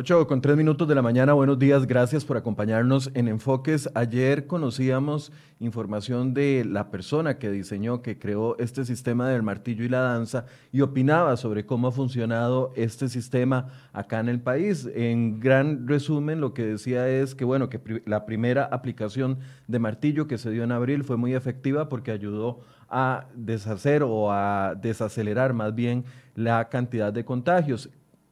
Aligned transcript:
8 0.00 0.28
con 0.28 0.40
3 0.40 0.56
minutos 0.56 0.86
de 0.86 0.94
la 0.94 1.02
mañana, 1.02 1.32
buenos 1.32 1.58
días, 1.58 1.84
gracias 1.84 2.24
por 2.24 2.36
acompañarnos 2.36 3.10
en 3.14 3.26
Enfoques. 3.26 3.90
Ayer 3.94 4.46
conocíamos 4.46 5.32
información 5.58 6.34
de 6.34 6.64
la 6.64 6.92
persona 6.92 7.38
que 7.38 7.50
diseñó, 7.50 8.00
que 8.00 8.16
creó 8.16 8.56
este 8.58 8.84
sistema 8.84 9.28
del 9.28 9.42
martillo 9.42 9.84
y 9.84 9.88
la 9.88 10.02
danza 10.02 10.46
y 10.70 10.82
opinaba 10.82 11.36
sobre 11.36 11.66
cómo 11.66 11.88
ha 11.88 11.90
funcionado 11.90 12.72
este 12.76 13.08
sistema 13.08 13.72
acá 13.92 14.20
en 14.20 14.28
el 14.28 14.40
país. 14.40 14.88
En 14.94 15.40
gran 15.40 15.88
resumen, 15.88 16.40
lo 16.40 16.54
que 16.54 16.64
decía 16.64 17.08
es 17.08 17.34
que, 17.34 17.44
bueno, 17.44 17.68
que 17.68 17.80
la 18.06 18.24
primera 18.24 18.66
aplicación 18.66 19.40
de 19.66 19.80
martillo 19.80 20.28
que 20.28 20.38
se 20.38 20.52
dio 20.52 20.62
en 20.62 20.70
abril 20.70 21.02
fue 21.02 21.16
muy 21.16 21.34
efectiva 21.34 21.88
porque 21.88 22.12
ayudó 22.12 22.60
a 22.88 23.26
deshacer 23.34 24.04
o 24.04 24.30
a 24.30 24.76
desacelerar 24.80 25.54
más 25.54 25.74
bien 25.74 26.04
la 26.36 26.68
cantidad 26.68 27.12
de 27.12 27.24
contagios 27.24 27.90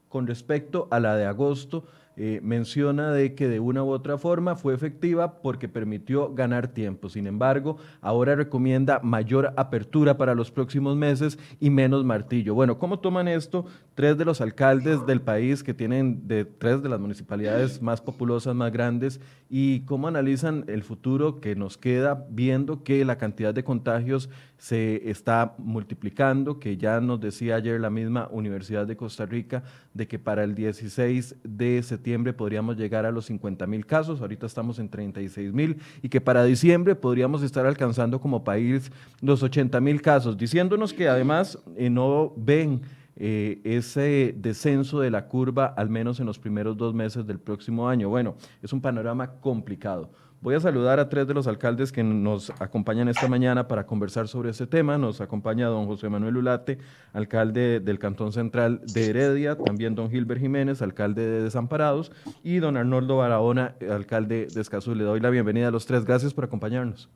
con 0.08 0.26
respecto 0.26 0.88
a 0.90 1.00
la 1.00 1.16
de 1.16 1.26
agosto, 1.26 1.84
eh, 2.18 2.40
menciona 2.42 3.10
de 3.10 3.34
que 3.34 3.46
de 3.46 3.60
una 3.60 3.84
u 3.84 3.90
otra 3.90 4.16
forma 4.16 4.56
fue 4.56 4.72
efectiva 4.72 5.42
porque 5.42 5.68
permitió 5.68 6.32
ganar 6.32 6.68
tiempo. 6.68 7.10
Sin 7.10 7.26
embargo, 7.26 7.76
ahora 8.00 8.34
recomienda 8.34 9.00
mayor 9.02 9.52
apertura 9.58 10.16
para 10.16 10.34
los 10.34 10.50
próximos 10.50 10.96
meses 10.96 11.38
y 11.60 11.68
menos 11.68 12.06
martillo. 12.06 12.54
Bueno, 12.54 12.78
¿cómo 12.78 13.00
toman 13.00 13.28
esto 13.28 13.66
tres 13.94 14.16
de 14.16 14.24
los 14.24 14.40
alcaldes 14.40 15.04
del 15.04 15.20
país 15.20 15.62
que 15.62 15.74
tienen 15.74 16.26
de 16.26 16.46
tres 16.46 16.82
de 16.82 16.88
las 16.88 17.00
municipalidades 17.00 17.82
más 17.82 18.00
populosas, 18.00 18.54
más 18.54 18.72
grandes, 18.72 19.20
y 19.50 19.80
cómo 19.80 20.08
analizan 20.08 20.64
el 20.68 20.84
futuro 20.84 21.40
que 21.42 21.54
nos 21.54 21.76
queda 21.76 22.26
viendo 22.30 22.82
que 22.82 23.04
la 23.04 23.18
cantidad 23.18 23.52
de 23.52 23.62
contagios 23.62 24.30
se 24.56 25.10
está 25.10 25.54
multiplicando, 25.58 26.58
que 26.58 26.78
ya 26.78 27.00
nos 27.02 27.20
decía 27.20 27.56
ayer 27.56 27.78
la 27.78 27.90
misma 27.90 28.28
Universidad 28.30 28.86
de 28.86 28.96
Costa 28.96 29.26
Rica 29.26 29.62
de 29.92 30.08
que 30.08 30.18
para 30.18 30.44
el 30.44 30.54
16 30.54 31.36
de 31.44 31.82
septiembre 31.82 32.05
podríamos 32.36 32.76
llegar 32.76 33.04
a 33.06 33.10
los 33.10 33.26
50 33.26 33.66
mil 33.66 33.84
casos, 33.84 34.20
ahorita 34.20 34.46
estamos 34.46 34.78
en 34.78 34.88
36 34.88 35.52
mil, 35.52 35.78
y 36.02 36.08
que 36.08 36.20
para 36.20 36.44
diciembre 36.44 36.94
podríamos 36.94 37.42
estar 37.42 37.66
alcanzando 37.66 38.20
como 38.20 38.44
país 38.44 38.90
los 39.20 39.42
80 39.42 39.80
mil 39.80 40.00
casos, 40.00 40.36
diciéndonos 40.36 40.92
que 40.92 41.08
además 41.08 41.58
eh, 41.76 41.90
no 41.90 42.32
ven 42.36 42.82
eh, 43.16 43.60
ese 43.64 44.34
descenso 44.36 45.00
de 45.00 45.10
la 45.10 45.26
curva, 45.26 45.66
al 45.76 45.88
menos 45.88 46.20
en 46.20 46.26
los 46.26 46.38
primeros 46.38 46.76
dos 46.76 46.94
meses 46.94 47.26
del 47.26 47.38
próximo 47.38 47.88
año. 47.88 48.08
Bueno, 48.08 48.36
es 48.62 48.72
un 48.72 48.80
panorama 48.80 49.32
complicado. 49.40 50.10
Voy 50.40 50.54
a 50.54 50.60
saludar 50.60 51.00
a 51.00 51.08
tres 51.08 51.26
de 51.26 51.34
los 51.34 51.46
alcaldes 51.46 51.90
que 51.90 52.04
nos 52.04 52.50
acompañan 52.60 53.08
esta 53.08 53.26
mañana 53.26 53.66
para 53.66 53.86
conversar 53.86 54.28
sobre 54.28 54.50
este 54.50 54.66
tema. 54.66 54.98
Nos 54.98 55.20
acompaña 55.20 55.66
don 55.66 55.86
José 55.86 56.08
Manuel 56.08 56.36
Ulate, 56.36 56.78
alcalde 57.12 57.80
del 57.80 57.98
Cantón 57.98 58.32
Central 58.32 58.80
de 58.84 59.10
Heredia, 59.10 59.56
también 59.56 59.94
don 59.94 60.10
Gilbert 60.10 60.40
Jiménez, 60.40 60.82
alcalde 60.82 61.26
de 61.26 61.42
Desamparados, 61.42 62.12
y 62.44 62.58
don 62.58 62.76
Arnoldo 62.76 63.16
Barahona, 63.16 63.74
alcalde 63.90 64.46
de 64.52 64.60
Escazú. 64.60 64.94
Le 64.94 65.04
doy 65.04 65.20
la 65.20 65.30
bienvenida 65.30 65.68
a 65.68 65.70
los 65.70 65.86
tres. 65.86 66.04
Gracias 66.04 66.32
por 66.32 66.44
acompañarnos. 66.44 67.08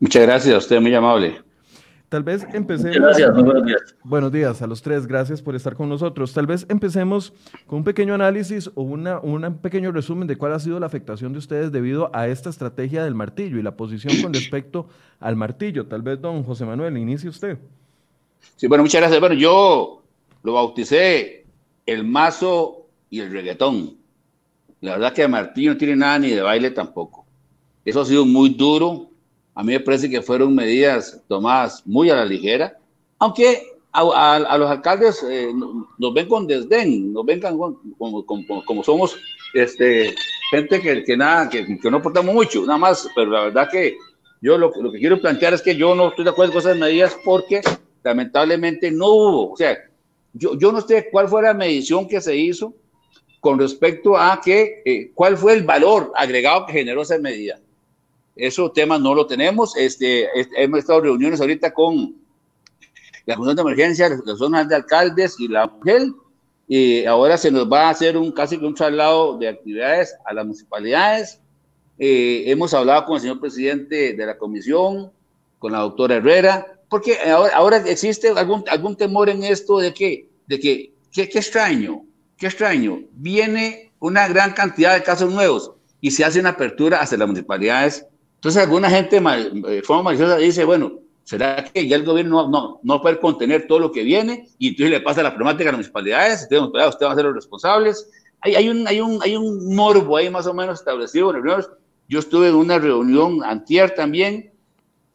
Muchas 0.00 0.22
gracias, 0.22 0.54
a 0.54 0.58
usted 0.58 0.80
muy 0.80 0.94
amable. 0.94 1.42
Tal 2.12 2.24
vez 2.24 2.46
empecemos. 2.52 2.94
Gracias, 2.94 3.34
buenos 3.34 3.64
días. 3.64 3.96
Buenos 4.04 4.32
días 4.32 4.60
a 4.60 4.66
los 4.66 4.82
tres, 4.82 5.06
gracias 5.06 5.40
por 5.40 5.56
estar 5.56 5.74
con 5.74 5.88
nosotros. 5.88 6.34
Tal 6.34 6.46
vez 6.46 6.66
empecemos 6.68 7.32
con 7.66 7.78
un 7.78 7.84
pequeño 7.84 8.12
análisis 8.12 8.70
o 8.74 8.82
una, 8.82 9.18
un 9.20 9.56
pequeño 9.62 9.90
resumen 9.92 10.28
de 10.28 10.36
cuál 10.36 10.52
ha 10.52 10.58
sido 10.58 10.78
la 10.78 10.84
afectación 10.84 11.32
de 11.32 11.38
ustedes 11.38 11.72
debido 11.72 12.14
a 12.14 12.28
esta 12.28 12.50
estrategia 12.50 13.02
del 13.02 13.14
martillo 13.14 13.58
y 13.58 13.62
la 13.62 13.78
posición 13.78 14.20
con 14.20 14.34
respecto 14.34 14.88
al 15.20 15.36
martillo. 15.36 15.86
Tal 15.86 16.02
vez, 16.02 16.20
don 16.20 16.42
José 16.42 16.66
Manuel, 16.66 16.98
inicie 16.98 17.30
usted. 17.30 17.56
Sí, 18.56 18.66
bueno, 18.66 18.84
muchas 18.84 19.00
gracias. 19.00 19.18
Bueno, 19.18 19.34
yo 19.34 20.02
lo 20.42 20.52
bauticé 20.52 21.46
el 21.86 22.04
mazo 22.04 22.88
y 23.08 23.20
el 23.20 23.32
reggaetón. 23.32 23.96
La 24.82 24.98
verdad 24.98 25.14
que 25.14 25.22
el 25.22 25.30
martillo 25.30 25.72
no 25.72 25.78
tiene 25.78 25.96
nada 25.96 26.18
ni 26.18 26.28
de 26.28 26.42
baile 26.42 26.72
tampoco. 26.72 27.24
Eso 27.86 28.02
ha 28.02 28.04
sido 28.04 28.26
muy 28.26 28.50
duro, 28.50 29.11
a 29.54 29.62
mí 29.62 29.72
me 29.72 29.80
parece 29.80 30.08
que 30.08 30.22
fueron 30.22 30.54
medidas 30.54 31.20
tomadas 31.28 31.82
muy 31.86 32.10
a 32.10 32.16
la 32.16 32.24
ligera, 32.24 32.78
aunque 33.18 33.62
a, 33.92 34.56
los 34.58 34.70
alcaldes 34.70 35.22
eh, 35.28 35.52
nos 35.98 36.14
ven 36.14 36.26
con 36.26 36.46
desdén, 36.46 37.12
nos 37.12 37.26
ven 37.26 37.40
como, 37.40 38.24
como, 38.24 38.82
somos 38.82 39.16
este, 39.52 40.14
gente 40.50 40.80
que, 40.80 41.04
que 41.04 41.16
nada, 41.16 41.48
que, 41.48 41.78
que, 41.78 41.90
no 41.90 41.98
aportamos 41.98 42.34
mucho, 42.34 42.62
nada 42.62 42.78
más, 42.78 43.06
pero 43.14 43.30
la 43.30 43.44
verdad 43.44 43.68
que 43.70 43.96
yo 44.40 44.56
lo, 44.56 44.72
lo, 44.80 44.90
que 44.90 44.98
quiero 44.98 45.20
plantear 45.20 45.52
es 45.54 45.62
que 45.62 45.76
yo 45.76 45.94
no 45.94 46.08
estoy 46.08 46.24
de 46.24 46.30
acuerdo 46.30 46.54
con 46.54 46.60
esas 46.60 46.78
medidas 46.78 47.16
porque 47.24 47.60
lamentablemente 48.02 48.90
no 48.90 49.08
hubo, 49.08 49.52
o 49.52 49.56
sea, 49.56 49.76
yo, 50.32 50.58
yo 50.58 50.72
no 50.72 50.80
sé 50.80 51.08
cuál 51.10 51.28
fue 51.28 51.42
la 51.42 51.52
medición 51.52 52.08
que 52.08 52.20
se 52.22 52.34
hizo 52.34 52.74
con 53.40 53.58
respecto 53.58 54.16
a 54.16 54.40
que, 54.40 54.82
eh, 54.84 55.10
cuál 55.14 55.36
fue 55.36 55.52
el 55.54 55.64
valor 55.64 56.12
agregado 56.16 56.64
que 56.64 56.74
generó 56.74 57.02
esa 57.02 57.18
medida. 57.18 57.58
Eso 58.36 58.70
tema 58.70 58.98
no 58.98 59.14
lo 59.14 59.26
tenemos. 59.26 59.76
Este, 59.76 60.28
hemos 60.56 60.80
estado 60.80 61.02
reuniones 61.02 61.40
ahorita 61.40 61.72
con 61.72 62.16
la 63.26 63.36
Junta 63.36 63.54
de 63.54 63.60
Emergencia, 63.62 64.08
las 64.24 64.38
zonas 64.38 64.68
de 64.68 64.76
alcaldes 64.76 65.38
y 65.38 65.48
la 65.48 65.66
mujer. 65.66 66.08
Y 66.66 67.04
ahora 67.04 67.36
se 67.36 67.50
nos 67.50 67.70
va 67.70 67.88
a 67.88 67.90
hacer 67.90 68.16
un 68.16 68.32
casi 68.32 68.56
un 68.56 68.74
traslado 68.74 69.36
de 69.38 69.48
actividades 69.48 70.14
a 70.24 70.32
las 70.32 70.44
municipalidades. 70.46 71.40
Eh, 71.98 72.44
hemos 72.46 72.72
hablado 72.72 73.04
con 73.04 73.16
el 73.16 73.20
señor 73.20 73.40
presidente 73.40 74.14
de 74.14 74.26
la 74.26 74.38
comisión, 74.38 75.12
con 75.58 75.72
la 75.72 75.80
doctora 75.80 76.16
Herrera, 76.16 76.66
porque 76.88 77.18
ahora, 77.30 77.54
ahora 77.54 77.76
existe 77.86 78.28
algún, 78.28 78.64
algún 78.68 78.96
temor 78.96 79.28
en 79.28 79.44
esto 79.44 79.78
de 79.78 79.92
que, 79.92 80.28
de 80.46 80.58
que, 80.58 80.94
qué 81.12 81.22
extraño, 81.22 82.04
qué 82.38 82.46
extraño. 82.46 83.00
Viene 83.12 83.92
una 83.98 84.26
gran 84.28 84.52
cantidad 84.52 84.94
de 84.94 85.02
casos 85.02 85.32
nuevos 85.32 85.72
y 86.00 86.10
se 86.10 86.24
hace 86.24 86.40
una 86.40 86.50
apertura 86.50 87.00
hacia 87.00 87.18
las 87.18 87.28
municipalidades 87.28 88.06
entonces, 88.42 88.60
alguna 88.60 88.90
gente 88.90 89.20
de 89.20 89.78
eh, 89.78 89.82
forma 89.82 90.02
maliciosa 90.02 90.36
dice, 90.36 90.64
bueno, 90.64 90.98
¿será 91.22 91.62
que 91.62 91.86
ya 91.86 91.94
el 91.94 92.04
gobierno 92.04 92.48
no, 92.48 92.80
no, 92.82 93.00
puede 93.00 93.20
contener 93.20 93.68
todo 93.68 93.78
lo 93.78 93.92
que 93.92 94.02
viene? 94.02 94.48
Y 94.58 94.70
entonces 94.70 94.90
le 94.90 95.00
pasa 95.00 95.22
la 95.22 95.32
problemática 95.32 95.68
a 95.68 95.72
las 95.72 95.78
municipalidades, 95.78 96.42
usted, 96.42 96.58
usted 96.58 97.06
va 97.06 97.12
a 97.12 97.14
ser 97.14 97.24
los 97.24 97.36
responsables. 97.36 98.10
Hay, 98.40 98.56
hay, 98.56 98.68
un, 98.68 98.88
hay, 98.88 99.00
un, 99.00 99.22
hay 99.22 99.36
un 99.36 99.72
morbo 99.76 100.16
ahí 100.16 100.28
más 100.28 100.48
o 100.48 100.54
menos 100.54 100.80
establecido. 100.80 101.32
Yo 102.08 102.18
estuve 102.18 102.48
en 102.48 102.56
una 102.56 102.80
reunión 102.80 103.44
antier 103.44 103.94
también, 103.94 104.52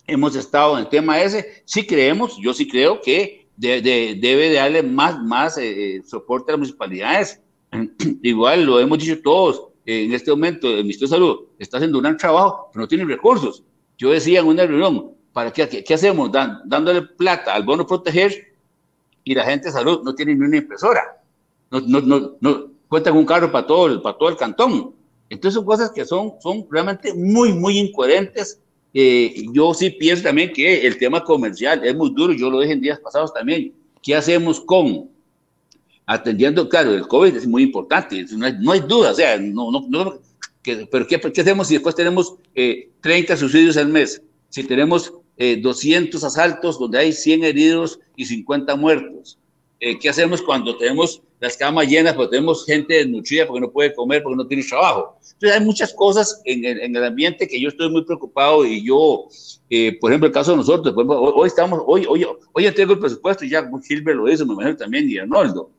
hemos 0.08 0.34
estado 0.38 0.78
en 0.78 0.86
el 0.86 0.90
tema 0.90 1.22
ese. 1.22 1.64
Sí 1.66 1.86
creemos, 1.86 2.38
yo 2.42 2.54
sí 2.54 2.66
creo 2.66 3.02
que 3.02 3.50
de, 3.58 3.82
debe 3.82 4.48
de 4.48 4.56
darle 4.56 4.84
más, 4.84 5.22
más 5.22 5.58
eh, 5.58 5.98
eh, 5.98 6.04
soporte 6.06 6.50
a 6.50 6.54
las 6.54 6.60
municipalidades. 6.60 7.42
Igual 8.24 8.64
lo 8.64 8.80
hemos 8.80 9.00
dicho 9.00 9.22
todos, 9.22 9.68
en 9.88 10.14
este 10.14 10.32
momento 10.32 10.68
el 10.68 10.84
Ministerio 10.84 11.08
de 11.08 11.16
Salud 11.16 11.40
está 11.58 11.78
haciendo 11.78 11.98
un 11.98 12.04
gran 12.04 12.18
trabajo, 12.18 12.70
pero 12.74 12.84
no 12.84 12.88
tiene 12.90 13.06
recursos. 13.06 13.64
Yo 13.98 14.12
decía 14.12 14.42
en 14.42 14.48
una 14.48 14.66
reunión, 14.66 15.12
¿para 15.32 15.52
qué, 15.52 15.84
qué, 15.84 15.94
hacemos? 15.94 16.30
dándole 16.32 17.04
plata 17.04 17.54
al 17.54 17.64
bono 17.64 17.88
proteger 17.88 18.54
y 19.24 19.34
la 19.34 19.46
gente 19.46 19.68
de 19.68 19.72
salud 19.72 20.02
no 20.04 20.14
tiene 20.14 20.36
ni 20.36 20.46
una 20.46 20.58
impresora. 20.58 21.24
No, 21.72 21.80
no, 21.80 22.02
no, 22.02 22.38
no 22.42 22.68
cuenta 22.90 23.12
con 23.12 23.20
un 23.20 23.26
carro 23.26 23.50
para 23.50 23.66
todo, 23.66 23.88
el, 23.88 24.02
para 24.02 24.18
todo 24.18 24.30
el 24.30 24.36
cantón. 24.36 24.94
Entonces 25.30 25.56
son 25.56 25.66
cosas 25.66 25.92
que 25.92 26.04
son, 26.04 26.34
son 26.42 26.68
realmente 26.70 27.14
muy, 27.14 27.54
muy 27.54 27.78
incoherentes. 27.78 28.62
Eh, 28.94 29.46
yo 29.54 29.74
sí 29.74 29.90
pienso 29.92 30.24
también 30.24 30.52
que 30.52 30.86
el 30.86 30.98
tema 30.98 31.24
comercial 31.24 31.86
es 31.86 31.96
muy 31.96 32.12
duro, 32.14 32.34
yo 32.34 32.50
lo 32.50 32.60
dije 32.60 32.74
en 32.74 32.82
días 32.82 33.00
pasados 33.00 33.34
también. 33.34 33.74
¿Qué 34.02 34.16
hacemos 34.16 34.60
con 34.60 35.10
atendiendo, 36.08 36.68
claro, 36.70 36.94
el 36.94 37.06
COVID 37.06 37.36
es 37.36 37.46
muy 37.46 37.64
importante, 37.64 38.26
no 38.32 38.72
hay, 38.72 38.80
duda, 38.80 39.12
o 39.12 39.14
sea, 39.14 39.38
no, 39.38 39.70
no, 39.72 39.86
no 39.88 40.20
pero 40.92 41.08
¿qué, 41.08 41.20
¿qué, 41.20 41.42
hacemos 41.42 41.68
si 41.68 41.76
después 41.76 41.96
tenemos 41.96 42.36
30 42.54 43.34
eh, 43.34 43.38
suicidios 43.38 43.78
al 43.78 43.90
mes? 43.90 44.22
Si 44.50 44.64
tenemos 44.64 45.14
200 45.38 46.22
eh, 46.22 46.26
asaltos 46.26 46.80
donde 46.80 47.00
hay 47.00 47.14
100 47.14 47.44
heridos 47.44 48.00
y 48.16 48.26
50 48.26 48.76
muertos. 48.76 49.38
Eh, 49.80 49.98
¿Qué 50.00 50.10
hacemos 50.10 50.42
cuando 50.42 50.76
tenemos 50.78 51.22
las 51.40 51.56
camas 51.56 51.88
llenas, 51.88 52.16
porque 52.16 52.32
tenemos 52.32 52.66
gente 52.66 52.96
desnutrida 52.96 53.46
porque 53.46 53.62
no 53.62 53.72
puede 53.72 53.94
comer, 53.94 54.24
porque 54.24 54.36
no 54.36 54.48
tiene 54.48 54.64
trabajo? 54.64 55.18
Entonces 55.22 55.60
hay 55.60 55.64
muchas 55.64 55.94
cosas 55.94 56.42
en, 56.46 56.66
en, 56.66 56.96
el 56.96 57.04
ambiente 57.04 57.48
que 57.48 57.62
yo 57.62 57.70
estoy 57.70 57.90
muy 57.92 58.04
preocupado 58.04 58.66
y 58.66 58.84
yo, 58.84 59.28
por 60.02 60.12
ejemplo, 60.12 60.28
el 60.28 60.34
caso 60.34 60.52
de 60.52 60.58
nosotros, 60.58 60.96
hoy, 60.98 61.48
estamos, 61.48 61.82
hoy, 61.86 62.06
hoy, 62.10 62.26
hoy 62.54 62.66
entrego 62.66 62.94
el 62.94 63.00
presupuesto 63.00 63.46
y 63.46 63.50
ya 63.50 63.70
Gilbert 63.88 64.18
lo 64.18 64.32
hizo, 64.32 64.46
me 64.48 64.54
imagino 64.54 64.78
también, 64.78 65.10
y 65.10 65.20
Arnoldo. 65.20 65.70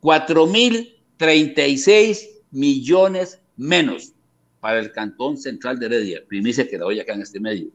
4.036 0.00 2.28
millones 2.50 3.40
menos 3.56 4.14
para 4.60 4.78
el 4.78 4.92
Cantón 4.92 5.36
Central 5.36 5.78
de 5.78 5.86
Heredia, 5.86 6.20
primicia 6.26 6.68
que 6.68 6.78
la 6.78 6.84
doy 6.84 7.00
acá 7.00 7.14
en 7.14 7.22
este 7.22 7.40
medio. 7.40 7.68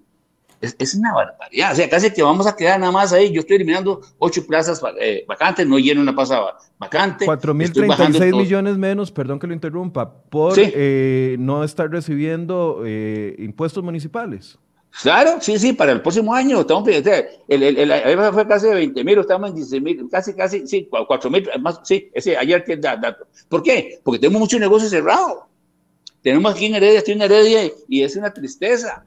Es, 0.62 0.76
es, 0.80 0.96
una 0.96 1.14
barbaridad, 1.14 1.74
o 1.74 1.76
sea, 1.76 1.90
casi 1.90 2.12
que 2.12 2.24
vamos 2.24 2.48
a 2.48 2.56
quedar 2.56 2.80
nada 2.80 2.92
más 2.92 3.12
ahí. 3.12 3.32
Yo 3.32 3.42
estoy 3.42 3.58
eliminando 3.58 4.02
ocho 4.18 4.48
plazas 4.48 4.82
eh, 5.00 5.26
vacantes, 5.28 5.68
no 5.68 5.78
lleno 5.78 6.02
una 6.02 6.16
plaza 6.16 6.40
vacante. 6.80 7.26
4.036 7.26 8.36
millones 8.36 8.78
menos, 8.78 9.12
perdón 9.12 9.38
que 9.38 9.48
lo 9.48 9.54
interrumpa, 9.54 10.24
por 10.30 10.54
eh, 10.58 11.36
no 11.40 11.64
estar 11.64 11.90
recibiendo 11.90 12.84
eh, 12.86 13.36
impuestos 13.40 13.84
municipales. 13.84 14.58
Claro, 15.02 15.42
sí, 15.42 15.60
sí, 15.60 15.74
para 15.74 15.92
el 15.92 16.02
próximo 16.02 16.34
año. 16.34 16.62
Estamos, 16.62 16.88
el, 16.88 17.64
el, 17.64 17.92
el, 17.92 18.34
fue 18.34 18.48
casi 18.48 18.68
de 18.68 18.76
20 18.76 19.04
mil, 19.04 19.20
estamos 19.20 19.50
en 19.50 19.56
16 19.56 19.84
mil, 19.84 20.10
casi, 20.10 20.34
casi, 20.34 20.66
sí, 20.68 20.88
4 20.90 21.30
mil, 21.30 21.50
más, 21.60 21.82
sí, 21.84 22.10
ese, 22.14 22.38
ayer 22.38 22.64
que 22.64 22.78
da 22.78 22.96
dato. 22.96 23.28
¿Por 23.50 23.62
qué? 23.62 24.00
Porque 24.04 24.20
tenemos 24.20 24.40
mucho 24.40 24.58
negocio 24.58 24.88
cerrado. 24.88 25.48
Tenemos 26.22 26.54
aquí 26.54 26.66
en 26.66 26.76
Heredia, 26.76 27.00
estoy 27.00 27.14
en 27.16 27.22
Heredia 27.22 27.72
y 27.88 28.02
es 28.02 28.16
una 28.16 28.34
tristeza. 28.34 29.06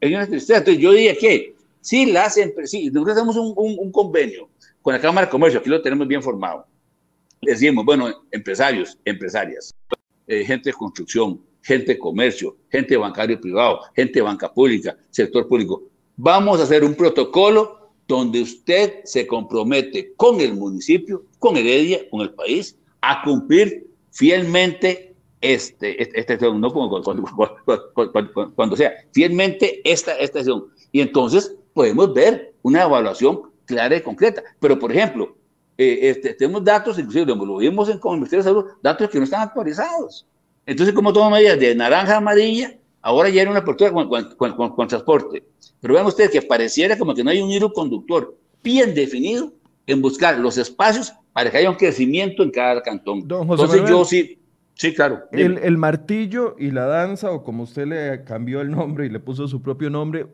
Es 0.00 0.10
una 0.10 0.26
tristeza. 0.26 0.58
Entonces 0.58 0.82
yo 0.82 0.92
diría 0.92 1.16
que 1.16 1.54
sí, 1.80 2.06
las 2.06 2.34
sí, 2.34 2.90
nosotros 2.90 3.14
tenemos 3.16 3.36
un, 3.36 3.54
un, 3.56 3.76
un 3.78 3.92
convenio 3.92 4.48
con 4.82 4.92
la 4.92 5.00
Cámara 5.00 5.26
de 5.26 5.30
Comercio, 5.30 5.60
aquí 5.60 5.70
lo 5.70 5.80
tenemos 5.80 6.06
bien 6.06 6.22
formado. 6.22 6.66
Decimos, 7.40 7.84
bueno, 7.86 8.24
empresarios, 8.30 8.98
empresarias, 9.04 9.74
eh, 10.26 10.44
gente 10.44 10.68
de 10.68 10.74
construcción, 10.74 11.40
gente 11.64 11.94
de 11.94 11.98
comercio, 11.98 12.56
gente 12.70 12.96
bancario 12.96 13.40
privado, 13.40 13.80
gente 13.96 14.14
de 14.14 14.22
banca 14.22 14.52
pública, 14.52 14.96
sector 15.10 15.48
público. 15.48 15.82
Vamos 16.16 16.60
a 16.60 16.64
hacer 16.64 16.84
un 16.84 16.94
protocolo 16.94 17.90
donde 18.06 18.42
usted 18.42 19.00
se 19.04 19.26
compromete 19.26 20.12
con 20.14 20.40
el 20.40 20.54
municipio, 20.54 21.24
con 21.38 21.56
Heredia, 21.56 22.08
con 22.10 22.20
el 22.20 22.34
país, 22.34 22.76
a 23.00 23.22
cumplir 23.22 23.86
fielmente 24.10 25.14
este, 25.40 26.00
este, 26.02 26.20
este 26.20 26.52
no 26.52 26.72
cuando, 26.72 27.02
cuando, 28.54 28.76
sea, 28.76 28.92
fielmente 29.12 29.80
esta, 29.90 30.16
esta 30.18 30.40
acción. 30.40 30.66
Y 30.92 31.00
entonces 31.00 31.56
podemos 31.72 32.12
ver 32.12 32.54
una 32.62 32.82
evaluación 32.82 33.42
clara 33.64 33.96
y 33.96 34.02
concreta. 34.02 34.42
Pero, 34.60 34.78
por 34.78 34.92
ejemplo, 34.92 35.34
eh, 35.78 35.98
este, 36.02 36.34
tenemos 36.34 36.62
datos, 36.62 36.98
inclusive 36.98 37.26
lo 37.26 37.56
vimos 37.56 37.88
en 37.88 37.98
Ministerio 38.02 38.44
de 38.44 38.50
Salud, 38.50 38.64
datos 38.82 39.08
que 39.08 39.18
no 39.18 39.24
están 39.24 39.42
actualizados. 39.42 40.26
Entonces, 40.66 40.94
como 40.94 41.12
toma 41.12 41.30
medidas 41.30 41.58
de 41.58 41.74
naranja 41.74 42.14
a 42.14 42.16
amarilla, 42.18 42.74
ahora 43.02 43.28
ya 43.28 43.42
hay 43.42 43.48
una 43.48 43.60
apertura 43.60 43.92
con, 43.92 44.88
transporte. 44.88 45.44
Pero 45.80 45.94
vean 45.94 46.06
ustedes 46.06 46.30
que 46.30 46.42
pareciera 46.42 46.96
como 46.96 47.14
que 47.14 47.22
no 47.22 47.30
hay 47.30 47.40
un 47.40 47.50
hilo 47.50 47.72
conductor 47.72 48.36
bien 48.62 48.94
definido 48.94 49.52
en 49.86 50.00
buscar 50.00 50.38
los 50.38 50.56
espacios 50.56 51.12
para 51.32 51.50
que 51.50 51.58
haya 51.58 51.70
un 51.70 51.76
crecimiento 51.76 52.42
en 52.42 52.50
cada 52.50 52.82
cantón. 52.82 53.18
Entonces, 53.18 53.82
yo 53.88 54.04
sí, 54.04 54.38
sí, 54.74 54.94
claro. 54.94 55.24
El, 55.32 55.58
el, 55.58 55.76
martillo 55.76 56.56
y 56.58 56.70
la 56.70 56.86
danza, 56.86 57.30
o 57.30 57.44
como 57.44 57.64
usted 57.64 57.86
le 57.86 58.24
cambió 58.24 58.62
el 58.62 58.70
nombre 58.70 59.04
y 59.04 59.10
le 59.10 59.20
puso 59.20 59.46
su 59.48 59.60
propio 59.60 59.90
nombre, 59.90 60.26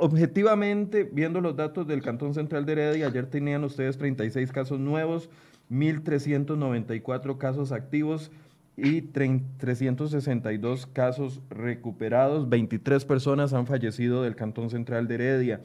objetivamente, 0.00 1.08
viendo 1.10 1.40
los 1.40 1.56
datos 1.56 1.86
del 1.86 2.02
Cantón 2.02 2.34
Central 2.34 2.66
de 2.66 2.72
Heredia, 2.72 3.06
ayer 3.06 3.26
tenían 3.26 3.64
ustedes 3.64 3.96
36 3.96 4.50
casos 4.50 4.80
nuevos, 4.80 5.30
1.394 5.70 7.38
casos 7.38 7.70
activos, 7.70 8.30
y 8.76 9.02
362 9.02 10.86
casos 10.86 11.40
recuperados, 11.50 12.48
23 12.48 13.04
personas 13.04 13.52
han 13.52 13.66
fallecido 13.66 14.22
del 14.22 14.36
Cantón 14.36 14.70
Central 14.70 15.06
de 15.06 15.14
Heredia. 15.14 15.60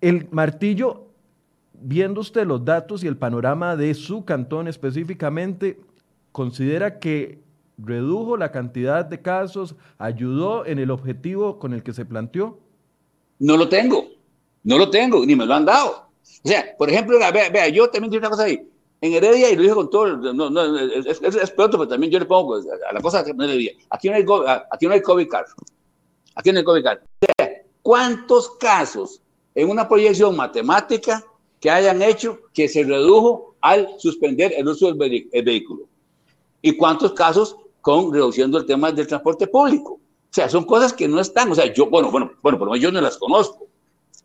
El 0.00 0.28
martillo, 0.30 1.06
viendo 1.72 2.20
usted 2.20 2.46
los 2.46 2.64
datos 2.64 3.02
y 3.02 3.06
el 3.06 3.16
panorama 3.16 3.76
de 3.76 3.94
su 3.94 4.24
cantón 4.24 4.68
específicamente, 4.68 5.80
considera 6.32 6.98
que 6.98 7.40
redujo 7.78 8.36
la 8.36 8.52
cantidad 8.52 9.04
de 9.04 9.20
casos, 9.20 9.74
ayudó 9.98 10.64
en 10.66 10.78
el 10.78 10.90
objetivo 10.90 11.58
con 11.58 11.72
el 11.72 11.82
que 11.82 11.92
se 11.92 12.04
planteó? 12.04 12.58
No 13.38 13.56
lo 13.56 13.68
tengo, 13.68 14.06
no 14.62 14.78
lo 14.78 14.88
tengo, 14.90 15.26
ni 15.26 15.34
me 15.34 15.46
lo 15.46 15.54
han 15.54 15.64
dado. 15.64 16.08
O 16.44 16.48
sea, 16.48 16.64
por 16.78 16.88
ejemplo, 16.90 17.18
vea, 17.18 17.50
vea 17.50 17.68
yo 17.68 17.88
también 17.90 18.10
tengo 18.10 18.20
una 18.20 18.30
cosa 18.30 18.44
ahí 18.44 18.68
en 19.00 19.12
Heredia, 19.12 19.50
y 19.50 19.56
lo 19.56 19.62
dije 19.62 19.74
con 19.74 19.90
todo, 19.90 20.16
no, 20.16 20.50
no, 20.50 20.78
es, 20.78 21.06
es, 21.06 21.50
pronto, 21.50 21.76
pero 21.78 21.88
también 21.88 22.10
yo 22.10 22.18
le 22.18 22.24
pongo 22.24 22.54
pues, 22.54 22.66
a 22.66 22.92
la 22.92 23.00
cosa 23.00 23.24
que 23.24 23.34
no. 23.34 23.44
Aquí 23.90 24.08
no 24.08 24.14
hay, 24.14 24.26
aquí 24.70 24.86
no 24.86 24.94
hay 24.94 25.02
COVID 25.02 25.28
card. 25.28 25.46
Aquí 26.34 26.52
no 26.52 26.58
hay 26.58 26.64
COVID 26.64 26.82
card. 26.82 26.98
¿Cuántos 27.82 28.50
casos 28.56 29.20
en 29.54 29.70
una 29.70 29.88
proyección 29.88 30.34
matemática 30.34 31.24
que 31.60 31.70
hayan 31.70 32.02
hecho 32.02 32.40
que 32.52 32.68
se 32.68 32.84
redujo 32.84 33.54
al 33.60 33.88
suspender 33.98 34.54
el 34.56 34.66
uso 34.66 34.92
del 34.92 35.28
vehículo? 35.44 35.84
¿Y 36.62 36.76
cuántos 36.76 37.12
casos 37.12 37.56
con 37.80 38.12
reduciendo 38.12 38.58
el 38.58 38.66
tema 38.66 38.90
del 38.90 39.06
transporte 39.06 39.46
público? 39.46 39.92
O 39.92 40.34
sea, 40.36 40.48
son 40.48 40.64
cosas 40.64 40.92
que 40.92 41.06
no 41.06 41.20
están, 41.20 41.50
o 41.50 41.54
sea, 41.54 41.72
yo, 41.72 41.88
bueno, 41.88 42.10
bueno, 42.10 42.32
bueno, 42.42 42.58
por 42.58 42.66
lo 42.66 42.72
menos 42.72 42.82
yo 42.82 42.90
no 42.90 43.00
las 43.00 43.16
conozco. 43.18 43.66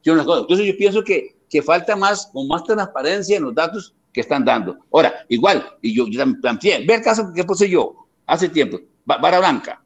Yo 0.02 0.14
no 0.14 0.18
las 0.18 0.26
conozco. 0.26 0.46
Entonces 0.46 0.68
yo 0.68 0.78
pienso 0.78 1.04
que, 1.04 1.36
que 1.50 1.62
falta 1.62 1.96
más, 1.96 2.28
con 2.34 2.48
más 2.48 2.64
transparencia 2.64 3.38
en 3.38 3.44
los 3.44 3.54
datos 3.54 3.94
que 4.12 4.22
están 4.22 4.46
dando. 4.46 4.78
Ahora, 4.92 5.26
igual, 5.30 5.78
y 5.82 5.96
yo, 5.96 6.06
también, 6.42 6.86
ve 6.86 6.96
el 6.96 7.02
caso 7.02 7.32
que 7.34 7.44
puse 7.44 7.70
yo 7.70 8.08
hace 8.26 8.50
tiempo, 8.50 8.80
Vara 9.06 9.40
Blanca. 9.40 9.82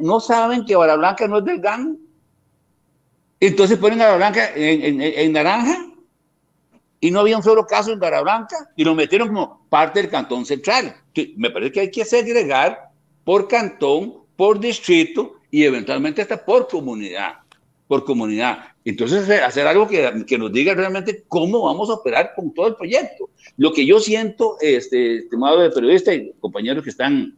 ¿No 0.00 0.20
saben 0.20 0.64
que 0.64 0.76
Vara 0.76 0.96
Blanca 0.96 1.28
no 1.28 1.38
es 1.38 1.44
del 1.44 1.60
GAN? 1.60 1.98
Entonces 3.40 3.78
ponen 3.78 4.00
a 4.00 4.06
Vara 4.06 4.16
Blanca 4.16 4.50
en, 4.54 5.32
naranja 5.32 5.86
y 7.00 7.10
no 7.10 7.20
había 7.20 7.36
un 7.36 7.42
solo 7.42 7.66
caso 7.66 7.92
en 7.92 8.00
Vara 8.00 8.22
Blanca 8.22 8.56
y 8.76 8.84
lo 8.84 8.94
metieron 8.94 9.28
como 9.28 9.66
parte 9.68 10.00
del 10.00 10.10
cantón 10.10 10.46
central. 10.46 10.96
Me 11.36 11.50
parece 11.50 11.72
que 11.72 11.80
hay 11.80 11.90
que 11.90 12.04
segregar 12.04 12.90
por 13.24 13.48
cantón, 13.48 14.24
por 14.36 14.58
distrito 14.58 15.36
y 15.50 15.64
eventualmente 15.64 16.22
hasta 16.22 16.44
por 16.44 16.68
comunidad 16.68 17.43
por 17.86 18.04
comunidad. 18.04 18.58
Entonces, 18.84 19.28
hacer 19.42 19.66
algo 19.66 19.86
que, 19.86 20.24
que, 20.26 20.38
nos 20.38 20.52
diga 20.52 20.74
realmente 20.74 21.24
cómo 21.28 21.62
vamos 21.62 21.90
a 21.90 21.94
operar 21.94 22.32
con 22.34 22.52
todo 22.52 22.68
el 22.68 22.76
proyecto. 22.76 23.30
Lo 23.56 23.72
que 23.72 23.86
yo 23.86 24.00
siento, 24.00 24.56
este, 24.60 25.18
estimado 25.18 25.60
de 25.60 25.70
periodista 25.70 26.14
y 26.14 26.32
compañeros 26.40 26.84
que 26.84 26.90
están 26.90 27.36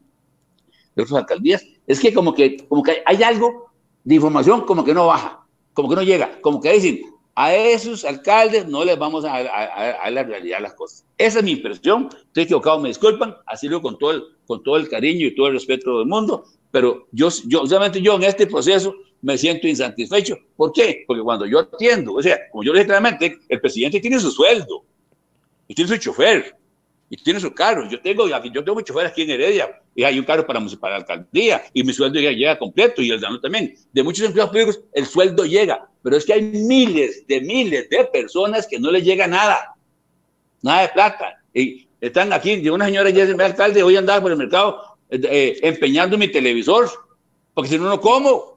de 0.94 1.02
otras 1.02 1.20
alcaldías, 1.20 1.64
es 1.86 2.00
que 2.00 2.12
como 2.12 2.34
que, 2.34 2.56
como 2.68 2.82
que 2.82 3.02
hay 3.04 3.22
algo 3.22 3.70
de 4.04 4.14
información 4.14 4.62
como 4.62 4.84
que 4.84 4.94
no 4.94 5.06
baja, 5.06 5.44
como 5.74 5.88
que 5.88 5.96
no 5.96 6.02
llega, 6.02 6.40
como 6.40 6.60
que 6.60 6.72
dicen, 6.72 7.00
a 7.34 7.54
esos 7.54 8.04
alcaldes 8.04 8.66
no 8.66 8.84
les 8.84 8.98
vamos 8.98 9.24
a, 9.24 9.36
a, 9.36 10.10
la 10.10 10.22
realidad 10.22 10.60
las 10.62 10.72
cosas. 10.72 11.04
Esa 11.18 11.40
es 11.40 11.44
mi 11.44 11.50
impresión, 11.52 12.08
estoy 12.28 12.44
equivocado, 12.44 12.80
me 12.80 12.88
disculpan, 12.88 13.36
así 13.46 13.68
lo 13.68 13.82
con 13.82 13.98
todo 13.98 14.12
el, 14.12 14.22
con 14.46 14.62
todo 14.62 14.76
el 14.76 14.88
cariño 14.88 15.26
y 15.26 15.34
todo 15.34 15.48
el 15.48 15.54
respeto 15.54 15.98
del 15.98 16.08
mundo, 16.08 16.44
pero 16.70 17.06
yo, 17.12 17.28
yo, 17.46 17.64
yo 17.66 18.14
en 18.14 18.22
este 18.22 18.46
proceso 18.46 18.94
me 19.22 19.36
siento 19.38 19.66
insatisfecho. 19.66 20.36
¿Por 20.56 20.72
qué? 20.72 21.04
Porque 21.06 21.22
cuando 21.22 21.46
yo 21.46 21.60
atiendo, 21.60 22.14
o 22.14 22.22
sea, 22.22 22.38
como 22.50 22.64
yo 22.64 22.72
le 22.72 22.80
dije 22.80 22.86
claramente, 22.86 23.38
el 23.48 23.60
presidente 23.60 24.00
tiene 24.00 24.18
su 24.20 24.30
sueldo, 24.30 24.84
y 25.68 25.74
tiene 25.74 25.90
su 25.90 25.96
chofer, 25.96 26.54
y 27.08 27.16
tiene 27.16 27.40
su 27.40 27.52
carro. 27.52 27.88
Yo 27.88 28.00
tengo, 28.00 28.28
yo 28.28 28.64
tengo 28.64 28.76
mi 28.76 28.84
chofer 28.84 29.06
aquí 29.06 29.22
en 29.22 29.30
Heredia, 29.30 29.80
y 29.94 30.04
hay 30.04 30.18
un 30.18 30.24
carro 30.24 30.46
para, 30.46 30.60
para 30.80 30.94
la 30.94 31.00
alcaldía, 31.00 31.64
y 31.72 31.82
mi 31.82 31.92
sueldo 31.92 32.18
llega, 32.18 32.32
llega 32.32 32.58
completo, 32.58 33.02
y 33.02 33.10
el 33.10 33.20
dano 33.20 33.40
también. 33.40 33.74
De 33.92 34.02
muchos 34.02 34.26
empleados 34.26 34.50
públicos, 34.50 34.80
el 34.92 35.06
sueldo 35.06 35.44
llega, 35.44 35.88
pero 36.02 36.16
es 36.16 36.24
que 36.24 36.34
hay 36.34 36.42
miles 36.42 37.26
de 37.26 37.40
miles 37.40 37.88
de 37.88 38.04
personas 38.04 38.66
que 38.66 38.78
no 38.78 38.90
les 38.90 39.04
llega 39.04 39.26
nada, 39.26 39.74
nada 40.62 40.82
de 40.82 40.88
plata. 40.88 41.42
Y 41.52 41.88
están 42.00 42.32
aquí, 42.32 42.56
de 42.56 42.70
una 42.70 42.86
señora 42.86 43.10
ya 43.10 43.24
es 43.24 43.38
alcalde, 43.38 43.82
hoy 43.82 43.96
andaba 43.96 44.20
por 44.20 44.30
el 44.30 44.38
mercado 44.38 44.96
eh, 45.08 45.20
eh, 45.24 45.58
empeñando 45.62 46.18
mi 46.18 46.28
televisor, 46.28 46.90
porque 47.54 47.70
si 47.70 47.78
no, 47.78 47.84
no 47.88 48.00
como. 48.00 48.55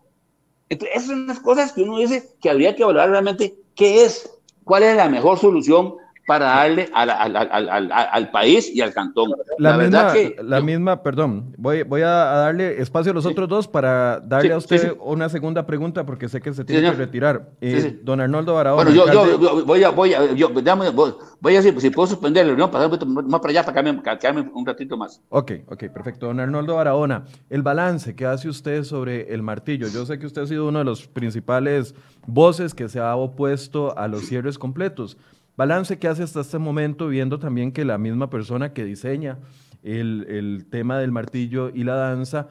Entonces, 0.69 0.97
esas 0.97 1.09
son 1.09 1.27
las 1.27 1.39
cosas 1.39 1.73
que 1.73 1.81
uno 1.81 1.97
dice 1.97 2.29
que 2.41 2.49
habría 2.49 2.75
que 2.75 2.83
evaluar 2.83 3.09
realmente 3.09 3.55
qué 3.75 4.05
es, 4.05 4.29
cuál 4.63 4.83
es 4.83 4.95
la 4.95 5.09
mejor 5.09 5.39
solución 5.39 5.95
para 6.29 6.45
darle 6.45 6.87
al, 6.93 7.09
al, 7.09 7.35
al, 7.35 7.91
al, 7.91 8.29
país 8.29 8.69
y 8.71 8.81
al 8.81 8.93
cantón. 8.93 9.31
La, 9.57 9.75
misma, 9.79 10.13
que, 10.13 10.35
la 10.43 10.61
misma, 10.61 11.01
perdón, 11.01 11.55
voy, 11.57 11.81
voy 11.81 12.03
a 12.03 12.07
darle 12.07 12.79
espacio 12.79 13.13
a 13.13 13.15
los 13.15 13.25
otros 13.25 13.49
dos 13.49 13.67
para 13.67 14.19
darle 14.19 14.53
a 14.53 14.57
usted 14.57 14.95
una 15.01 15.27
segunda 15.27 15.65
pregunta 15.65 16.05
porque 16.05 16.29
sé 16.29 16.39
que 16.39 16.53
se 16.53 16.63
tiene 16.63 16.91
que 16.91 16.97
retirar. 16.97 17.49
Eh, 17.61 17.99
don 18.03 18.21
Arnoldo 18.21 18.53
Barahona. 18.53 18.83
Bueno, 18.83 18.95
yo, 18.95 19.11
yo, 19.11 19.65
voy 19.65 19.83
a, 19.83 19.89
voy 19.89 20.13
a, 20.13 20.31
yo, 20.33 20.49
voy 20.51 21.55
a 21.55 21.61
decir, 21.61 21.81
si 21.81 21.89
puedo 21.89 22.07
suspenderlo, 22.07 22.55
¿no? 22.55 22.69
Pasar 22.69 22.91
más 23.07 23.39
para 23.39 23.49
allá 23.49 23.65
para 23.65 24.19
quedarme, 24.19 24.51
un 24.53 24.65
ratito 24.67 24.97
más. 24.97 25.19
Ok, 25.29 25.53
ok, 25.65 25.85
perfecto. 25.85 26.27
Don 26.27 26.39
Arnoldo 26.39 26.75
Barahona, 26.75 27.25
el 27.49 27.63
balance 27.63 28.15
que 28.15 28.27
hace 28.27 28.49
usted 28.49 28.83
sobre 28.83 29.33
el 29.33 29.41
martillo. 29.41 29.87
Yo 29.87 30.05
sé 30.05 30.19
que 30.19 30.27
usted 30.27 30.43
ha 30.43 30.45
sido 30.45 30.67
uno 30.67 30.77
de 30.77 30.85
los 30.85 31.07
principales 31.07 31.95
voces 32.27 32.75
que 32.75 32.87
se 32.87 32.99
ha 32.99 33.15
opuesto 33.15 33.97
a 33.97 34.07
los 34.07 34.27
cierres 34.27 34.59
completos. 34.59 35.17
Balance 35.59 35.99
que 35.99 36.07
hace 36.07 36.23
hasta 36.23 36.39
este 36.39 36.57
momento, 36.57 37.09
viendo 37.09 37.37
también 37.37 37.73
que 37.73 37.83
la 37.83 37.97
misma 37.97 38.29
persona 38.29 38.71
que 38.71 38.85
diseña 38.85 39.39
el, 39.83 40.65
tema 40.69 40.97
del 40.99 41.11
martillo 41.11 41.69
y 41.75 41.83
la 41.83 41.95
danza 41.95 42.47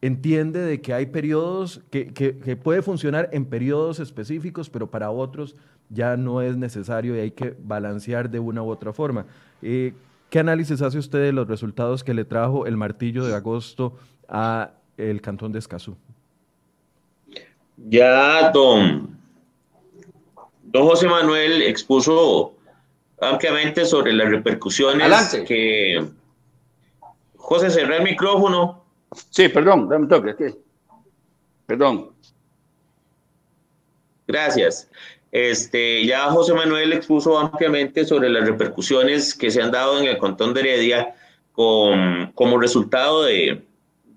entiende 0.00 0.60
de 0.60 0.80
que 0.80 0.94
hay 0.94 1.04
periodos 1.04 1.82
que, 1.90 2.14
que, 2.14 2.56
puede 2.56 2.80
funcionar 2.80 3.28
en 3.32 3.44
periodos 3.44 4.00
específicos, 4.00 4.70
pero 4.70 4.90
para 4.90 5.10
otros 5.10 5.56
ya 5.90 6.16
no 6.16 6.40
es 6.40 6.56
necesario 6.56 7.14
y 7.14 7.18
hay 7.20 7.30
que 7.32 7.54
balancear 7.62 8.30
de 8.30 8.38
una 8.38 8.62
u 8.62 8.70
otra 8.70 8.94
forma. 8.94 9.26
Eh, 9.60 9.92
¿Qué 10.30 10.38
análisis 10.38 10.80
hace 10.80 10.96
usted 10.96 11.18
de 11.18 11.32
los 11.32 11.48
resultados 11.48 12.02
que 12.02 12.14
le 12.14 12.24
trajo 12.24 12.64
el 12.64 12.78
martillo 12.78 13.26
de 13.26 13.34
agosto 13.34 13.98
a 14.26 14.70
el 14.96 15.20
cantón 15.20 15.52
de 15.52 15.58
Escazú? 15.58 15.98
Ya, 17.76 18.50
don 18.52 19.17
Don 20.70 20.86
José 20.86 21.06
Manuel 21.06 21.62
expuso 21.62 22.54
ampliamente 23.20 23.84
sobre 23.86 24.12
las 24.12 24.28
repercusiones 24.28 25.42
que... 25.46 26.06
José, 27.36 27.70
cerré 27.70 27.96
el 27.96 28.02
micrófono. 28.02 28.84
Sí, 29.30 29.48
perdón, 29.48 29.88
dame 29.88 30.04
un 30.04 30.08
toque. 30.10 30.54
Perdón. 31.64 32.10
Gracias. 34.26 34.90
Este, 35.32 36.04
ya 36.04 36.30
José 36.30 36.52
Manuel 36.52 36.92
expuso 36.92 37.38
ampliamente 37.38 38.04
sobre 38.04 38.28
las 38.28 38.46
repercusiones 38.46 39.34
que 39.34 39.50
se 39.50 39.62
han 39.62 39.70
dado 39.70 39.98
en 39.98 40.04
el 40.04 40.18
Cantón 40.18 40.52
de 40.52 40.60
Heredia 40.60 41.14
con, 41.52 42.32
como 42.34 42.58
resultado 42.58 43.22
de, 43.22 43.62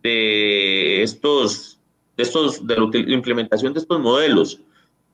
de 0.03 1.01
estos, 1.01 1.79
de 2.17 2.23
estos, 2.23 2.67
de 2.67 2.75
la 2.75 3.13
implementación 3.13 3.73
de 3.73 3.79
estos 3.79 3.99
modelos. 4.01 4.59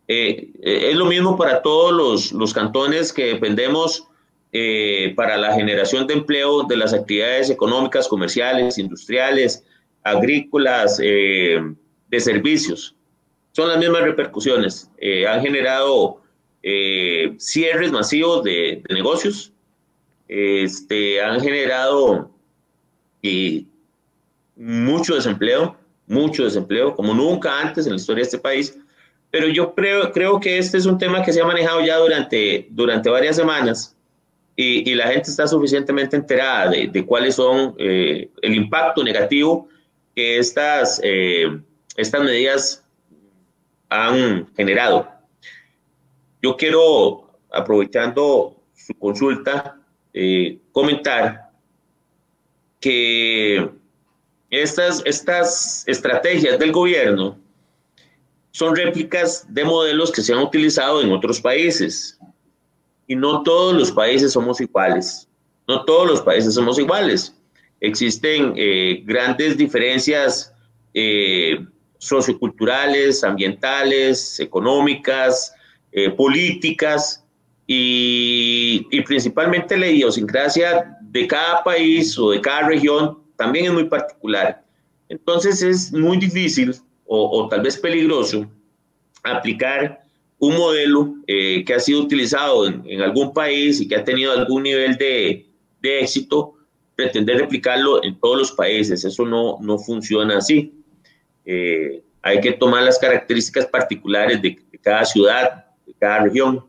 Eh, 0.08 0.52
eh, 0.62 0.90
es 0.92 0.96
lo 0.96 1.06
mismo 1.06 1.38
para 1.38 1.62
todos 1.62 1.92
los, 1.94 2.32
los 2.32 2.54
cantones 2.54 3.12
que 3.12 3.26
dependemos 3.26 4.08
eh, 4.54 5.14
para 5.16 5.36
la 5.36 5.54
generación 5.54 6.08
de 6.08 6.14
empleo 6.14 6.64
de 6.64 6.78
las 6.78 6.94
actividades 6.94 7.50
económicas, 7.50 8.08
comerciales, 8.08 8.78
industriales, 8.78 9.66
agrícolas, 10.04 10.98
de 10.98 12.20
servicios. 12.20 12.96
Son 13.52 13.68
las 13.68 13.78
mismas 13.78 14.04
repercusiones. 14.04 14.90
han 15.28 15.42
generado 15.42 16.22
cierres 17.38 17.92
masivos 17.92 18.42
de, 18.44 18.82
de 18.88 18.96
negocios, 18.96 19.52
este, 20.30 21.22
han 21.22 21.42
generado 21.42 22.32
mucho 24.56 25.16
desempleo, 25.16 25.76
mucho 26.08 26.46
desempleo, 26.46 26.96
como 26.96 27.14
nunca 27.14 27.60
antes 27.60 27.86
en 27.86 27.92
la 27.92 27.98
historia 27.98 28.22
de 28.22 28.28
este 28.28 28.40
país. 28.40 28.78
Pero 29.30 29.48
yo 29.48 29.74
creo, 29.76 30.12
creo 30.12 30.40
que 30.40 30.58
este 30.58 30.78
es 30.78 30.86
un 30.86 30.98
tema 30.98 31.24
que 31.24 31.34
se 31.34 31.42
ha 31.42 31.46
manejado 31.46 31.82
ya 31.82 31.98
durante, 31.98 32.68
durante 32.70 33.10
varias 33.10 33.36
semanas 33.36 33.96
y, 34.60 34.96
la 34.96 35.08
gente 35.08 35.30
está 35.30 35.48
suficientemente 35.48 36.16
enterada 36.16 36.72
de, 36.72 36.88
de 36.88 37.06
cuáles 37.06 37.36
son 37.36 37.76
eh, 37.78 38.30
el 38.42 38.56
impacto 38.56 39.04
negativo 39.04 39.70
que 40.16 40.40
estas, 40.40 41.00
eh, 41.04 41.46
estas 41.96 42.24
medidas 42.24 42.84
han 43.88 44.48
generado. 44.56 45.08
Yo 46.42 46.58
quiero, 46.58 47.30
aprovechando 47.52 48.56
su 48.74 48.96
consulta, 48.96 49.80
eh, 50.14 50.58
comentar 50.72 51.52
que 52.80 53.70
estas, 54.50 55.04
estas 55.06 55.84
estrategias 55.88 56.58
del 56.58 56.72
gobierno 56.72 57.38
son 58.58 58.76
réplicas 58.76 59.46
de 59.54 59.64
modelos 59.64 60.12
que 60.12 60.24
se 60.24 60.34
han 60.34 60.40
utilizado 60.40 61.04
en 61.04 61.12
otros 61.12 61.40
países. 61.40 62.20
Y 63.06 63.16
no 63.16 63.44
todos 63.44 63.76
los 63.76 63.92
países 63.92 64.32
somos 64.34 64.60
iguales. 64.60 65.30
No 65.68 65.86
todos 65.86 66.08
los 66.10 66.22
países 66.22 66.56
somos 66.56 66.80
iguales. 66.80 67.36
Existen 67.82 68.54
eh, 68.56 69.04
grandes 69.06 69.58
diferencias 69.58 70.52
eh, 70.96 71.64
socioculturales, 72.00 73.24
ambientales, 73.24 74.40
económicas, 74.40 75.54
eh, 75.92 76.10
políticas 76.10 77.24
y, 77.68 78.88
y 78.90 79.02
principalmente 79.02 79.78
la 79.78 79.86
idiosincrasia 79.86 80.98
de 81.00 81.28
cada 81.28 81.64
país 81.64 82.18
o 82.18 82.32
de 82.32 82.42
cada 82.42 82.70
región 82.70 83.20
también 83.36 83.66
es 83.66 83.74
muy 83.74 83.84
particular. 83.84 84.66
Entonces 85.10 85.62
es 85.62 85.94
muy 85.94 86.18
difícil 86.18 86.74
o, 87.08 87.48
tal 87.48 87.62
vez 87.62 87.78
peligroso 87.78 88.50
aplicar 89.24 90.02
un 90.40 90.56
modelo 90.56 91.16
eh, 91.26 91.64
que 91.66 91.74
ha 91.74 91.80
sido 91.80 92.02
utilizado 92.02 92.68
en, 92.68 93.02
algún 93.02 93.34
país 93.34 93.82
y 93.82 93.88
que 93.88 93.96
ha 93.96 94.04
tenido 94.04 94.32
algún 94.32 94.64
nivel 94.64 94.98
de, 94.98 95.46
éxito, 95.82 96.54
pretender 96.96 97.38
replicarlo 97.38 98.04
en 98.04 98.20
todos 98.20 98.38
los 98.38 98.52
países. 98.52 99.04
Eso 99.06 99.26
no, 99.26 99.58
no 99.62 99.80
funciona 99.80 100.38
así. 100.38 100.74
Eh, 101.46 102.04
hay 102.22 102.42
que 102.42 102.52
tomar 102.52 102.84
las 102.84 103.00
características 103.00 103.66
particulares 103.68 104.42
de, 104.42 104.60
cada 104.82 105.06
ciudad, 105.06 105.66
de 105.86 105.94
cada 105.94 106.24
región. 106.24 106.66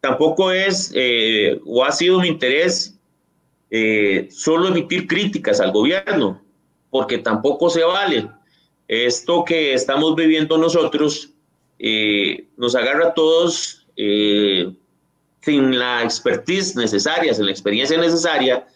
Tampoco 0.00 0.52
es 0.52 0.92
eh, 0.94 1.58
o 1.64 1.84
ha 1.84 1.90
sido 1.90 2.20
mi 2.20 2.28
interés 2.28 2.94
solo 4.30 4.68
emitir 4.68 5.06
críticas 5.06 5.60
al 5.60 5.72
gobierno, 5.72 6.42
porque 6.90 7.18
tampoco 7.18 7.68
se 7.68 7.82
vale. 7.82 8.28
Esto 8.88 9.44
que 9.44 9.74
estamos 9.74 10.16
viviendo 10.16 10.58
nosotros 10.58 11.30
eh, 11.78 12.48
nos 12.56 12.74
agarra 12.74 13.08
a 13.08 13.14
todos 13.14 13.86
eh, 13.96 14.72
sin 15.42 15.78
la 15.78 16.02
expertise 16.02 16.74
necesaria, 16.74 17.32
sin 17.34 17.46
la 17.46 17.52
experiencia 17.52 17.98
necesaria 17.98 18.66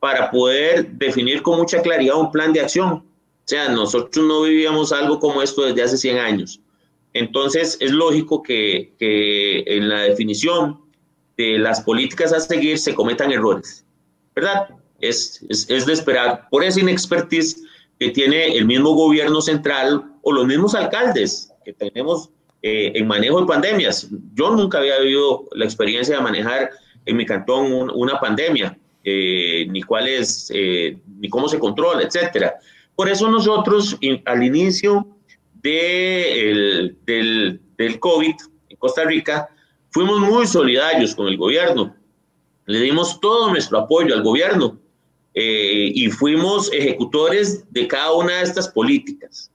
para 0.00 0.30
poder 0.30 0.90
definir 0.92 1.42
con 1.42 1.58
mucha 1.58 1.80
claridad 1.82 2.18
un 2.18 2.32
plan 2.32 2.52
de 2.52 2.60
acción. 2.60 2.92
O 2.92 3.04
sea, 3.44 3.68
nosotros 3.68 4.24
no 4.26 4.42
vivíamos 4.42 4.92
algo 4.92 5.18
como 5.18 5.42
esto 5.42 5.62
desde 5.62 5.82
hace 5.82 5.96
100 5.96 6.18
años. 6.18 6.60
Entonces, 7.12 7.76
es 7.80 7.90
lógico 7.90 8.42
que, 8.42 8.92
que 8.98 9.64
en 9.66 9.88
la 9.88 10.02
definición 10.02 10.80
de 11.36 11.58
las 11.58 11.80
políticas 11.80 12.32
a 12.32 12.40
seguir 12.40 12.78
se 12.78 12.94
cometan 12.94 13.32
errores. 13.32 13.84
¿verdad? 14.34 14.68
Es, 15.00 15.44
es, 15.48 15.86
de 15.86 15.92
esperar 15.92 16.48
por 16.50 16.62
esa 16.62 16.80
inexpertise 16.80 17.62
que 18.00 18.10
tiene 18.10 18.56
el 18.56 18.64
mismo 18.64 18.94
gobierno 18.94 19.40
central 19.40 20.12
o 20.22 20.32
los 20.32 20.46
mismos 20.46 20.74
alcaldes 20.74 21.52
que 21.64 21.72
tenemos 21.72 22.30
eh, 22.62 22.90
en 22.94 23.06
manejo 23.06 23.40
de 23.40 23.46
pandemias. 23.46 24.08
Yo 24.34 24.50
nunca 24.50 24.78
había 24.78 24.98
vivido 24.98 25.44
la 25.52 25.66
experiencia 25.66 26.16
de 26.16 26.22
manejar 26.22 26.70
en 27.06 27.16
mi 27.16 27.24
cantón 27.24 27.90
una 27.94 28.18
pandemia, 28.18 28.76
eh, 29.04 29.66
ni 29.70 29.82
cuál 29.82 30.08
es, 30.08 30.50
eh, 30.52 30.98
ni 31.20 31.28
cómo 31.28 31.48
se 31.48 31.58
controla, 31.58 32.02
etcétera. 32.02 32.54
Por 32.96 33.08
eso 33.08 33.30
nosotros 33.30 33.96
al 34.24 34.42
inicio 34.42 35.06
de 35.62 36.96
del, 37.04 37.60
del 37.76 38.00
COVID 38.00 38.34
en 38.70 38.76
Costa 38.78 39.04
Rica 39.04 39.48
fuimos 39.90 40.18
muy 40.20 40.46
solidarios 40.46 41.14
con 41.14 41.28
el 41.28 41.36
gobierno 41.36 41.94
le 42.70 42.80
dimos 42.80 43.18
todo 43.20 43.50
nuestro 43.50 43.78
apoyo 43.78 44.14
al 44.14 44.22
gobierno 44.22 44.78
eh, 45.34 45.92
y 45.94 46.10
fuimos 46.10 46.72
ejecutores 46.72 47.64
de 47.72 47.86
cada 47.86 48.12
una 48.12 48.38
de 48.38 48.42
estas 48.42 48.68
políticas. 48.68 49.50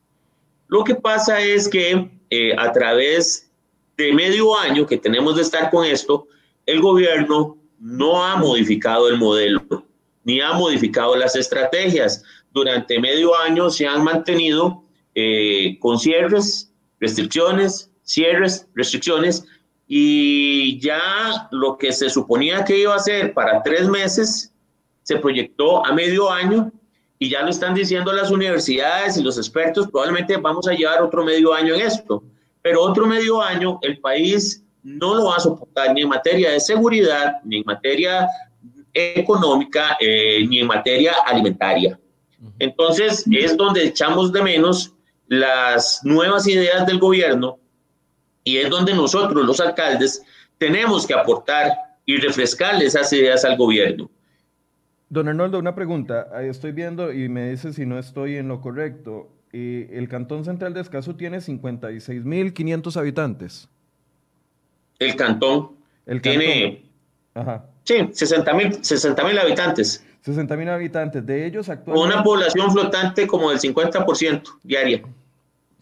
Lo 0.67 0.84
que 0.84 0.96
pasa 0.96 1.41
es 1.41 1.67
que 1.67 2.10
eh, 2.29 2.55
a 2.58 2.72
través 2.72 3.51
de 3.98 4.13
medio 4.13 4.58
año 4.58 4.86
que 4.86 4.98
tenemos 4.98 5.36
de 5.36 5.41
estar 5.41 5.70
con 5.70 5.86
esto, 5.86 6.27
el 6.65 6.82
gobierno 6.82 7.58
no 7.79 8.24
ha 8.24 8.36
modificado 8.38 9.08
el 9.10 9.17
modelo 9.17 9.86
ni 10.25 10.41
ha 10.41 10.51
modificado 10.53 11.15
las 11.15 11.36
estrategias. 11.38 12.24
Durante 12.51 13.00
medio 13.00 13.38
año 13.39 13.70
se 13.70 13.88
han 13.88 14.03
mantenido 14.03 14.84
eh, 15.13 15.77
con 15.79 15.98
cierres, 15.98 16.74
restricciones, 17.00 17.91
cierres, 18.03 18.67
restricciones, 18.75 19.46
y 19.88 20.79
ya 20.79 21.48
lo 21.51 21.77
que 21.77 21.94
se 21.94 22.10
suponía 22.10 22.65
que 22.65 22.79
iba 22.79 22.96
a 22.96 23.00
ser 23.00 23.34
para 23.34 23.62
tres 23.62 23.88
meses 23.88 24.51
se 25.06 25.18
proyectó 25.18 25.86
a 25.86 25.94
medio 25.94 26.32
año 26.32 26.72
y 27.20 27.30
ya 27.30 27.44
lo 27.44 27.50
están 27.50 27.76
diciendo 27.76 28.12
las 28.12 28.32
universidades 28.32 29.18
y 29.18 29.24
los 29.24 29.38
expertos, 29.38 29.88
probablemente 29.88 30.36
vamos 30.38 30.68
a 30.68 30.74
llevar 30.74 31.02
otro 31.02 31.24
medio 31.24 31.54
año 31.54 31.76
en 31.76 31.82
esto, 31.82 32.24
pero 32.64 32.82
otro 32.82 33.06
medio 33.06 33.40
año 33.40 33.78
el 33.84 34.00
país 34.00 34.64
no 34.82 35.14
lo 35.14 35.26
va 35.26 35.36
a 35.36 35.40
soportar 35.40 35.94
ni 35.94 36.02
en 36.02 36.10
materia 36.10 36.50
de 36.52 36.60
seguridad, 36.60 37.36
ni 37.44 37.58
en 37.58 37.64
materia 37.68 38.28
económica, 38.94 39.96
eh, 40.00 40.44
ni 40.48 40.60
en 40.60 40.68
materia 40.68 41.14
alimentaria. 41.28 42.00
Entonces 42.58 43.26
es 43.32 43.56
donde 43.56 43.86
echamos 43.86 44.34
de 44.34 44.42
menos 44.42 44.92
las 45.28 46.02
nuevas 46.04 46.48
ideas 46.48 46.88
del 46.88 46.98
gobierno 46.98 47.60
y 48.44 48.58
es 48.58 48.72
donde 48.72 48.96
nosotros, 48.96 49.46
los 49.46 49.60
alcaldes, 49.60 50.24
tenemos 50.58 51.06
que 51.06 51.14
aportar 51.14 51.72
y 52.06 52.18
refrescarle 52.18 52.86
esas 52.86 53.14
ideas 53.14 53.46
al 53.46 53.56
gobierno. 53.56 54.10
Don 55.15 55.29
Arnoldo, 55.29 55.60
una 55.60 55.74
pregunta. 55.75 56.27
Estoy 56.41 56.74
viendo 56.74 57.13
y 57.13 57.29
me 57.29 57.50
dice 57.50 57.72
si 57.72 57.86
no 57.86 57.98
estoy 57.98 58.36
en 58.36 58.50
lo 58.50 58.60
correcto. 58.60 59.29
el 59.53 60.10
Cantón 60.10 60.43
Central 60.43 60.74
de 60.74 60.81
Escazú 60.81 61.13
tiene 61.13 61.38
56.500 61.38 62.98
habitantes. 62.98 63.69
El 65.00 65.15
cantón, 65.15 65.72
el 66.05 66.22
tiene 66.22 66.84
Ajá. 67.34 67.65
Sí, 67.86 67.93
60.000 67.93 68.81
60 68.81 69.22
habitantes. 69.41 70.05
60.000 70.25 70.69
habitantes. 70.69 71.25
De 71.25 71.45
ellos 71.45 71.69
actualmente... 71.69 72.13
Una 72.13 72.22
población 72.22 72.69
flotante 72.74 73.25
como 73.25 73.51
del 73.51 73.60
50% 73.60 74.43
diaria. 74.63 75.01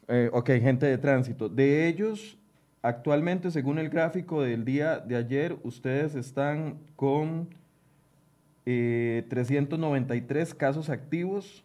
Eh, 0.09 0.29
ok, 0.31 0.47
gente 0.61 0.85
de 0.85 0.99
tránsito. 0.99 1.49
De 1.49 1.87
ellos, 1.87 2.37
Actualmente, 2.85 3.49
según 3.49 3.79
el 3.79 3.87
gráfico 3.87 4.41
del 4.41 4.65
día 4.65 4.99
de 4.99 5.15
ayer, 5.15 5.55
ustedes 5.63 6.15
están 6.15 6.79
con 6.97 7.47
393 8.65 10.51
eh, 10.51 10.55
casos 10.55 10.89
activos. 10.89 11.63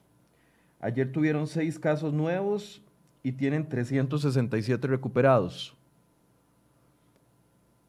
Ayer 0.80 1.10
tuvieron 1.10 1.46
6 1.46 1.78
casos 1.78 2.12
nuevos 2.12 2.82
y 3.22 3.32
tienen 3.32 3.68
367 3.68 4.86
recuperados. 4.86 5.76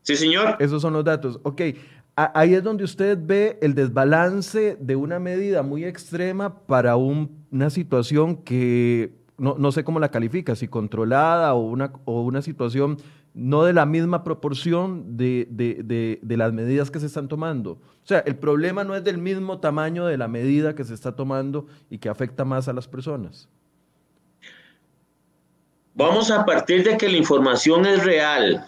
Sí, 0.02 0.16
señor. 0.16 0.56
Esos 0.60 0.82
son 0.82 0.94
los 0.94 1.04
datos. 1.04 1.40
Ok, 1.44 1.62
ahí 2.16 2.54
es 2.54 2.64
donde 2.64 2.84
usted 2.84 3.18
ve 3.22 3.60
el 3.62 3.76
desbalance 3.76 4.76
de 4.80 4.96
una 4.96 5.20
medida 5.20 5.62
muy 5.62 5.86
extrema 5.86 6.60
para 6.66 6.96
una 6.96 7.70
situación 7.70 8.38
que 8.38 9.14
no, 9.38 9.72
sé 9.72 9.84
cómo 9.84 10.00
la 10.00 10.10
califica, 10.10 10.56
si 10.56 10.68
controlada 10.68 11.54
o 11.54 11.62
una, 11.62 11.94
o 12.06 12.22
una 12.24 12.42
situación 12.42 12.98
no 13.40 13.64
de 13.64 13.74
la 13.74 13.86
misma 13.86 14.24
proporción 14.24 15.18
de, 15.18 15.48
de, 15.50 16.38
las 16.38 16.52
medidas 16.52 16.92
que 16.92 17.00
se 17.00 17.06
están 17.06 17.30
tomando. 17.30 17.72
O 17.72 18.08
sea, 18.10 18.20
el 18.20 18.36
problema 18.36 18.84
no 18.84 18.96
es 18.96 19.04
del 19.04 19.18
mismo 19.18 19.60
tamaño 19.60 20.06
de 20.06 20.18
la 20.18 20.28
medida 20.28 20.76
que 20.76 20.84
se 20.84 20.94
está 20.94 21.16
tomando 21.16 21.66
y 21.90 22.00
que 22.00 22.10
afecta 22.10 22.44
más 22.44 22.68
a 22.68 22.74
las 22.74 22.88
personas. 22.88 23.48
Vamos 25.94 26.30
a 26.32 26.46
partir 26.46 26.84
de 26.84 26.98
que 26.98 27.08
la 27.08 27.18
información 27.18 27.86
es 27.86 28.04
real, 28.04 28.66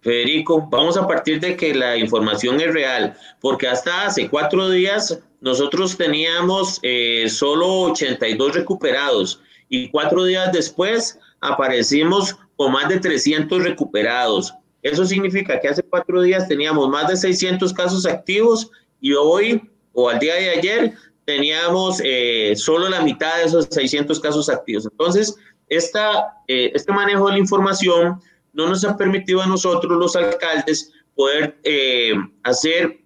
Federico, 0.00 0.68
vamos 0.70 0.96
a 0.96 1.06
partir 1.06 1.40
de 1.40 1.56
que 1.56 1.74
la 1.74 1.96
información 1.96 2.60
es 2.60 2.72
real, 2.72 3.16
porque 3.40 3.66
hasta 3.66 4.06
hace 4.06 4.28
cuatro 4.28 4.70
días 4.70 5.18
nosotros 5.40 5.96
teníamos 5.96 6.78
eh, 6.82 7.28
solo 7.28 7.90
82 7.90 8.54
recuperados 8.54 9.40
y 9.68 9.88
cuatro 9.88 10.24
días 10.24 10.52
después 10.52 11.18
aparecimos 11.40 12.36
con 12.56 12.72
más 12.72 12.88
de 12.88 13.00
300 13.00 13.62
recuperados. 13.62 14.54
Eso 14.82 15.04
significa 15.06 15.60
que 15.60 15.68
hace 15.68 15.82
cuatro 15.82 16.20
días 16.22 16.46
teníamos 16.46 16.88
más 16.88 17.08
de 17.08 17.16
600 17.16 17.72
casos 17.72 18.06
activos 18.06 18.70
y 19.00 19.14
hoy 19.14 19.62
o 19.92 20.08
al 20.08 20.18
día 20.18 20.34
de 20.34 20.50
ayer 20.50 20.94
teníamos 21.24 22.00
eh, 22.04 22.54
solo 22.56 22.88
la 22.88 23.00
mitad 23.00 23.38
de 23.38 23.44
esos 23.44 23.66
600 23.70 24.20
casos 24.20 24.48
activos. 24.48 24.86
Entonces, 24.90 25.36
esta, 25.68 26.34
eh, 26.48 26.70
este 26.74 26.92
manejo 26.92 27.26
de 27.26 27.32
la 27.32 27.38
información 27.38 28.20
no 28.52 28.68
nos 28.68 28.84
ha 28.84 28.96
permitido 28.96 29.40
a 29.40 29.46
nosotros, 29.46 29.98
los 29.98 30.14
alcaldes, 30.16 30.92
poder 31.14 31.58
eh, 31.64 32.12
hacer 32.42 33.00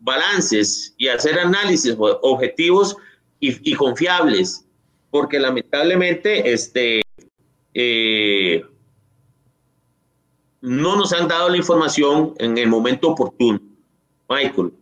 balances 0.00 0.94
y 0.98 1.08
hacer 1.08 1.38
análisis 1.38 1.94
objetivos 1.98 2.96
y, 3.38 3.70
y 3.70 3.74
confiables, 3.74 4.64
porque 5.10 5.38
lamentablemente 5.38 6.52
este, 6.52 7.02
eh, 7.74 8.64
no 10.60 10.96
nos 10.96 11.12
han 11.12 11.28
dado 11.28 11.48
la 11.48 11.56
información 11.56 12.34
en 12.38 12.56
el 12.56 12.68
momento 12.68 13.10
oportuno, 13.10 13.60
Michael. 14.28 14.72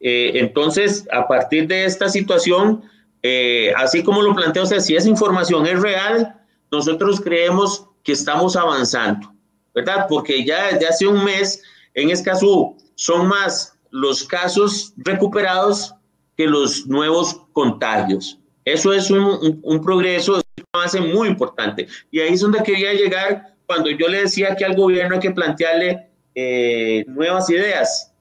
Eh, 0.00 0.32
entonces, 0.34 1.06
a 1.12 1.26
partir 1.26 1.66
de 1.68 1.84
esta 1.84 2.08
situación, 2.08 2.82
eh, 3.22 3.72
así 3.76 4.02
como 4.02 4.22
lo 4.22 4.34
plantea 4.34 4.62
usted, 4.62 4.80
si 4.80 4.96
esa 4.96 5.08
información 5.08 5.66
es 5.66 5.80
real, 5.80 6.40
nosotros 6.70 7.20
creemos 7.20 7.86
que 8.02 8.12
estamos 8.12 8.56
avanzando, 8.56 9.32
¿verdad? 9.74 10.06
Porque 10.08 10.44
ya 10.44 10.72
desde 10.72 10.88
hace 10.88 11.06
un 11.06 11.24
mes 11.24 11.62
en 11.94 12.10
Escazú 12.10 12.76
son 12.94 13.28
más 13.28 13.74
los 13.90 14.24
casos 14.24 14.92
recuperados 14.96 15.94
que 16.36 16.46
los 16.46 16.86
nuevos 16.86 17.40
contagios. 17.52 18.38
Eso 18.64 18.92
es 18.92 19.10
un 19.10 19.80
progreso, 19.82 20.40
hace 20.72 21.00
muy 21.00 21.28
importante. 21.28 21.86
Y 22.10 22.20
ahí 22.20 22.34
es 22.34 22.40
donde 22.40 22.62
quería 22.62 22.92
llegar 22.92 23.54
cuando 23.66 23.90
yo 23.90 24.08
le 24.08 24.22
decía 24.22 24.54
que 24.54 24.64
al 24.64 24.76
gobierno 24.76 25.14
hay 25.14 25.20
que 25.20 25.30
plantearle 25.30 26.08
eh, 26.34 27.04
nuevas 27.08 27.48
ideas, 27.50 28.12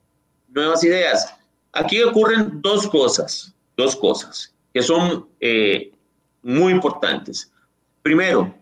nuevas 0.49 0.83
ideas. 0.83 1.35
Aquí 1.73 2.01
ocurren 2.01 2.61
dos 2.61 2.87
cosas, 2.87 3.53
dos 3.75 3.95
cosas 3.95 4.53
que 4.73 4.81
son 4.81 5.27
eh, 5.39 5.91
muy 6.41 6.71
importantes. 6.71 7.51
Primero, 8.01 8.53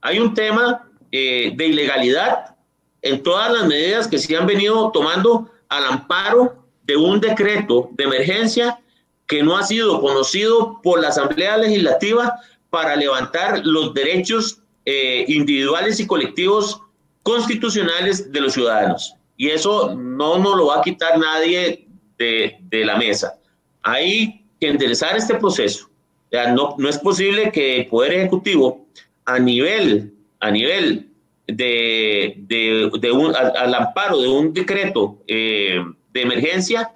hay 0.00 0.18
un 0.18 0.32
tema 0.34 0.88
eh, 1.12 1.52
de 1.54 1.66
ilegalidad 1.66 2.56
en 3.02 3.22
todas 3.22 3.52
las 3.52 3.66
medidas 3.66 4.08
que 4.08 4.18
se 4.18 4.36
han 4.36 4.46
venido 4.46 4.90
tomando 4.92 5.50
al 5.68 5.84
amparo 5.84 6.64
de 6.84 6.96
un 6.96 7.20
decreto 7.20 7.90
de 7.92 8.04
emergencia 8.04 8.80
que 9.26 9.42
no 9.42 9.56
ha 9.56 9.64
sido 9.64 10.00
conocido 10.00 10.80
por 10.82 11.00
la 11.00 11.08
Asamblea 11.08 11.56
Legislativa 11.56 12.36
para 12.70 12.96
levantar 12.96 13.64
los 13.64 13.94
derechos 13.94 14.60
eh, 14.84 15.24
individuales 15.28 15.98
y 16.00 16.06
colectivos 16.06 16.80
constitucionales 17.22 18.30
de 18.30 18.40
los 18.40 18.52
ciudadanos. 18.52 19.14
Y 19.36 19.48
eso 19.50 19.94
no 19.94 20.38
nos 20.38 20.56
lo 20.56 20.66
va 20.66 20.78
a 20.78 20.82
quitar 20.82 21.18
nadie 21.18 21.86
de, 22.18 22.56
de 22.60 22.84
la 22.84 22.96
mesa. 22.96 23.34
Hay 23.82 24.44
que 24.60 24.68
enderezar 24.68 25.16
este 25.16 25.34
proceso. 25.34 25.90
Ya 26.30 26.52
no, 26.52 26.74
no 26.78 26.88
es 26.88 26.98
posible 26.98 27.50
que 27.52 27.80
el 27.80 27.86
Poder 27.86 28.14
Ejecutivo, 28.14 28.86
a 29.24 29.38
nivel, 29.38 30.14
a 30.40 30.50
nivel 30.50 31.10
de, 31.46 32.34
de, 32.38 32.90
de 33.00 33.12
un, 33.12 33.34
al, 33.34 33.74
amparo 33.74 34.20
de 34.20 34.28
un 34.28 34.52
decreto 34.52 35.18
eh, 35.26 35.84
de 36.12 36.22
emergencia, 36.22 36.92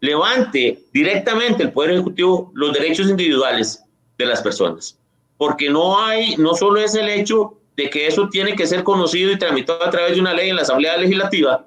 levante 0.00 0.80
directamente 0.92 1.62
el 1.62 1.72
Poder 1.72 1.92
Ejecutivo 1.92 2.50
los 2.54 2.72
derechos 2.72 3.08
individuales 3.08 3.82
de 4.18 4.26
las 4.26 4.42
personas 4.42 4.98
porque 5.44 5.68
no 5.68 6.02
hay, 6.02 6.36
no 6.36 6.54
solo 6.54 6.80
es 6.80 6.94
el 6.94 7.06
hecho 7.06 7.58
de 7.76 7.90
que 7.90 8.06
eso 8.06 8.30
tiene 8.30 8.56
que 8.56 8.66
ser 8.66 8.82
conocido 8.82 9.30
y 9.30 9.38
tramitado 9.38 9.84
a 9.84 9.90
través 9.90 10.14
de 10.14 10.20
una 10.22 10.32
ley 10.32 10.48
en 10.48 10.56
la 10.56 10.62
Asamblea 10.62 10.96
Legislativa, 10.96 11.66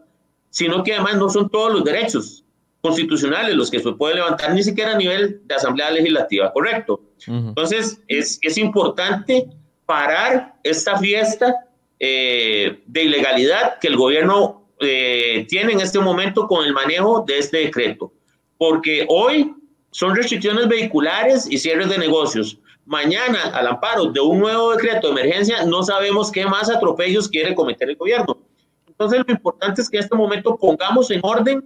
sino 0.50 0.84
que 0.84 0.94
además 0.94 1.18
no 1.18 1.30
son 1.30 1.48
todos 1.48 1.72
los 1.72 1.84
derechos 1.84 2.44
constitucionales 2.82 3.54
los 3.54 3.70
que 3.70 3.80
se 3.80 3.92
puede 3.92 4.16
levantar 4.16 4.52
ni 4.56 4.64
siquiera 4.64 4.94
a 4.94 4.98
nivel 4.98 5.42
de 5.46 5.54
Asamblea 5.54 5.92
Legislativa, 5.92 6.52
¿correcto? 6.52 7.02
Entonces, 7.28 8.02
es, 8.08 8.40
es, 8.42 8.58
importante 8.58 9.48
parar 9.86 10.56
esta 10.64 10.98
fiesta 10.98 11.54
eh, 12.00 12.82
de 12.88 13.04
ilegalidad 13.04 13.78
que 13.78 13.90
el 13.90 13.96
gobierno 13.96 14.72
eh, 14.80 15.46
tiene 15.48 15.74
en 15.74 15.82
este 15.82 16.00
momento 16.00 16.48
con 16.48 16.66
el 16.66 16.74
manejo 16.74 17.24
de 17.28 17.38
este 17.38 17.58
decreto, 17.58 18.12
porque 18.58 19.06
hoy 19.08 19.54
son 19.92 20.16
restricciones 20.16 20.68
vehiculares 20.68 21.48
y 21.48 21.60
cierres 21.60 21.90
de 21.90 22.00
negocios, 22.00 22.58
mañana, 22.88 23.52
al 23.54 23.68
amparo 23.68 24.06
de 24.06 24.20
un 24.20 24.40
nuevo 24.40 24.72
decreto 24.72 25.08
de 25.08 25.22
emergencia, 25.22 25.66
no 25.66 25.84
sabemos 25.84 26.32
qué 26.32 26.46
más 26.46 26.70
atropellos 26.70 27.28
quiere 27.28 27.54
cometer 27.54 27.90
el 27.90 27.98
gobierno. 27.98 28.40
Entonces, 28.88 29.22
lo 29.28 29.34
importante 29.34 29.82
es 29.82 29.90
que 29.90 29.98
en 29.98 30.04
este 30.04 30.16
momento 30.16 30.58
pongamos 30.58 31.12
en 31.12 31.20
orden 31.22 31.64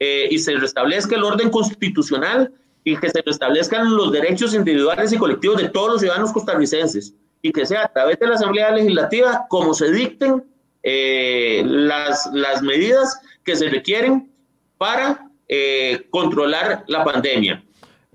eh, 0.00 0.28
y 0.30 0.38
se 0.38 0.56
restablezca 0.56 1.14
el 1.14 1.22
orden 1.22 1.50
constitucional 1.50 2.52
y 2.84 2.96
que 2.96 3.10
se 3.10 3.22
restablezcan 3.24 3.94
los 3.94 4.10
derechos 4.10 4.54
individuales 4.54 5.12
y 5.12 5.18
colectivos 5.18 5.58
de 5.58 5.68
todos 5.68 5.92
los 5.92 6.00
ciudadanos 6.00 6.32
costarricenses 6.32 7.14
y 7.42 7.52
que 7.52 7.66
sea 7.66 7.84
a 7.84 7.92
través 7.92 8.18
de 8.18 8.26
la 8.26 8.34
Asamblea 8.34 8.72
Legislativa 8.72 9.46
como 9.48 9.74
se 9.74 9.92
dicten 9.92 10.42
eh, 10.82 11.62
las, 11.64 12.28
las 12.32 12.62
medidas 12.62 13.20
que 13.44 13.54
se 13.54 13.68
requieren 13.68 14.32
para 14.78 15.28
eh, 15.48 16.06
controlar 16.10 16.84
la 16.88 17.04
pandemia. 17.04 17.62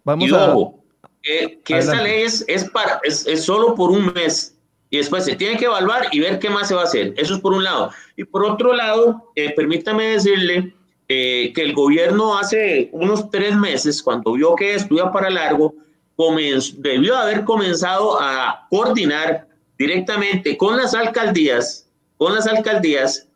Vamos 0.03 0.33
a 0.33 0.53
que, 1.27 1.77
esta 1.77 2.01
ley 2.01 2.23
es, 2.23 2.69
para, 2.71 2.99
es, 3.03 3.43
solo 3.43 3.75
por 3.75 3.91
un 3.91 4.13
mes 4.13 4.55
y 4.89 4.97
después 4.97 5.25
se 5.25 5.35
tiene 5.35 5.57
que 5.57 5.65
evaluar 5.65 6.07
y 6.11 6.19
ver 6.19 6.39
qué 6.39 6.49
más 6.49 6.69
se 6.69 6.75
va 6.75 6.81
a 6.81 6.85
hacer. 6.85 7.13
Eso 7.17 7.35
es 7.35 7.41
por 7.41 7.53
un 7.53 7.63
lado. 7.63 7.91
Y 8.15 8.23
por 8.23 8.45
otro 8.45 8.73
lado, 8.73 9.31
eh, 9.35 9.53
permítame 9.53 10.11
decirle 10.11 10.73
eh, 11.09 11.51
que 11.53 11.61
el 11.61 11.73
gobierno 11.73 12.37
hace 12.37 12.89
unos 12.93 13.29
tres 13.29 13.55
meses, 13.55 14.01
cuando 14.01 14.33
vio 14.33 14.55
que 14.55 14.75
esto 14.75 14.95
iba 14.95 15.11
para 15.11 15.29
largo, 15.29 15.73
debió 16.77 17.17
haber 17.17 17.43
comenzado 17.43 18.19
a 18.19 18.65
coordinar 18.69 19.47
directamente 19.77 20.57
con 20.57 20.77
las 20.77 20.93
alcaldías, 20.93 21.87
con 22.17 22.33
las 22.33 22.47
alcaldías, 22.47 23.27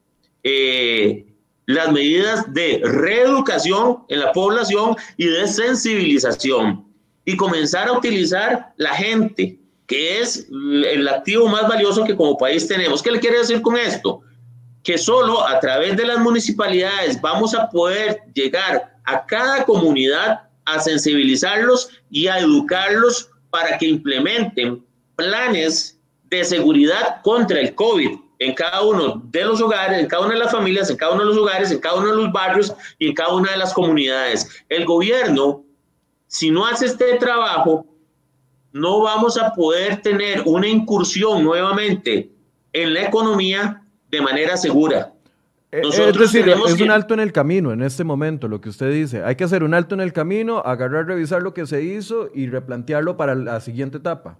eh, 0.43 1.25
las 1.65 1.91
medidas 1.91 2.51
de 2.53 2.81
reeducación 2.83 3.99
en 4.07 4.21
la 4.21 4.31
población 4.31 4.95
y 5.17 5.27
de 5.27 5.47
sensibilización 5.47 6.90
y 7.25 7.37
comenzar 7.37 7.87
a 7.87 7.93
utilizar 7.93 8.73
la 8.77 8.93
gente, 8.93 9.59
que 9.87 10.19
es 10.19 10.47
el 10.49 11.07
activo 11.07 11.47
más 11.47 11.67
valioso 11.67 12.03
que 12.03 12.15
como 12.15 12.37
país 12.37 12.67
tenemos. 12.67 13.01
¿Qué 13.01 13.11
le 13.11 13.19
quiere 13.19 13.39
decir 13.39 13.61
con 13.61 13.77
esto? 13.77 14.21
Que 14.83 14.97
solo 14.97 15.45
a 15.45 15.59
través 15.59 15.97
de 15.97 16.05
las 16.05 16.19
municipalidades 16.19 17.19
vamos 17.21 17.53
a 17.53 17.69
poder 17.69 18.21
llegar 18.33 18.95
a 19.05 19.25
cada 19.25 19.65
comunidad 19.65 20.41
a 20.65 20.79
sensibilizarlos 20.79 21.89
y 22.09 22.27
a 22.27 22.39
educarlos 22.39 23.29
para 23.49 23.77
que 23.77 23.87
implementen 23.87 24.83
planes 25.15 25.99
de 26.29 26.43
seguridad 26.43 27.21
contra 27.23 27.59
el 27.59 27.75
COVID 27.75 28.11
en 28.39 28.55
cada 28.55 28.81
uno 28.81 29.21
de 29.25 29.45
los 29.45 29.61
hogares, 29.61 29.99
en 29.99 30.07
cada 30.07 30.25
una 30.25 30.33
de 30.33 30.39
las 30.39 30.51
familias, 30.51 30.89
en 30.89 30.97
cada 30.97 31.13
uno 31.13 31.21
de 31.21 31.27
los 31.27 31.37
hogares, 31.37 31.69
en 31.69 31.79
cada 31.79 31.95
uno 31.95 32.07
de 32.07 32.15
los 32.15 32.31
barrios 32.31 32.73
y 32.97 33.09
en 33.09 33.13
cada 33.13 33.35
una 33.35 33.51
de 33.51 33.57
las 33.57 33.73
comunidades. 33.73 34.47
El 34.69 34.85
gobierno 34.85 35.63
si 36.31 36.49
no 36.49 36.65
hace 36.65 36.85
este 36.85 37.17
trabajo, 37.17 37.85
no 38.71 39.01
vamos 39.01 39.37
a 39.37 39.53
poder 39.53 40.01
tener 40.01 40.43
una 40.45 40.65
incursión 40.65 41.43
nuevamente 41.43 42.31
en 42.71 42.93
la 42.93 43.03
economía 43.03 43.83
de 44.09 44.21
manera 44.21 44.55
segura. 44.55 45.11
Eh, 45.73 45.81
es 45.83 46.17
decir, 46.17 46.47
es 46.47 46.79
un 46.79 46.89
alto 46.89 47.13
en 47.13 47.19
el 47.19 47.33
camino 47.33 47.73
en 47.73 47.81
este 47.81 48.05
momento, 48.05 48.47
lo 48.47 48.61
que 48.61 48.69
usted 48.69 48.93
dice. 48.93 49.25
Hay 49.25 49.35
que 49.35 49.43
hacer 49.43 49.61
un 49.61 49.73
alto 49.73 49.93
en 49.93 49.99
el 49.99 50.13
camino, 50.13 50.59
agarrar, 50.59 51.05
revisar 51.05 51.43
lo 51.43 51.53
que 51.53 51.67
se 51.67 51.83
hizo 51.83 52.29
y 52.33 52.47
replantearlo 52.47 53.17
para 53.17 53.35
la 53.35 53.59
siguiente 53.59 53.97
etapa. 53.97 54.39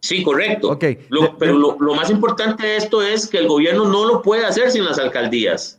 Sí, 0.00 0.22
correcto. 0.22 0.70
Okay. 0.70 1.06
pero 1.38 1.52
lo, 1.52 1.76
lo, 1.78 1.94
más 1.94 2.08
importante 2.08 2.66
de 2.66 2.76
esto 2.78 3.02
es 3.02 3.26
que 3.26 3.36
el 3.36 3.46
gobierno 3.46 3.84
no 3.84 4.06
lo 4.06 4.22
puede 4.22 4.46
hacer 4.46 4.70
sin 4.70 4.86
las 4.86 4.98
alcaldías. 4.98 5.78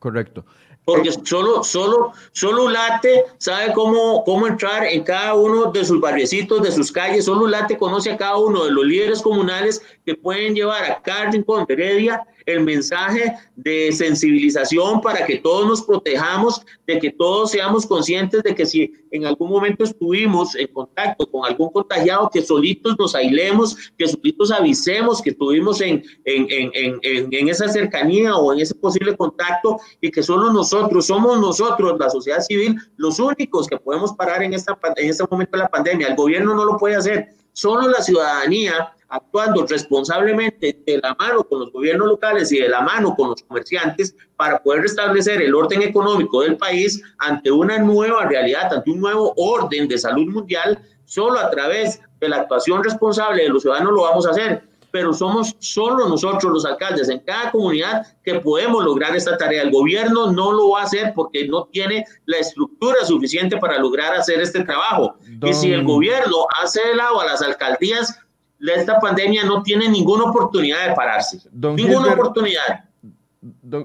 Correcto. 0.00 0.44
Porque 0.84 1.12
solo, 1.24 1.62
solo, 1.62 2.12
solo 2.32 2.68
Late 2.68 3.26
sabe 3.38 3.72
cómo, 3.72 4.24
cómo 4.24 4.46
entrar 4.48 4.84
en 4.84 5.04
cada 5.04 5.34
uno 5.34 5.70
de 5.70 5.84
sus 5.84 6.00
barriecitos, 6.00 6.62
de 6.62 6.72
sus 6.72 6.90
calles. 6.90 7.26
Solo 7.26 7.46
Late 7.46 7.78
conoce 7.78 8.10
a 8.10 8.16
cada 8.16 8.36
uno 8.36 8.64
de 8.64 8.72
los 8.72 8.84
líderes 8.84 9.22
comunales 9.22 9.80
que 10.04 10.14
pueden 10.14 10.54
llevar 10.54 10.84
a 10.84 11.00
cada 11.00 11.30
rincón 11.30 11.64
de 11.66 11.74
Heredia 11.74 12.26
el 12.46 12.60
mensaje 12.60 13.34
de 13.56 13.92
sensibilización 13.92 15.00
para 15.00 15.26
que 15.26 15.38
todos 15.38 15.66
nos 15.66 15.82
protejamos, 15.82 16.62
de 16.86 16.98
que 16.98 17.10
todos 17.10 17.50
seamos 17.50 17.86
conscientes 17.86 18.42
de 18.42 18.54
que 18.54 18.66
si 18.66 18.92
en 19.10 19.26
algún 19.26 19.50
momento 19.50 19.84
estuvimos 19.84 20.54
en 20.56 20.68
contacto 20.68 21.30
con 21.30 21.44
algún 21.44 21.70
contagiado, 21.70 22.30
que 22.32 22.42
solitos 22.42 22.96
nos 22.98 23.14
aislemos, 23.14 23.92
que 23.96 24.08
solitos 24.08 24.50
avisemos 24.50 25.20
que 25.20 25.30
estuvimos 25.30 25.80
en, 25.80 26.02
en, 26.24 26.46
en, 26.50 27.28
en, 27.30 27.48
esa 27.48 27.68
cercanía 27.68 28.34
o 28.36 28.52
en 28.52 28.60
ese 28.60 28.74
posible 28.74 29.16
contacto 29.16 29.78
y 30.00 30.10
que 30.10 30.22
solo 30.22 30.52
nosotros, 30.52 31.06
somos 31.06 31.40
nosotros, 31.40 31.98
la 31.98 32.10
sociedad 32.10 32.40
civil, 32.40 32.76
los 32.96 33.18
únicos 33.18 33.66
que 33.66 33.76
podemos 33.76 34.12
parar 34.14 34.42
en, 34.42 34.54
esta, 34.54 34.78
en 34.96 35.10
este 35.10 35.24
momento 35.30 35.56
de 35.56 35.64
la 35.64 35.68
pandemia. 35.68 36.08
El 36.08 36.16
gobierno 36.16 36.54
no 36.54 36.64
lo 36.64 36.76
puede 36.78 36.96
hacer, 36.96 37.34
solo 37.52 37.88
la 37.88 38.02
ciudadanía 38.02 38.92
actuando 39.12 39.66
responsablemente 39.66 40.82
de 40.86 40.98
la 40.98 41.14
mano 41.18 41.44
con 41.44 41.60
los 41.60 41.70
gobiernos 41.70 42.08
locales 42.08 42.50
y 42.50 42.60
de 42.60 42.68
la 42.68 42.80
mano 42.80 43.14
con 43.14 43.28
los 43.28 43.42
comerciantes 43.42 44.16
para 44.36 44.62
poder 44.62 44.82
restablecer 44.82 45.42
el 45.42 45.54
orden 45.54 45.82
económico 45.82 46.40
del 46.40 46.56
país 46.56 47.02
ante 47.18 47.50
una 47.50 47.78
nueva 47.78 48.24
realidad, 48.24 48.72
ante 48.72 48.90
un 48.90 49.00
nuevo 49.00 49.34
orden 49.36 49.86
de 49.86 49.98
salud 49.98 50.26
mundial, 50.28 50.78
solo 51.04 51.38
a 51.38 51.50
través 51.50 52.00
de 52.20 52.28
la 52.30 52.38
actuación 52.38 52.82
responsable 52.82 53.42
de 53.42 53.50
los 53.50 53.62
ciudadanos 53.62 53.92
lo 53.92 54.02
vamos 54.02 54.26
a 54.26 54.30
hacer. 54.30 54.62
Pero 54.90 55.12
somos 55.12 55.56
solo 55.58 56.08
nosotros 56.08 56.52
los 56.52 56.64
alcaldes 56.64 57.08
en 57.08 57.18
cada 57.20 57.50
comunidad 57.50 58.06
que 58.24 58.40
podemos 58.40 58.84
lograr 58.84 59.14
esta 59.14 59.36
tarea. 59.36 59.62
El 59.62 59.70
gobierno 59.70 60.32
no 60.32 60.52
lo 60.52 60.70
va 60.70 60.80
a 60.80 60.84
hacer 60.84 61.12
porque 61.14 61.48
no 61.48 61.64
tiene 61.64 62.04
la 62.26 62.38
estructura 62.38 63.04
suficiente 63.04 63.56
para 63.56 63.78
lograr 63.78 64.14
hacer 64.14 64.40
este 64.40 64.64
trabajo. 64.64 65.16
Y 65.42 65.52
si 65.54 65.72
el 65.72 65.84
gobierno 65.84 66.46
hace 66.62 66.80
de 66.86 66.96
lado 66.96 67.20
a 67.20 67.26
las 67.26 67.40
alcaldías, 67.40 68.21
esta 68.70 69.00
pandemia 69.00 69.44
no 69.44 69.62
tiene 69.62 69.88
ninguna 69.88 70.24
oportunidad 70.24 70.88
de 70.88 70.94
pararse. 70.94 71.40
ninguna 71.52 72.12
oportunidad. 72.12 72.84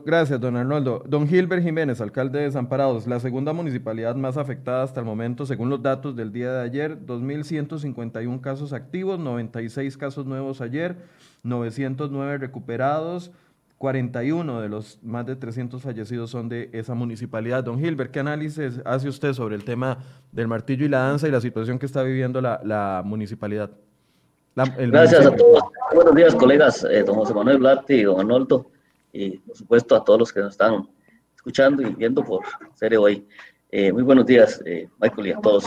gracias, 0.06 0.40
don 0.40 0.56
Arnoldo. 0.56 1.04
Don 1.08 1.28
Gilbert 1.28 1.64
Jiménez, 1.64 2.00
alcalde 2.00 2.40
de 2.40 2.46
Desamparados, 2.46 3.08
la 3.08 3.20
segunda 3.20 3.54
municipalidad 3.54 4.16
más 4.16 4.38
afectada 4.38 4.84
hasta 4.84 5.00
el 5.00 5.06
momento, 5.06 5.46
según 5.46 5.70
los 5.70 5.82
datos 5.82 6.16
del 6.16 6.32
día 6.32 6.54
de 6.54 6.62
ayer, 6.62 7.00
2.151 7.06 8.40
casos 8.42 8.72
activos, 8.72 9.20
96 9.20 9.98
casos 9.98 10.28
nuevos 10.28 10.62
ayer, 10.62 10.98
909 11.42 12.38
recuperados, 12.38 13.32
41 13.78 14.62
de 14.62 14.70
los 14.70 15.00
más 15.04 15.26
de 15.26 15.36
300 15.36 15.82
fallecidos 15.82 16.32
son 16.32 16.50
de 16.50 16.70
esa 16.74 16.96
municipalidad. 16.96 17.64
Don 17.64 17.80
Gilbert, 17.80 18.12
¿qué 18.12 18.20
análisis 18.20 18.82
hace 18.86 19.08
usted 19.08 19.34
sobre 19.34 19.56
el 19.56 19.64
tema 19.64 20.00
del 20.32 20.48
martillo 20.48 20.86
y 20.86 20.90
la 20.90 21.00
danza 21.00 21.28
y 21.28 21.32
la 21.32 21.42
situación 21.42 21.78
que 21.78 21.86
está 21.86 22.02
viviendo 22.04 22.42
la, 22.42 22.60
la 22.64 23.04
municipalidad? 23.06 23.72
Gracias 24.58 25.24
a 25.24 25.36
todos. 25.36 25.66
Buenos 25.94 26.16
días, 26.16 26.34
colegas, 26.34 26.84
eh, 26.90 27.04
don 27.04 27.14
José 27.18 27.32
Manuel 27.32 27.60
Blatti 27.60 27.94
y 27.94 28.04
don 28.04 28.20
Arnoldo, 28.22 28.72
y 29.14 29.38
por 29.38 29.56
supuesto 29.56 29.96
a 29.96 30.04
todos 30.04 30.18
los 30.18 30.34
que 30.34 30.40
nos 30.40 30.54
están 30.54 30.90
escuchando 31.36 31.84
y 31.84 31.94
viendo 31.94 32.24
por 32.24 32.42
serie 32.74 32.98
hoy. 32.98 33.28
Eh, 33.70 33.94
muy 33.94 34.02
buenos 34.02 34.26
días, 34.26 34.60
eh, 34.66 34.90
Michael, 35.00 35.28
y 35.28 35.32
a 35.34 35.38
todos. 35.42 35.64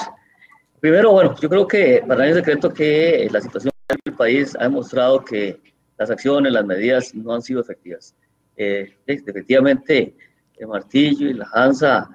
Primero, 0.81 1.13
bueno, 1.13 1.37
yo 1.41 1.49
creo 1.49 1.69
que 1.69 2.03
para 2.05 2.19
nadie 2.19 2.31
es 2.31 2.37
secreto 2.39 2.69
que 2.71 3.29
la 3.31 3.41
situación 3.41 3.71
del 4.05 4.17
país 4.17 4.57
ha 4.59 4.65
demostrado 4.65 5.25
que 5.25 5.61
las 5.97 6.11
acciones, 6.11 6.53
las 6.53 6.65
medidas 6.65 7.15
no 7.15 7.33
han 7.33 7.43
sido 7.43 7.61
efectivas. 7.61 8.17
efectivamente, 8.57 10.17
el 10.57 10.67
martillo 10.67 11.29
y 11.29 11.35
la 11.35 11.49
Hansa, 11.53 12.11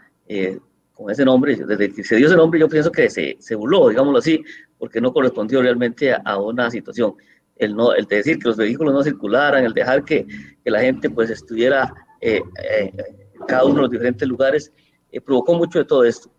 con 0.94 1.10
ese 1.10 1.24
nombre, 1.24 1.56
desde 1.56 1.94
que 1.94 2.04
se 2.04 2.18
dio 2.18 2.28
ese 2.28 2.36
nombre, 2.36 2.60
yo 2.60 2.68
pienso 2.68 2.92
que 2.92 3.10
se, 3.10 3.38
se 3.40 3.56
burló, 3.56 3.88
digámoslo 3.88 4.20
así, 4.20 4.44
porque 4.78 5.02
no 5.02 5.14
correspondió 5.14 5.62
realmente 5.62 6.14
a, 6.14 6.40
una 6.40 6.70
situación. 6.70 7.16
El, 7.56 7.76
no, 7.76 7.94
el 7.94 8.06
de 8.06 8.18
decir 8.18 8.38
que 8.38 8.50
los 8.50 8.58
vehículos 8.58 8.94
no 8.94 9.04
circularan, 9.04 9.64
el 9.64 9.74
dejar 9.74 10.04
que, 10.04 10.26
que 10.64 10.72
la 10.72 10.82
gente 10.82 11.10
pues 11.10 11.30
estuviera 11.30 11.94
eh, 12.20 12.42
eh, 12.64 12.94
cada 13.48 13.66
uno 13.66 13.76
de 13.76 13.82
los 13.82 13.92
diferentes 13.92 14.28
lugares, 14.28 14.74
eh, 15.12 15.22
provocó 15.22 15.54
mucho 15.54 15.80
de 15.80 15.86
todo 15.86 16.04
esto. 16.04 16.30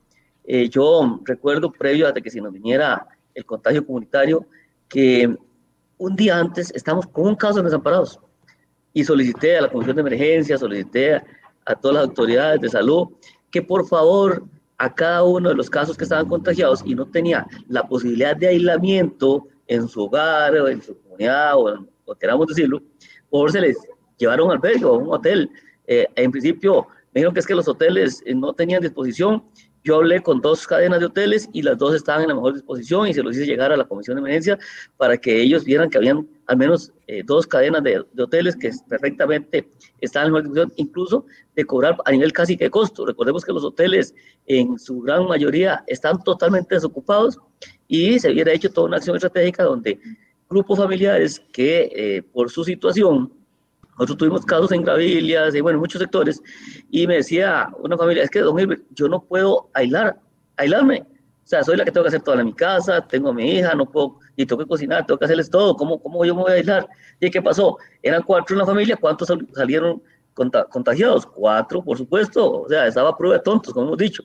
yo 0.70 1.20
recuerdo 1.24 1.72
previo 1.72 2.06
a 2.06 2.12
que 2.12 2.30
se 2.30 2.40
nos 2.40 2.52
viniera 2.52 3.06
el 3.34 3.44
contagio 3.44 3.84
comunitario 3.84 4.46
que 4.88 5.34
un 5.98 6.16
día 6.16 6.38
antes 6.38 6.70
estamos 6.74 7.06
con 7.06 7.28
un 7.28 7.36
caso 7.36 7.56
de 7.58 7.64
desamparados 7.64 8.20
y 8.92 9.04
solicité 9.04 9.58
a 9.58 9.62
la 9.62 9.70
Comisión 9.70 9.96
de 9.96 10.02
Emergencia, 10.02 10.58
solicité 10.58 11.14
a, 11.14 11.24
a 11.64 11.74
todas 11.74 11.96
las 11.96 12.04
autoridades 12.08 12.60
de 12.60 12.68
salud 12.68 13.08
que 13.50 13.62
por 13.62 13.86
favor 13.86 14.44
a 14.78 14.94
cada 14.94 15.24
uno 15.24 15.48
de 15.48 15.54
los 15.54 15.70
casos 15.70 15.96
que 15.96 16.04
estaban 16.04 16.28
contagiados 16.28 16.82
y 16.84 16.94
no 16.94 17.06
tenía 17.06 17.46
la 17.68 17.86
posibilidad 17.86 18.36
de 18.36 18.48
aislamiento 18.48 19.46
en 19.66 19.88
su 19.88 20.02
hogar 20.02 20.54
o 20.54 20.68
en 20.68 20.82
su 20.82 20.98
comunidad 21.00 21.56
o, 21.56 21.86
o 22.04 22.14
queramos 22.14 22.46
decirlo, 22.46 22.82
por 23.30 23.50
se 23.50 23.60
les 23.60 23.76
llevaron 24.18 24.50
al 24.50 24.56
albergue 24.56 24.84
o 24.84 24.94
a 24.94 24.98
un 24.98 25.12
hotel. 25.12 25.50
Eh, 25.86 26.06
en 26.16 26.30
principio, 26.30 26.86
me 27.12 27.20
dijeron 27.20 27.34
que 27.34 27.40
es 27.40 27.46
que 27.46 27.54
los 27.54 27.68
hoteles 27.68 28.22
eh, 28.26 28.34
no 28.34 28.52
tenían 28.52 28.82
disposición 28.82 29.44
yo 29.86 29.96
hablé 29.96 30.20
con 30.20 30.40
dos 30.40 30.66
cadenas 30.66 30.98
de 30.98 31.06
hoteles 31.06 31.48
y 31.52 31.62
las 31.62 31.78
dos 31.78 31.94
estaban 31.94 32.22
en 32.22 32.28
la 32.28 32.34
mejor 32.34 32.54
disposición 32.54 33.06
y 33.06 33.14
se 33.14 33.22
los 33.22 33.36
hice 33.36 33.46
llegar 33.46 33.70
a 33.70 33.76
la 33.76 33.84
comisión 33.84 34.16
de 34.16 34.20
emergencia 34.20 34.58
para 34.96 35.16
que 35.16 35.40
ellos 35.40 35.64
vieran 35.64 35.88
que 35.88 35.98
habían 35.98 36.28
al 36.48 36.56
menos 36.56 36.92
eh, 37.06 37.22
dos 37.24 37.46
cadenas 37.46 37.84
de, 37.84 38.04
hoteles 38.18 38.56
que 38.56 38.72
perfectamente 38.88 39.70
estaban 40.00 40.26
en 40.26 40.32
la 40.32 40.40
mejor 40.40 40.54
disposición, 40.54 40.72
incluso 40.76 41.26
de 41.54 41.64
cobrar 41.64 41.96
a 42.04 42.10
nivel 42.10 42.32
casi 42.32 42.56
que 42.56 42.68
costo. 42.68 43.06
Recordemos 43.06 43.44
que 43.44 43.52
los 43.52 43.62
hoteles 43.62 44.12
en 44.46 44.76
su 44.76 45.00
gran 45.02 45.24
mayoría 45.28 45.84
están 45.86 46.20
totalmente 46.24 46.74
desocupados 46.74 47.38
y 47.86 48.18
se 48.18 48.32
hubiera 48.32 48.52
hecho 48.52 48.72
toda 48.72 48.88
una 48.88 48.96
acción 48.96 49.14
estratégica 49.14 49.62
donde 49.62 50.00
grupos 50.50 50.80
familiares 50.80 51.40
que 51.52 51.92
eh, 51.94 52.22
por 52.24 52.50
su 52.50 52.64
situación 52.64 53.32
nosotros 53.98 54.18
tuvimos 54.18 54.44
casos 54.44 54.72
en 54.72 54.82
Gravillas 54.82 55.54
y 55.54 55.60
bueno, 55.60 55.78
muchos 55.78 56.00
sectores, 56.00 56.42
y 56.90 57.06
me 57.06 57.16
decía 57.16 57.70
una 57.78 57.96
familia, 57.96 58.24
es 58.24 58.30
que 58.30 58.40
don 58.40 58.56
Gilbert, 58.56 58.82
yo 58.90 59.08
no 59.08 59.22
puedo 59.22 59.70
aislar, 59.74 60.18
aislarme. 60.56 61.00
O 61.00 61.48
sea, 61.48 61.62
soy 61.62 61.76
la 61.76 61.84
que 61.84 61.92
tengo 61.92 62.04
que 62.04 62.08
hacer 62.08 62.22
toda 62.22 62.42
mi 62.42 62.52
casa, 62.52 63.06
tengo 63.06 63.30
a 63.30 63.32
mi 63.32 63.52
hija, 63.52 63.74
no 63.74 63.90
puedo, 63.90 64.18
y 64.34 64.44
tengo 64.44 64.62
que 64.62 64.68
cocinar, 64.68 65.06
tengo 65.06 65.18
que 65.18 65.24
hacerles 65.24 65.48
todo, 65.48 65.76
¿cómo, 65.76 66.02
cómo 66.02 66.24
yo 66.24 66.34
me 66.34 66.42
voy 66.42 66.50
a 66.52 66.54
aislar? 66.56 66.88
¿Y 67.20 67.30
qué 67.30 67.40
pasó? 67.40 67.78
Eran 68.02 68.22
cuatro 68.22 68.54
en 68.54 68.58
la 68.58 68.66
familia, 68.66 68.96
¿cuántos 68.96 69.32
salieron 69.54 70.02
contagiados? 70.34 71.24
Cuatro, 71.24 71.82
por 71.82 71.96
supuesto, 71.96 72.62
o 72.62 72.68
sea, 72.68 72.88
estaba 72.88 73.10
a 73.10 73.16
prueba 73.16 73.36
de 73.36 73.42
tontos, 73.42 73.72
como 73.72 73.86
hemos 73.86 73.98
dicho. 73.98 74.22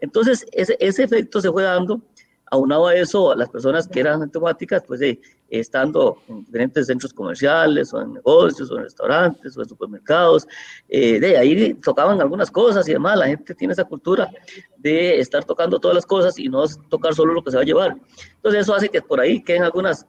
Entonces, 0.00 0.44
ese, 0.52 0.76
ese 0.78 1.04
efecto 1.04 1.40
se 1.40 1.50
fue 1.50 1.62
dando 1.62 2.02
Aunado 2.48 2.86
a 2.86 2.94
eso, 2.94 3.34
las 3.34 3.48
personas 3.48 3.88
que 3.88 3.98
eran 3.98 4.22
automáticas, 4.22 4.84
pues 4.86 5.00
eh, 5.02 5.20
estando 5.48 6.18
en 6.28 6.44
diferentes 6.44 6.86
centros 6.86 7.12
comerciales 7.12 7.92
o 7.92 8.00
en 8.00 8.14
negocios 8.14 8.70
o 8.70 8.76
en 8.76 8.84
restaurantes 8.84 9.56
o 9.56 9.62
en 9.62 9.68
supermercados, 9.68 10.46
eh, 10.88 11.18
de 11.18 11.36
ahí 11.36 11.74
tocaban 11.74 12.20
algunas 12.20 12.48
cosas 12.48 12.88
y 12.88 12.92
demás. 12.92 13.18
La 13.18 13.26
gente 13.26 13.52
tiene 13.54 13.72
esa 13.72 13.84
cultura 13.84 14.30
de 14.76 15.18
estar 15.18 15.44
tocando 15.44 15.80
todas 15.80 15.96
las 15.96 16.06
cosas 16.06 16.38
y 16.38 16.48
no 16.48 16.64
tocar 16.88 17.14
solo 17.14 17.34
lo 17.34 17.42
que 17.42 17.50
se 17.50 17.56
va 17.56 17.62
a 17.62 17.66
llevar. 17.66 17.96
Entonces 18.36 18.60
eso 18.60 18.74
hace 18.74 18.88
que 18.90 19.02
por 19.02 19.20
ahí 19.20 19.42
queden 19.42 19.64
algunas 19.64 20.06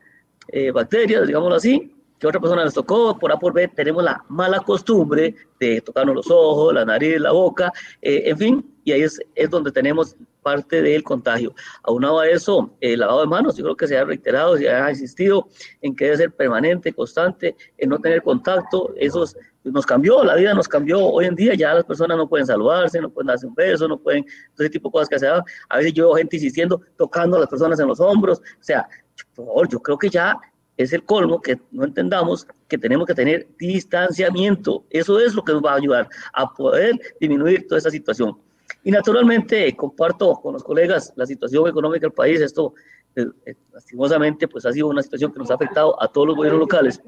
eh, 0.49 0.69
bacterias, 0.69 1.25
digámoslo 1.25 1.55
así, 1.55 1.91
que 2.19 2.27
otra 2.27 2.39
persona 2.39 2.63
les 2.63 2.73
tocó, 2.73 3.17
por 3.17 3.31
A 3.31 3.39
por 3.39 3.53
B, 3.53 3.67
tenemos 3.69 4.03
la 4.03 4.23
mala 4.29 4.59
costumbre 4.59 5.35
de 5.59 5.81
tocarnos 5.81 6.15
los 6.15 6.29
ojos, 6.29 6.73
la 6.73 6.85
nariz, 6.85 7.19
la 7.19 7.31
boca, 7.31 7.71
en 8.01 8.37
fin, 8.37 8.75
y 8.83 8.91
ahí 8.91 9.01
es, 9.03 9.19
es 9.35 9.49
donde 9.49 9.71
tenemos 9.71 10.15
parte 10.47 10.81
del 10.81 11.03
contagio. 11.03 11.53
Aunado 11.83 12.21
a 12.21 12.29
eso, 12.29 12.73
el 12.79 13.01
lavado 13.01 13.19
de 13.19 13.27
manos, 13.27 13.57
yo 13.57 13.65
creo 13.65 13.75
que 13.75 13.85
se 13.85 13.97
ha 13.97 14.05
reiterado, 14.05 14.55
se 14.55 14.69
ha 14.69 14.89
insistido 14.89 15.49
en 15.81 15.93
que 15.93 16.05
debe 16.05 16.15
ser 16.15 16.31
permanente, 16.31 16.93
constante, 16.93 17.53
en 17.77 17.89
no 17.89 17.99
tener 17.99 18.21
contacto. 18.21 18.93
Eso 18.95 19.25
nos 19.65 19.85
cambió, 19.85 20.23
la 20.23 20.35
vida 20.35 20.53
nos 20.53 20.69
cambió. 20.69 21.05
Hoy 21.05 21.25
en 21.25 21.35
día 21.35 21.53
ya 21.53 21.73
las 21.73 21.83
personas 21.83 22.15
no 22.15 22.29
pueden 22.29 22.47
saludarse, 22.47 23.01
no 23.01 23.09
pueden 23.09 23.27
darse 23.27 23.45
un 23.45 23.55
beso, 23.55 23.89
no 23.89 23.97
pueden, 23.99 24.25
ese 24.57 24.69
tipo 24.69 24.87
de 24.87 24.93
cosas 24.93 25.09
que 25.09 25.19
se 25.19 25.25
dan. 25.25 25.43
A 25.67 25.77
veces 25.79 25.91
yo 25.91 26.05
veo 26.05 26.15
gente 26.15 26.37
insistiendo, 26.37 26.81
tocando 26.95 27.35
a 27.35 27.41
las 27.41 27.49
personas 27.49 27.77
en 27.81 27.87
los 27.89 27.99
hombros. 27.99 28.39
O 28.39 28.63
sea, 28.63 28.87
por 29.35 29.47
favor, 29.47 29.67
yo 29.67 29.81
creo 29.81 29.97
que 29.97 30.09
ya 30.09 30.37
es 30.77 30.93
el 30.93 31.03
colmo 31.03 31.41
que 31.41 31.59
no 31.71 31.83
entendamos 31.83 32.47
que 32.69 32.77
tenemos 32.77 33.05
que 33.05 33.15
tener 33.15 33.49
distanciamiento. 33.59 34.85
Eso 34.91 35.19
es 35.19 35.33
lo 35.33 35.43
que 35.43 35.51
nos 35.51 35.61
va 35.61 35.73
a 35.73 35.75
ayudar 35.75 36.07
a 36.31 36.53
poder 36.53 36.97
disminuir 37.19 37.67
toda 37.67 37.79
esa 37.79 37.91
situación. 37.91 38.46
Y 38.83 38.91
naturalmente 38.91 39.75
comparto 39.75 40.33
con 40.35 40.53
los 40.53 40.63
colegas 40.63 41.11
la 41.15 41.25
situación 41.25 41.67
económica 41.67 42.01
del 42.01 42.13
país. 42.13 42.41
Esto, 42.41 42.73
eh, 43.15 43.25
eh, 43.45 43.55
lastimosamente, 43.73 44.47
pues 44.47 44.65
ha 44.65 44.71
sido 44.71 44.87
una 44.87 45.03
situación 45.03 45.31
que 45.31 45.39
nos 45.39 45.51
ha 45.51 45.55
afectado 45.55 46.01
a 46.01 46.07
todos 46.07 46.27
los 46.27 46.35
gobiernos 46.37 46.61
locales. 46.61 47.01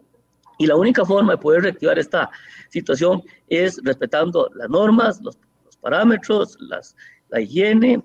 Y 0.57 0.67
la 0.67 0.75
única 0.75 1.05
forma 1.05 1.33
de 1.33 1.37
poder 1.37 1.63
reactivar 1.63 1.97
esta 1.97 2.29
situación 2.69 3.23
es 3.47 3.79
respetando 3.83 4.49
las 4.55 4.69
normas, 4.69 5.21
los, 5.21 5.37
parámetros, 5.79 6.57
las, 6.59 6.97
la 7.29 7.39
higiene, 7.39 8.03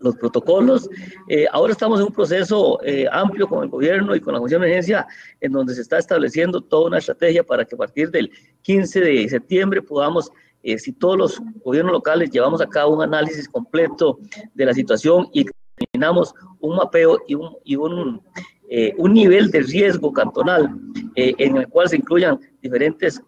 los 0.00 0.14
protocolos. 0.16 0.90
Eh, 1.28 1.46
ahora 1.50 1.72
estamos 1.72 2.00
en 2.00 2.06
un 2.06 2.12
proceso 2.12 2.78
amplio 3.10 3.48
con 3.48 3.64
el 3.64 3.70
gobierno 3.70 4.14
y 4.14 4.20
con 4.20 4.34
la 4.34 4.40
Comisión 4.40 4.60
de 4.60 4.66
Emergencia, 4.66 5.06
en 5.40 5.52
donde 5.52 5.74
se 5.74 5.80
está 5.80 5.96
estableciendo 5.96 6.60
toda 6.60 6.88
una 6.88 6.98
estrategia 6.98 7.42
para 7.42 7.64
que 7.64 7.74
a 7.74 7.78
partir 7.78 8.10
del 8.10 8.30
15 8.60 9.00
de 9.00 9.28
septiembre 9.30 9.80
podamos 9.80 10.30
eh, 10.62 10.78
si 10.78 10.92
todos 10.92 11.16
los 11.16 11.42
gobiernos 11.64 11.92
locales 11.92 12.30
llevamos 12.30 12.60
a 12.60 12.66
cabo 12.66 12.94
un 12.94 13.02
análisis 13.02 13.48
completo 13.48 14.18
de 14.54 14.66
la 14.66 14.74
situación 14.74 15.28
y 15.32 15.46
terminamos 15.76 16.34
un 16.60 16.76
mapeo 16.76 17.18
y 17.26 17.34
un, 17.34 17.56
y 17.64 17.76
un, 17.76 18.20
eh, 18.68 18.94
un 18.96 19.12
nivel 19.12 19.50
de 19.50 19.60
riesgo 19.60 20.12
cantonal 20.12 20.74
eh, 21.14 21.34
en 21.38 21.56
el 21.56 21.68
cual 21.68 21.88
se 21.88 21.96
incluyan 21.96 22.38
diferentes 22.60 23.22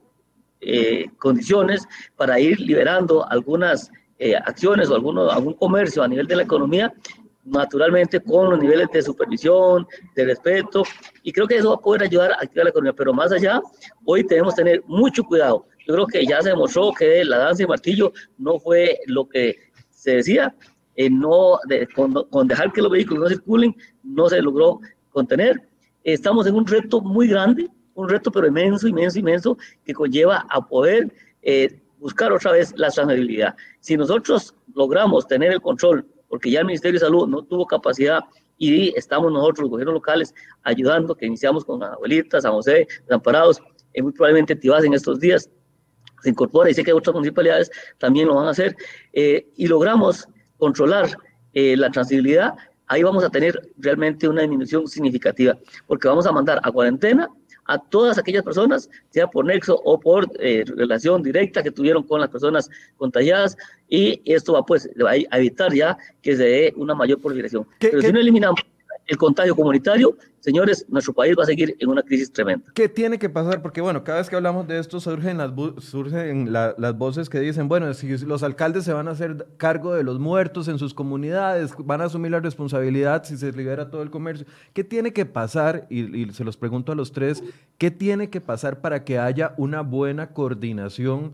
eh, 0.60 1.08
condiciones 1.18 1.86
para 2.16 2.38
ir 2.38 2.60
liberando 2.60 3.26
algunas 3.30 3.90
eh, 4.18 4.36
acciones 4.36 4.90
o 4.90 4.94
alguno, 4.94 5.30
algún 5.30 5.54
comercio 5.54 6.02
a 6.02 6.08
nivel 6.08 6.26
de 6.26 6.36
la 6.36 6.42
economía, 6.42 6.92
naturalmente 7.44 8.20
con 8.20 8.50
los 8.50 8.60
niveles 8.60 8.88
de 8.92 9.00
supervisión, 9.00 9.86
de 10.14 10.26
respeto, 10.26 10.82
y 11.22 11.32
creo 11.32 11.46
que 11.46 11.56
eso 11.56 11.70
va 11.70 11.76
a 11.76 11.78
poder 11.78 12.02
ayudar 12.02 12.32
a 12.32 12.34
activar 12.42 12.64
la 12.64 12.70
economía. 12.70 12.92
Pero 12.92 13.14
más 13.14 13.32
allá, 13.32 13.62
hoy 14.04 14.26
tenemos 14.26 14.54
que 14.54 14.62
tener 14.62 14.82
mucho 14.86 15.24
cuidado. 15.24 15.64
Yo 15.90 15.96
creo 15.96 16.06
que 16.06 16.24
ya 16.24 16.40
se 16.40 16.50
demostró 16.50 16.92
que 16.96 17.24
la 17.24 17.38
danza 17.38 17.64
y 17.64 17.66
martillo 17.66 18.12
no 18.38 18.60
fue 18.60 19.00
lo 19.06 19.28
que 19.28 19.56
se 19.90 20.12
decía, 20.16 20.54
eh, 20.94 21.10
no 21.10 21.58
con, 21.96 22.14
con, 22.30 22.46
dejar 22.46 22.72
que 22.72 22.80
los 22.80 22.92
vehículos 22.92 23.24
no 23.24 23.28
circulen, 23.28 23.76
no 24.04 24.28
se 24.28 24.40
logró 24.40 24.78
contener. 25.10 25.60
Estamos 26.04 26.46
en 26.46 26.54
un 26.54 26.64
reto 26.64 27.00
muy 27.00 27.26
grande, 27.26 27.68
un 27.94 28.08
reto 28.08 28.30
pero 28.30 28.46
inmenso, 28.46 28.86
inmenso, 28.86 29.18
inmenso, 29.18 29.58
que 29.84 29.92
conlleva 29.92 30.46
a 30.48 30.64
poder 30.64 31.12
eh, 31.42 31.80
buscar 31.98 32.32
otra 32.32 32.52
vez 32.52 32.72
la 32.76 32.92
sanabilidad. 32.92 33.56
Si 33.80 33.96
nosotros 33.96 34.54
logramos 34.72 35.26
tener 35.26 35.50
el 35.50 35.60
control, 35.60 36.06
porque 36.28 36.52
ya 36.52 36.60
el 36.60 36.66
Ministerio 36.66 37.00
de 37.00 37.06
Salud 37.06 37.26
no 37.26 37.42
tuvo 37.42 37.66
capacidad 37.66 38.20
y 38.58 38.96
estamos 38.96 39.32
nosotros, 39.32 39.62
los 39.62 39.70
gobiernos 39.70 39.94
locales, 39.94 40.32
ayudando, 40.62 41.16
que 41.16 41.26
iniciamos 41.26 41.64
con 41.64 41.82
Abuelitas, 41.82 42.44
San 42.44 42.52
José, 42.52 42.86
Desamparados, 43.02 43.60
eh, 43.92 44.02
muy 44.02 44.12
probablemente 44.12 44.54
Tibás 44.54 44.84
en 44.84 44.94
estos 44.94 45.18
días 45.18 45.50
se 46.22 46.30
incorpora 46.30 46.70
y 46.70 46.74
sé 46.74 46.84
que 46.84 46.92
otras 46.92 47.14
municipalidades 47.14 47.70
también 47.98 48.28
lo 48.28 48.34
van 48.34 48.46
a 48.46 48.50
hacer, 48.50 48.76
eh, 49.12 49.46
y 49.56 49.66
logramos 49.66 50.28
controlar 50.58 51.16
la 51.52 51.90
transmisibilidad, 51.90 52.54
ahí 52.86 53.02
vamos 53.02 53.24
a 53.24 53.30
tener 53.30 53.60
realmente 53.78 54.28
una 54.28 54.42
disminución 54.42 54.86
significativa, 54.86 55.58
porque 55.86 56.06
vamos 56.06 56.26
a 56.26 56.32
mandar 56.32 56.60
a 56.62 56.70
cuarentena 56.70 57.28
a 57.66 57.78
todas 57.78 58.18
aquellas 58.18 58.42
personas, 58.42 58.90
sea 59.10 59.28
por 59.28 59.44
nexo 59.44 59.80
o 59.84 59.98
por 60.00 60.28
eh, 60.40 60.64
relación 60.66 61.22
directa 61.22 61.62
que 61.62 61.70
tuvieron 61.70 62.02
con 62.02 62.20
las 62.20 62.28
personas 62.28 62.68
contagiadas, 62.96 63.56
y 63.88 64.20
esto 64.24 64.54
va 64.54 64.66
pues 64.66 64.88
a 65.06 65.38
evitar 65.38 65.72
ya 65.72 65.96
que 66.20 66.36
se 66.36 66.42
dé 66.42 66.74
una 66.76 66.96
mayor 66.96 67.20
proliferación. 67.20 67.66
Pero 67.78 68.02
si 68.02 68.12
no 68.12 68.18
eliminamos 68.18 68.60
el 69.10 69.16
contagio 69.16 69.56
comunitario, 69.56 70.16
señores, 70.38 70.86
nuestro 70.88 71.12
país 71.12 71.34
va 71.36 71.42
a 71.42 71.46
seguir 71.46 71.76
en 71.80 71.88
una 71.88 72.00
crisis 72.00 72.32
tremenda. 72.32 72.64
¿Qué 72.74 72.88
tiene 72.88 73.18
que 73.18 73.28
pasar? 73.28 73.60
Porque, 73.60 73.80
bueno, 73.80 74.04
cada 74.04 74.18
vez 74.18 74.30
que 74.30 74.36
hablamos 74.36 74.68
de 74.68 74.78
esto 74.78 75.00
surgen 75.00 75.36
las, 75.36 75.50
surgen 75.84 76.52
las 76.52 76.96
voces 76.96 77.28
que 77.28 77.40
dicen, 77.40 77.66
bueno, 77.66 77.92
si 77.92 78.18
los 78.18 78.44
alcaldes 78.44 78.84
se 78.84 78.92
van 78.92 79.08
a 79.08 79.10
hacer 79.10 79.48
cargo 79.56 79.94
de 79.94 80.04
los 80.04 80.20
muertos 80.20 80.68
en 80.68 80.78
sus 80.78 80.94
comunidades, 80.94 81.72
van 81.78 82.00
a 82.00 82.04
asumir 82.04 82.30
la 82.30 82.38
responsabilidad 82.38 83.24
si 83.24 83.36
se 83.36 83.50
libera 83.50 83.90
todo 83.90 84.02
el 84.04 84.10
comercio. 84.10 84.46
¿Qué 84.72 84.84
tiene 84.84 85.12
que 85.12 85.26
pasar? 85.26 85.88
Y, 85.90 86.16
y 86.16 86.32
se 86.32 86.44
los 86.44 86.56
pregunto 86.56 86.92
a 86.92 86.94
los 86.94 87.10
tres, 87.10 87.42
¿qué 87.76 87.90
tiene 87.90 88.30
que 88.30 88.40
pasar 88.40 88.80
para 88.80 89.02
que 89.04 89.18
haya 89.18 89.54
una 89.56 89.80
buena 89.80 90.28
coordinación? 90.28 91.32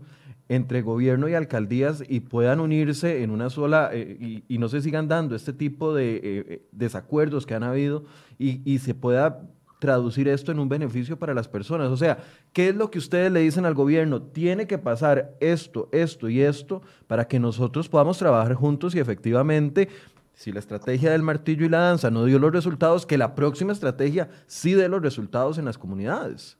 Entre 0.49 0.81
gobierno 0.81 1.27
y 1.27 1.33
alcaldías 1.33 2.03
y 2.07 2.21
puedan 2.21 2.59
unirse 2.59 3.23
en 3.23 3.31
una 3.31 3.49
sola 3.49 3.89
eh, 3.91 4.43
y, 4.47 4.57
no 4.57 4.69
se 4.69 4.81
sigan 4.81 5.07
dando 5.07 5.35
este 5.35 5.53
tipo 5.53 5.93
de 5.93 6.15
eh, 6.15 6.21
eh, 6.23 6.67
desacuerdos 6.71 7.45
que 7.45 7.53
han 7.53 7.63
habido 7.63 8.05
y, 8.39 8.61
y, 8.63 8.79
se 8.79 8.93
pueda 8.93 9.41
traducir 9.79 10.27
esto 10.27 10.51
en 10.51 10.59
un 10.59 10.69
beneficio 10.69 11.19
para 11.19 11.33
las 11.33 11.47
personas. 11.47 11.89
O 11.89 11.97
sea, 11.97 12.17
¿qué 12.53 12.69
es 12.69 12.75
lo 12.75 12.89
que 12.89 12.97
ustedes 12.97 13.31
le 13.31 13.41
dicen 13.41 13.65
al 13.65 13.75
gobierno? 13.75 14.21
Tiene 14.21 14.65
que 14.65 14.77
pasar 14.77 15.35
esto, 15.39 15.89
esto 15.91 16.29
y 16.29 16.41
esto 16.41 16.81
para 17.05 17.27
que 17.27 17.39
nosotros 17.39 17.87
podamos 17.89 18.17
trabajar 18.17 18.55
juntos 18.55 18.95
y 18.95 18.99
efectivamente 18.99 19.89
si 20.33 20.51
la 20.51 20.59
estrategia 20.59 21.11
del 21.11 21.23
martillo 21.23 21.65
y 21.65 21.69
la 21.69 21.79
danza 21.79 22.11
no 22.11 22.23
dio 22.25 22.37
los 22.37 22.51
resultados, 22.51 23.07
que 23.07 23.17
la 23.17 23.33
próxima 23.33 23.73
estrategia 23.73 24.29
sí 24.45 24.73
dé 24.73 24.87
los 24.87 25.01
resultados 25.01 25.57
en 25.57 25.65
las 25.65 25.79
comunidades. 25.79 26.57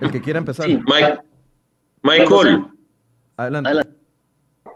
El 0.00 0.10
que 0.10 0.20
quiera 0.20 0.40
empezar. 0.40 0.68
Mike. 0.68 1.29
Michael. 2.02 2.66
Adelante. 3.36 3.70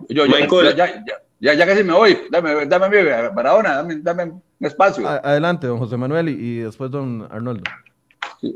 Yo, 0.09 0.27
Michael. 0.27 0.77
Ya, 0.77 1.05
ya, 1.41 1.55
ya, 1.55 1.67
casi 1.67 1.85
me 1.85 1.93
voy. 1.93 2.19
Dame, 2.31 2.67
dame, 2.67 3.31
Maradona, 3.35 3.77
dame, 3.77 3.97
dame 3.97 4.25
un 4.25 4.43
espacio. 4.61 5.07
Adelante, 5.09 5.67
don 5.67 5.79
José 5.79 5.97
Manuel 5.97 6.29
y, 6.29 6.59
después 6.59 6.91
don 6.91 7.29
Arnoldo. 7.31 7.63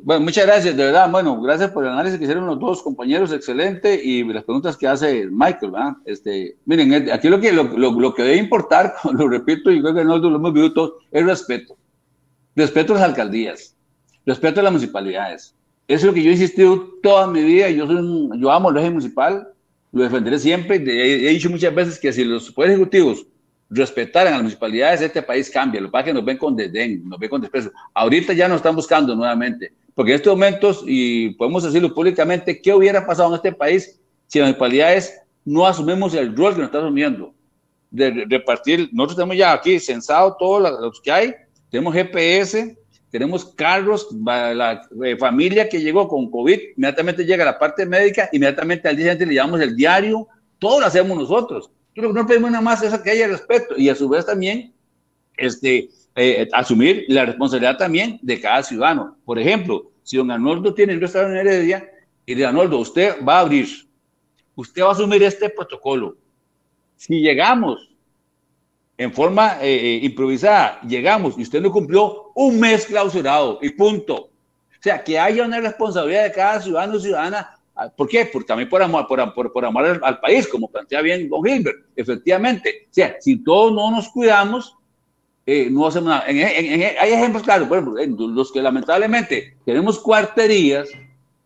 Bueno, 0.02 0.22
muchas 0.22 0.46
gracias, 0.46 0.76
de 0.76 0.84
verdad. 0.84 1.10
Bueno, 1.10 1.40
gracias 1.40 1.70
por 1.70 1.84
el 1.84 1.90
análisis 1.90 2.18
que 2.18 2.24
hicieron 2.24 2.46
los 2.46 2.58
dos 2.58 2.82
compañeros, 2.82 3.32
excelente, 3.32 3.98
y 4.02 4.24
las 4.24 4.44
preguntas 4.44 4.76
que 4.76 4.86
hace 4.86 5.26
Michael, 5.30 5.72
¿verdad? 5.72 5.92
Este, 6.04 6.56
miren, 6.66 7.10
aquí 7.10 7.28
lo 7.28 7.40
que, 7.40 7.52
lo, 7.52 7.64
lo, 7.64 8.14
que 8.14 8.22
debe 8.22 8.36
importar, 8.36 8.94
lo 9.12 9.28
repito, 9.28 9.70
y 9.70 9.80
creo 9.80 9.94
que 9.94 10.04
nosotros 10.04 10.32
lo 10.32 10.38
hemos 10.38 10.52
visto 10.52 10.72
todos, 10.74 10.92
es 11.10 11.24
respeto. 11.24 11.76
Respeto 12.54 12.92
a 12.92 12.96
las 12.96 13.08
alcaldías, 13.08 13.76
respeto 14.26 14.60
a 14.60 14.64
las 14.64 14.72
municipalidades, 14.72 15.54
es 15.88 16.04
lo 16.04 16.12
que 16.12 16.22
yo 16.22 16.30
he 16.30 16.34
insistido 16.34 16.98
toda 17.02 17.26
mi 17.26 17.42
vida. 17.42 17.70
Yo, 17.70 17.86
soy 17.86 18.30
yo 18.38 18.52
amo 18.52 18.68
el 18.68 18.74
régimen 18.74 18.94
municipal, 18.94 19.48
lo 19.90 20.02
defenderé 20.02 20.38
siempre. 20.38 20.76
He, 20.76 21.30
dicho 21.30 21.48
muchas 21.48 21.74
veces 21.74 21.98
que 21.98 22.12
si 22.12 22.24
los 22.24 22.52
poderes 22.52 22.76
ejecutivos 22.76 23.26
respetaran 23.70 24.28
a 24.28 24.36
las 24.36 24.42
municipalidades, 24.42 25.00
este 25.00 25.22
país 25.22 25.50
cambia. 25.50 25.80
Lo 25.80 25.88
que 25.88 25.92
pasa 25.92 26.12
nos 26.12 26.24
ven 26.24 26.36
con 26.36 26.54
desdén, 26.54 27.08
nos 27.08 27.18
ven 27.18 27.30
con 27.30 27.40
desprecio. 27.40 27.72
Ahorita 27.94 28.34
ya 28.34 28.48
nos 28.48 28.58
están 28.58 28.76
buscando 28.76 29.16
nuevamente, 29.16 29.72
porque 29.94 30.12
en 30.12 30.16
estos 30.16 30.34
momentos, 30.34 30.84
y 30.86 31.30
podemos 31.30 31.64
decirlo 31.64 31.94
públicamente, 31.94 32.60
¿qué 32.60 32.74
hubiera 32.74 33.06
pasado 33.06 33.30
en 33.30 33.36
este 33.36 33.52
país 33.52 33.98
si 34.26 34.38
las 34.38 34.48
municipalidades 34.48 35.18
no 35.44 35.66
asumimos 35.66 36.14
el 36.14 36.36
rol 36.36 36.52
que 36.52 36.60
nos 36.60 36.68
están 36.68 36.82
asumiendo? 36.82 37.34
De 37.90 38.26
repartir, 38.28 38.90
nosotros 38.92 39.16
tenemos 39.16 39.36
ya 39.38 39.54
aquí 39.54 39.80
censado 39.80 40.36
todos 40.38 40.70
los 40.80 41.00
que 41.00 41.10
hay, 41.10 41.34
tenemos 41.70 41.94
GPS, 41.94 42.76
tenemos 43.10 43.44
carros, 43.44 44.08
la 44.24 44.82
eh, 45.04 45.16
familia 45.16 45.68
que 45.68 45.80
llegó 45.80 46.08
con 46.08 46.30
COVID, 46.30 46.58
inmediatamente 46.76 47.24
llega 47.24 47.44
la 47.44 47.58
parte 47.58 47.86
médica, 47.86 48.28
inmediatamente 48.32 48.88
al 48.88 48.96
día 48.96 49.04
siguiente 49.04 49.26
le 49.26 49.32
llevamos 49.34 49.60
el 49.60 49.74
diario, 49.74 50.28
todo 50.58 50.80
lo 50.80 50.86
hacemos 50.86 51.16
nosotros. 51.16 51.70
No 51.94 52.26
pedimos 52.26 52.50
nada 52.50 52.62
más 52.62 52.82
eso 52.82 53.02
que 53.02 53.10
haya 53.10 53.26
respeto 53.26 53.74
y 53.76 53.88
a 53.88 53.94
su 53.94 54.08
vez 54.08 54.26
también 54.26 54.72
este, 55.36 55.88
eh, 56.14 56.48
asumir 56.52 57.04
la 57.08 57.24
responsabilidad 57.24 57.78
también 57.78 58.18
de 58.22 58.40
cada 58.40 58.62
ciudadano. 58.62 59.16
Por 59.24 59.38
ejemplo, 59.38 59.90
si 60.02 60.16
don 60.16 60.30
Arnoldo 60.30 60.74
tiene 60.74 60.94
un 60.94 61.00
restaurante 61.00 61.40
en 61.40 61.46
Heredia 61.46 61.90
y 62.26 62.34
de 62.34 62.46
Arnoldo, 62.46 62.78
usted 62.78 63.16
va 63.24 63.38
a 63.38 63.40
abrir, 63.40 63.68
usted 64.54 64.82
va 64.82 64.88
a 64.88 64.92
asumir 64.92 65.22
este 65.22 65.48
protocolo. 65.48 66.16
Si 66.96 67.20
llegamos 67.20 67.88
en 68.96 69.12
forma 69.12 69.58
eh, 69.62 69.74
eh, 69.74 70.00
improvisada, 70.02 70.80
llegamos 70.82 71.38
y 71.38 71.42
usted 71.42 71.62
no 71.62 71.70
cumplió 71.70 72.27
un 72.40 72.60
mes 72.60 72.86
clausurado 72.86 73.58
y 73.60 73.70
punto. 73.70 74.14
O 74.14 74.80
sea, 74.80 75.02
que 75.02 75.18
haya 75.18 75.44
una 75.44 75.60
responsabilidad 75.60 76.22
de 76.22 76.32
cada 76.32 76.60
ciudadano 76.60 76.94
o 76.94 77.00
ciudadana. 77.00 77.50
Ah, 77.74 77.88
¿Por 77.88 78.08
qué? 78.08 78.30
Porque 78.32 78.46
también 78.46 78.68
por 78.68 78.80
amor, 78.80 79.08
por, 79.08 79.52
por, 79.52 79.64
amor 79.64 80.00
al, 80.04 80.20
país, 80.20 80.46
como 80.46 80.70
plantea 80.70 81.02
bien 81.02 81.28
Don 81.28 81.42
Gilbert, 81.42 81.78
efectivamente. 81.96 82.86
O 82.90 82.94
sea, 82.94 83.16
si 83.18 83.42
todos 83.42 83.72
no 83.72 83.90
nos 83.90 84.08
cuidamos, 84.10 84.76
eh, 85.46 85.68
no 85.68 85.88
hacemos 85.88 86.10
nada. 86.10 86.26
hay 86.26 87.12
ejemplos 87.12 87.42
claros, 87.42 87.66
por 87.66 87.78
ejemplo, 87.78 88.28
los 88.28 88.52
que 88.52 88.62
lamentablemente 88.62 89.56
tenemos 89.64 89.98
cuarterías, 89.98 90.88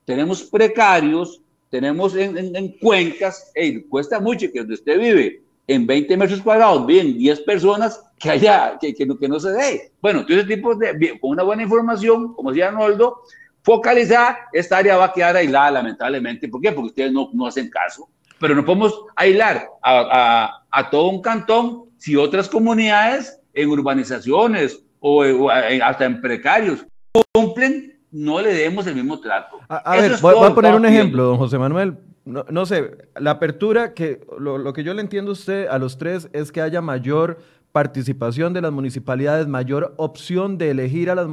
tenemos 0.05 0.43
precarios, 0.43 1.41
tenemos 1.71 2.15
en, 2.17 2.77
cuencas, 2.83 3.51
cuesta 3.89 4.21
mucho 4.21 4.53
que 4.53 4.59
donde 4.59 4.75
usted 4.75 4.99
vive 4.99 5.43
en 5.67 5.87
20 5.87 6.17
metros 6.17 6.41
cuadrados 6.43 6.87
bien 6.87 7.17
10 7.17 7.41
personas, 7.43 8.03
que 8.19 8.31
haya, 8.31 8.79
que, 8.81 8.95
que, 8.95 9.07
que 9.19 9.29
no 9.29 9.41
se 9.41 9.51
dé. 9.51 9.93
Bueno, 10.01 10.21
entonces, 10.21 10.47
tipo 10.47 10.75
de, 10.75 11.19
con 11.21 11.31
una 11.31 11.43
buena 11.43 11.63
información, 11.63 12.35
como 12.35 12.51
decía 12.51 12.69
Arnoldo, 12.69 13.23
focalizada, 13.63 14.39
esta 14.53 14.79
área 14.79 14.97
va 14.97 15.07
a 15.07 15.13
quedar 15.13 15.37
aislada, 15.37 15.73
lamentablemente. 15.73 16.49
¿Por 16.49 16.61
qué? 16.61 16.73
Porque 16.73 16.89
ustedes 16.89 17.13
no, 17.13 17.31
no 17.33 17.47
hacen 17.47 17.71
caso. 17.71 18.09
Pero 18.39 18.55
no 18.55 18.65
podemos 18.65 19.05
aislar 19.17 19.69
a, 19.83 20.01
a, 20.11 20.65
a 20.71 20.91
todo 20.91 21.09
un 21.09 21.23
cantón 21.23 21.85
si 21.97 22.17
otras 22.17 22.49
comunidades 22.49 23.41
en 23.55 23.69
urbanizaciones 23.69 24.83
o, 24.99 25.51
hasta 25.51 26.05
en 26.05 26.21
precarios 26.21 26.85
cumplen, 27.33 28.01
no 28.11 28.41
le 28.41 28.55
demos 28.55 28.87
el 28.87 28.95
mismo 28.95 29.21
trato. 29.21 29.59
A, 29.69 29.97
ver, 29.97 30.17
voy, 30.21 30.35
a 30.45 30.55
poner 30.55 30.75
un 30.75 30.87
ejemplo, 30.87 31.25
don 31.25 31.39
José 31.39 31.59
Manuel 31.59 31.97
no, 32.25 32.45
no, 32.51 32.67
sé, 32.67 32.97
la 33.19 33.33
apertura 33.33 33.95
que 33.95 34.25
lo, 34.39 34.59
lo, 34.59 34.73
que 34.73 34.85
yo 34.85 34.95
le 34.95 35.03
entiendo 35.03 35.31
a 35.31 35.35
usted 35.35 35.67
a 35.67 35.79
los 35.79 35.99
tres 35.99 36.29
es 36.33 36.53
que 36.53 36.61
haya 36.61 36.81
mayor 36.81 37.39
participación 37.73 38.53
de 38.53 38.61
las 38.61 38.71
municipalidades, 38.71 39.49
mayor 39.49 39.95
opción 39.97 40.59
de 40.59 40.71
elegir 40.71 41.11
a 41.11 41.15
las, 41.15 41.27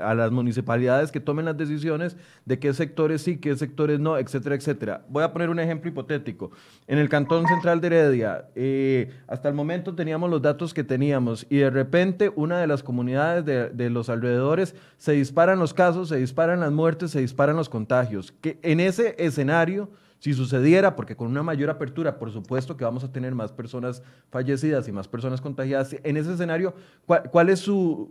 a 0.00 0.14
las 0.14 0.30
municipalidades 0.30 1.12
que 1.12 1.20
tomen 1.20 1.44
las 1.44 1.58
decisiones 1.58 2.16
de 2.46 2.58
qué 2.58 2.72
sectores 2.72 3.20
sí, 3.20 3.36
qué 3.36 3.54
sectores 3.54 4.00
no, 4.00 4.16
etcétera, 4.16 4.54
etcétera. 4.54 5.04
Voy 5.10 5.22
a 5.22 5.32
poner 5.32 5.50
un 5.50 5.60
ejemplo 5.60 5.90
hipotético. 5.90 6.50
En 6.86 6.98
el 6.98 7.10
Cantón 7.10 7.46
Central 7.46 7.82
de 7.82 7.86
Heredia, 7.88 8.46
eh, 8.54 9.12
hasta 9.28 9.50
el 9.50 9.54
momento 9.54 9.94
teníamos 9.94 10.30
los 10.30 10.40
datos 10.40 10.72
que 10.72 10.84
teníamos 10.84 11.46
y 11.50 11.58
de 11.58 11.70
repente 11.70 12.32
una 12.34 12.58
de 12.58 12.66
las 12.66 12.82
comunidades 12.82 13.44
de, 13.44 13.68
de 13.68 13.90
los 13.90 14.08
alrededores 14.08 14.74
se 14.96 15.12
disparan 15.12 15.58
los 15.58 15.74
casos, 15.74 16.08
se 16.08 16.16
disparan 16.16 16.60
las 16.60 16.72
muertes, 16.72 17.10
se 17.10 17.20
disparan 17.20 17.56
los 17.56 17.68
contagios. 17.68 18.32
Que 18.40 18.58
en 18.62 18.80
ese 18.80 19.16
escenario 19.18 19.90
si 20.24 20.32
sucediera, 20.32 20.96
porque 20.96 21.14
con 21.14 21.28
una 21.28 21.42
mayor 21.42 21.68
apertura, 21.68 22.18
por 22.18 22.32
supuesto 22.32 22.78
que 22.78 22.84
vamos 22.84 23.04
a 23.04 23.12
tener 23.12 23.34
más 23.34 23.52
personas 23.52 24.02
fallecidas 24.30 24.88
y 24.88 24.92
más 24.92 25.06
personas 25.06 25.38
contagiadas, 25.38 25.94
en 26.02 26.16
ese 26.16 26.32
escenario, 26.32 26.74
¿cuál, 27.04 27.50
es 27.50 27.60
su, 27.60 28.10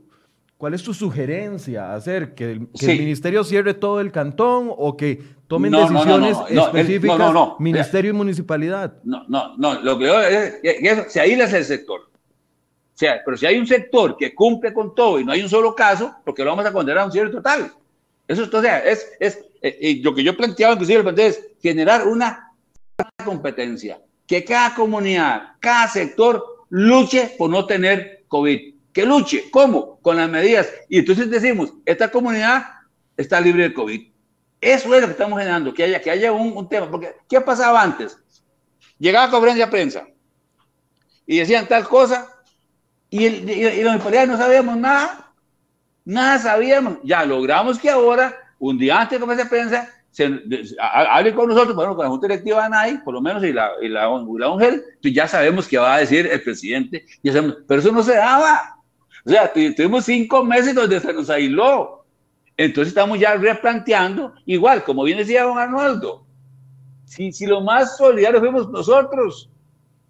¿Cuál 0.59 0.75
es 0.75 0.83
tu 0.83 0.93
sugerencia? 0.93 1.95
¿Hacer 1.95 2.35
que, 2.35 2.51
el, 2.51 2.69
ministerio 2.99 3.43
cierre 3.43 3.73
todo 3.73 3.99
el 3.99 4.11
cantón 4.11 4.69
o 4.77 4.95
que 4.95 5.23
tomen 5.47 5.71
decisiones 5.71 6.37
específicas 6.49 7.33
ministerio 7.57 8.11
y 8.11 8.13
municipalidad? 8.13 8.93
No, 9.03 9.23
no, 9.27 9.57
no. 9.57 9.81
Lo 9.81 9.97
que 9.97 10.05
yo, 10.05 10.21
es, 10.21 11.11
si 11.11 11.17
ahí 11.17 11.31
es 11.31 11.51
el 11.51 11.65
sector. 11.65 12.01
O 12.01 12.11
sea, 12.93 13.23
pero 13.25 13.37
si 13.37 13.47
hay 13.47 13.57
un 13.57 13.65
sector 13.65 14.17
que 14.17 14.35
cumple 14.35 14.71
con 14.71 14.93
todo 14.93 15.19
y 15.19 15.25
no 15.25 15.31
hay 15.31 15.41
un 15.41 15.49
solo 15.49 15.73
caso, 15.73 16.13
porque 16.23 16.43
lo 16.43 16.51
vamos 16.51 16.65
a 16.67 16.71
condenar 16.71 17.01
a 17.01 17.05
un 17.07 17.11
cierre 17.11 17.31
total. 17.31 17.73
Eso 18.27 18.47
o 18.53 18.61
sea, 18.61 18.77
es, 18.79 19.43
eh, 19.63 19.99
lo 20.03 20.13
que 20.13 20.23
yo 20.23 20.35
planteaba 20.35 20.73
inclusive 20.73 21.03
es 21.25 21.41
generar 21.61 22.05
una 22.07 22.51
competencia, 23.23 24.01
que 24.27 24.43
cada 24.43 24.75
comunidad, 24.75 25.53
cada 25.59 25.87
sector 25.87 26.65
luche 26.69 27.35
por 27.37 27.49
no 27.49 27.65
tener 27.65 28.25
COVID. 28.27 28.73
Que 28.91 29.05
luche, 29.05 29.49
¿cómo? 29.51 29.99
Con 30.01 30.17
las 30.17 30.29
medidas. 30.29 30.67
Y 30.89 30.99
entonces 30.99 31.29
decimos, 31.29 31.73
esta 31.85 32.11
comunidad 32.11 32.65
está 33.17 33.39
libre 33.39 33.63
de 33.63 33.73
COVID. 33.73 34.07
Eso 34.61 34.95
es 34.95 35.01
lo 35.01 35.07
que 35.07 35.13
estamos 35.13 35.39
generando, 35.39 35.73
que 35.73 35.83
haya, 35.83 36.01
que 36.01 36.11
haya 36.11 36.31
un, 36.31 36.69
tema. 36.69 36.89
Porque, 36.89 37.15
¿qué 37.27 37.41
pasaba 37.41 37.81
antes? 37.81 38.17
Llegaba 38.99 39.25
a 39.25 39.29
conferencia 39.31 39.65
de 39.65 39.71
prensa 39.71 40.07
y 41.25 41.39
decían 41.39 41.67
tal 41.67 41.87
cosa 41.87 42.29
y, 43.09 43.25
el, 43.25 43.49
y, 43.49 43.83
los 43.83 44.03
no 44.27 44.37
sabíamos 44.37 44.77
nada. 44.77 45.31
Nada 46.05 46.39
sabíamos. 46.39 46.97
Ya 47.03 47.25
logramos 47.25 47.79
que 47.79 47.89
ahora, 47.89 48.35
un 48.69 48.77
día 48.77 49.01
antes 49.01 49.19
de 49.19 49.25
conferencia 49.25 49.43
de 49.43 49.49
prensa, 49.49 49.89
se, 50.09 50.77
hable 50.79 51.33
con 51.33 51.49
nosotros, 51.49 51.75
bueno, 51.75 51.95
con 51.95 52.05
la 52.05 52.09
Junta 52.09 52.27
Directiva 52.27 52.59
de 52.59 52.65
ANAI, 52.67 53.03
por 53.03 53.13
lo 53.13 53.21
menos, 53.21 53.43
y 53.43 53.51
la, 53.51 53.71
y 53.81 53.89
la, 53.89 54.07
ONGEL, 54.09 54.83
pues 55.01 55.13
ya 55.13 55.27
sabemos 55.27 55.67
qué 55.67 55.77
va 55.77 55.95
a 55.95 55.99
decir 55.99 56.27
el 56.27 56.41
presidente, 56.41 57.05
ya 57.23 57.33
sabemos, 57.33 57.57
pero 57.67 57.81
eso 57.81 57.91
no 57.91 58.03
se 58.03 58.15
daba. 58.15 58.77
O 59.25 59.29
sea, 59.29 59.51
tuvimos 59.51 60.05
cinco 60.05 60.45
meses 60.45 60.75
donde 60.75 60.99
se 60.99 61.13
nos 61.13 61.29
aisló. 61.29 62.05
Entonces 62.55 62.89
estamos 62.89 63.19
ya 63.19 63.35
replanteando, 63.35 64.33
igual, 64.45 64.83
como 64.83 65.03
bien 65.03 65.17
decía 65.17 65.43
don 65.43 65.57
Arnoldo, 65.57 66.25
si, 67.05 67.33
si 67.33 67.45
lo 67.45 67.61
más 67.61 67.97
solidario 67.97 68.39
fuimos 68.39 68.69
nosotros, 68.69 69.49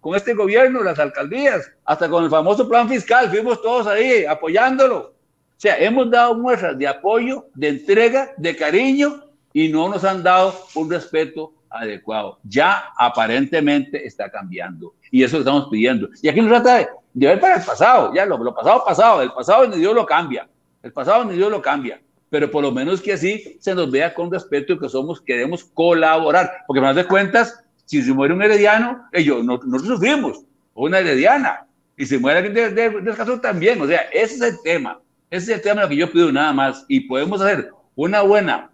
con 0.00 0.14
este 0.14 0.34
gobierno, 0.34 0.82
las 0.82 0.98
alcaldías, 0.98 1.72
hasta 1.86 2.08
con 2.08 2.24
el 2.24 2.30
famoso 2.30 2.68
plan 2.68 2.88
fiscal, 2.88 3.30
fuimos 3.30 3.60
todos 3.62 3.86
ahí 3.86 4.26
apoyándolo. 4.26 5.13
O 5.56 5.60
sea, 5.60 5.76
hemos 5.78 6.10
dado 6.10 6.34
muestras 6.34 6.76
de 6.76 6.86
apoyo, 6.86 7.46
de 7.54 7.68
entrega, 7.68 8.32
de 8.36 8.56
cariño 8.56 9.24
y 9.52 9.68
no 9.68 9.88
nos 9.88 10.04
han 10.04 10.22
dado 10.22 10.54
un 10.74 10.90
respeto 10.90 11.52
adecuado. 11.70 12.38
Ya 12.44 12.92
aparentemente 12.96 14.06
está 14.06 14.30
cambiando 14.30 14.94
y 15.10 15.22
eso 15.22 15.36
lo 15.36 15.40
estamos 15.40 15.68
pidiendo. 15.70 16.08
Y 16.22 16.28
aquí 16.28 16.40
nos 16.40 16.50
trata 16.50 16.78
de, 16.78 16.88
ver 17.14 17.40
para 17.40 17.56
el 17.56 17.62
pasado, 17.62 18.12
ya 18.14 18.26
lo, 18.26 18.36
lo, 18.38 18.54
pasado, 18.54 18.84
pasado, 18.84 19.22
el 19.22 19.32
pasado 19.32 19.66
ni 19.68 19.78
Dios 19.78 19.94
lo 19.94 20.04
cambia, 20.04 20.48
el 20.82 20.92
pasado 20.92 21.24
ni 21.24 21.36
Dios 21.36 21.50
lo 21.50 21.62
cambia, 21.62 22.00
pero 22.30 22.50
por 22.50 22.62
lo 22.62 22.72
menos 22.72 23.00
que 23.00 23.12
así 23.12 23.56
se 23.60 23.74
nos 23.74 23.90
vea 23.90 24.12
con 24.12 24.30
respeto 24.30 24.78
que 24.78 24.88
somos, 24.88 25.20
queremos 25.20 25.64
colaborar, 25.64 26.64
porque 26.66 26.80
más 26.80 26.96
de 26.96 27.06
cuentas, 27.06 27.62
si 27.84 28.02
se 28.02 28.12
muere 28.12 28.34
un 28.34 28.42
herediano, 28.42 29.06
ellos, 29.12 29.44
nosotros 29.44 29.86
sufrimos, 29.86 30.42
una 30.74 30.98
herediana, 30.98 31.66
y 31.96 32.06
si 32.06 32.18
muere 32.18 32.38
alguien 32.38 32.54
de, 32.54 32.70
de, 32.70 33.00
de, 33.00 33.38
también, 33.38 33.80
o 33.80 33.86
sea, 33.86 34.00
ese 34.12 34.34
es 34.34 34.40
el 34.40 34.62
tema, 34.64 34.98
ese 35.30 35.52
es 35.52 35.58
el 35.58 35.62
tema 35.62 35.88
que 35.88 35.96
yo 35.96 36.10
pido 36.10 36.30
nada 36.30 36.52
más, 36.52 36.84
y 36.88 37.00
podemos 37.00 37.40
hacer 37.40 37.70
una 37.96 38.22
buena 38.22 38.70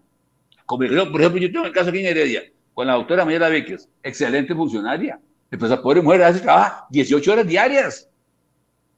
por 0.78 0.84
ejemplo, 0.84 1.40
yo 1.40 1.50
tengo 1.50 1.66
el 1.66 1.72
caso 1.72 1.90
aquí 1.90 1.98
en 1.98 2.06
Heredia, 2.06 2.42
con 2.74 2.86
la 2.86 2.94
doctora 2.94 3.24
Mayela 3.24 3.48
Beques, 3.48 3.88
excelente 4.02 4.54
funcionaria. 4.54 5.18
Después 5.50 5.70
la 5.70 5.82
pobre 5.82 6.00
mujer 6.00 6.22
hace 6.22 6.38
trabaja 6.38 6.86
18 6.90 7.32
horas 7.32 7.46
diarias. 7.46 8.08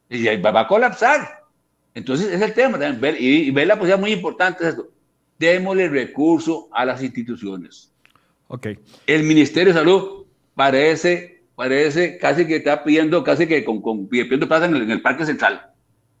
Y 0.07 0.23
va 0.37 0.59
a 0.59 0.67
colapsar. 0.67 1.43
Entonces, 1.95 2.31
es 2.31 2.41
el 2.41 2.53
tema 2.53 2.77
también. 2.77 3.01
Ver, 3.01 3.19
y, 3.19 3.49
ver 3.49 3.65
la 3.65 3.75
posibilidad 3.75 3.99
muy 3.99 4.11
importante 4.11 4.63
es 4.63 4.69
esto. 4.69 4.87
Démosle 5.39 5.89
recurso 5.89 6.69
a 6.71 6.85
las 6.85 7.01
instituciones. 7.01 7.91
Okay. 8.49 8.77
El 9.07 9.23
Ministerio 9.23 9.73
de 9.73 9.79
Salud 9.79 10.25
parece, 10.53 11.43
parece 11.55 12.19
casi 12.19 12.45
que 12.45 12.57
está 12.57 12.83
pidiendo, 12.83 13.23
casi 13.23 13.47
que 13.47 13.65
con, 13.65 13.81
con 13.81 14.07
pidiendo 14.07 14.47
plata 14.47 14.65
en 14.65 14.75
el, 14.75 14.83
en 14.83 14.91
el 14.91 15.01
Parque 15.01 15.25
Central. 15.25 15.71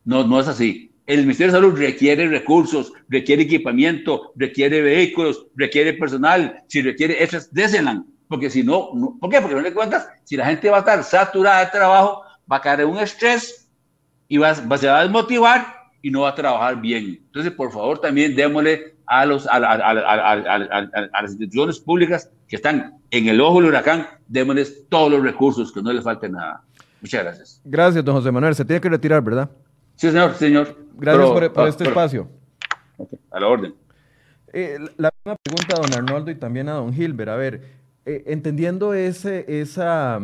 No, 0.03 0.25
no 0.25 0.39
es 0.39 0.47
así. 0.47 0.91
El 1.05 1.21
Ministerio 1.21 1.51
de 1.51 1.59
Salud 1.59 1.77
requiere 1.77 2.27
recursos, 2.27 2.93
requiere 3.09 3.43
equipamiento, 3.43 4.31
requiere 4.35 4.81
vehículos, 4.81 5.47
requiere 5.55 5.93
personal. 5.93 6.63
Si 6.67 6.81
requiere, 6.81 7.21
eso 7.21 7.37
es 7.37 7.53
désenla. 7.53 8.03
Porque 8.29 8.49
si 8.49 8.63
no, 8.63 8.89
¿por 9.19 9.29
qué? 9.29 9.41
Porque 9.41 9.55
no 9.55 9.61
le 9.61 9.73
cuentas, 9.73 10.07
si 10.23 10.37
la 10.37 10.45
gente 10.45 10.69
va 10.69 10.77
a 10.77 10.79
estar 10.79 11.03
saturada 11.03 11.65
de 11.65 11.71
trabajo, 11.71 12.23
va 12.51 12.57
a 12.57 12.61
caer 12.61 12.81
en 12.81 12.87
un 12.87 12.99
estrés 12.99 13.69
y 14.27 14.37
va, 14.37 14.55
se 14.55 14.87
va 14.87 14.99
a 14.99 15.03
desmotivar 15.03 15.67
y 16.01 16.09
no 16.09 16.21
va 16.21 16.29
a 16.29 16.35
trabajar 16.35 16.79
bien. 16.81 17.21
Entonces, 17.25 17.51
por 17.51 17.71
favor, 17.71 17.99
también 17.99 18.35
démosle 18.35 18.95
a, 19.05 19.25
los, 19.25 19.45
a, 19.47 19.59
las 19.59 21.31
instituciones 21.31 21.79
públicas 21.79 22.29
que 22.47 22.55
están 22.55 22.97
en 23.11 23.27
el 23.27 23.41
ojo 23.41 23.59
del 23.59 23.69
huracán, 23.69 24.07
démosles 24.27 24.87
todos 24.89 25.11
los 25.11 25.21
recursos, 25.21 25.71
que 25.71 25.81
no 25.81 25.93
les 25.93 26.03
falte 26.03 26.29
nada. 26.29 26.63
Muchas 27.01 27.23
gracias. 27.23 27.61
Gracias, 27.65 28.03
don 28.03 28.15
José 28.15 28.31
Manuel. 28.31 28.55
Se 28.55 28.65
tiene 28.65 28.81
que 28.81 28.89
retirar, 28.89 29.21
¿verdad? 29.21 29.49
Sí, 29.95 30.07
señor, 30.07 30.33
señor. 30.35 30.82
Gracias 30.93 31.51
por, 31.51 31.67
este 31.67 31.83
espacio. 31.85 32.29
A 33.31 33.39
la 33.39 33.47
orden. 33.47 33.73
Eh, 34.51 34.77
la 34.97 35.11
misma 35.17 35.35
pregunta 35.41 35.75
a 35.75 35.81
don 35.81 35.93
Arnoldo 35.93 36.31
y 36.31 36.35
también 36.35 36.69
a 36.69 36.73
don 36.73 36.93
Gilbert. 36.93 37.29
A 37.29 37.35
ver, 37.35 37.61
eh, 38.05 38.23
entendiendo 38.27 38.93
ese, 38.93 39.45
esa, 39.61 40.19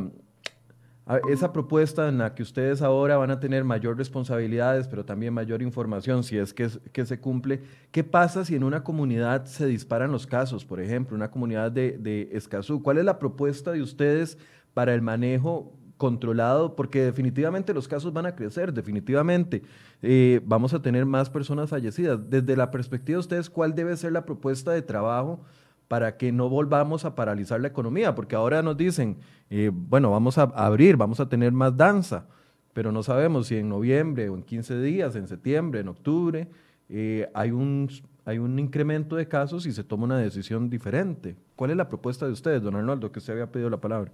esa 1.30 1.52
propuesta 1.52 2.08
en 2.08 2.20
la 2.20 2.36
que 2.36 2.44
ustedes 2.44 2.82
ahora 2.84 3.18
van 3.18 3.32
a 3.32 3.40
tener 3.40 3.64
mayor 3.64 3.98
responsabilidades, 3.98 4.88
pero 4.88 5.04
también 5.04 5.34
mayor 5.34 5.62
información, 5.64 6.24
si 6.24 6.38
es 6.38 6.54
que, 6.54 6.70
que 6.92 7.06
se 7.06 7.20
cumple, 7.20 7.62
¿qué 7.92 8.04
pasa 8.04 8.46
si 8.46 8.56
en 8.56 8.64
una 8.64 8.84
comunidad 8.84 9.46
se 9.46 9.66
disparan 9.66 10.12
los 10.12 10.28
casos, 10.28 10.64
por 10.66 10.80
ejemplo, 10.80 11.16
una 11.16 11.32
comunidad 11.32 11.72
de, 11.72 11.98
de 11.98 12.30
Escazú? 12.34 12.84
¿Cuál 12.84 13.00
es 13.00 13.06
la 13.06 13.18
propuesta 13.18 13.72
de 13.72 13.82
ustedes 13.82 14.38
para 14.76 14.94
el 14.94 15.02
manejo 15.02 15.74
controlado, 16.00 16.78
porque 16.78 17.04
definitivamente 17.04 17.74
los 17.74 17.90
casos 17.90 18.14
van 18.14 18.26
a 18.26 18.34
crecer, 18.34 18.74
definitivamente 18.74 19.62
eh, 20.02 20.40
vamos 20.46 20.74
a 20.74 20.82
tener 20.82 21.06
más 21.06 21.30
personas 21.30 21.70
fallecidas. 21.70 22.18
Desde 22.30 22.56
la 22.56 22.72
perspectiva 22.72 23.18
de 23.18 23.20
ustedes, 23.20 23.50
¿cuál 23.50 23.76
debe 23.76 23.96
ser 23.98 24.14
la 24.14 24.26
propuesta 24.26 24.72
de 24.72 24.82
trabajo 24.82 25.42
para 25.90 26.16
que 26.16 26.32
no 26.32 26.48
volvamos 26.48 27.04
a 27.04 27.16
paralizar 27.16 27.60
la 27.60 27.68
economía? 27.68 28.16
Porque 28.16 28.38
ahora 28.38 28.62
nos 28.62 28.78
dicen, 28.78 29.18
eh, 29.50 29.72
bueno, 29.74 30.10
vamos 30.10 30.38
a 30.38 30.44
abrir, 30.44 30.96
vamos 30.96 31.20
a 31.20 31.28
tener 31.28 31.52
más 31.52 31.76
danza, 31.76 32.28
pero 32.72 32.94
no 32.94 33.04
sabemos 33.04 33.48
si 33.48 33.58
en 33.58 33.68
noviembre 33.68 34.30
o 34.30 34.36
en 34.36 34.44
15 34.44 34.80
días, 34.80 35.18
en 35.18 35.28
septiembre, 35.28 35.82
en 35.82 35.90
octubre, 35.90 36.48
eh, 36.88 37.30
hay, 37.34 37.52
un, 37.52 37.90
hay 38.24 38.38
un 38.38 38.58
incremento 38.58 39.18
de 39.18 39.28
casos 39.28 39.66
y 39.66 39.74
se 39.74 39.84
toma 39.84 40.06
una 40.06 40.18
decisión 40.18 40.70
diferente. 40.70 41.36
¿Cuál 41.58 41.72
es 41.72 41.78
la 41.78 41.90
propuesta 41.90 42.26
de 42.26 42.32
ustedes, 42.32 42.62
don 42.62 42.78
Arnoldo, 42.78 43.12
que 43.12 43.20
usted 43.20 43.34
había 43.34 43.52
pedido 43.52 43.70
la 43.70 43.82
palabra? 43.82 44.14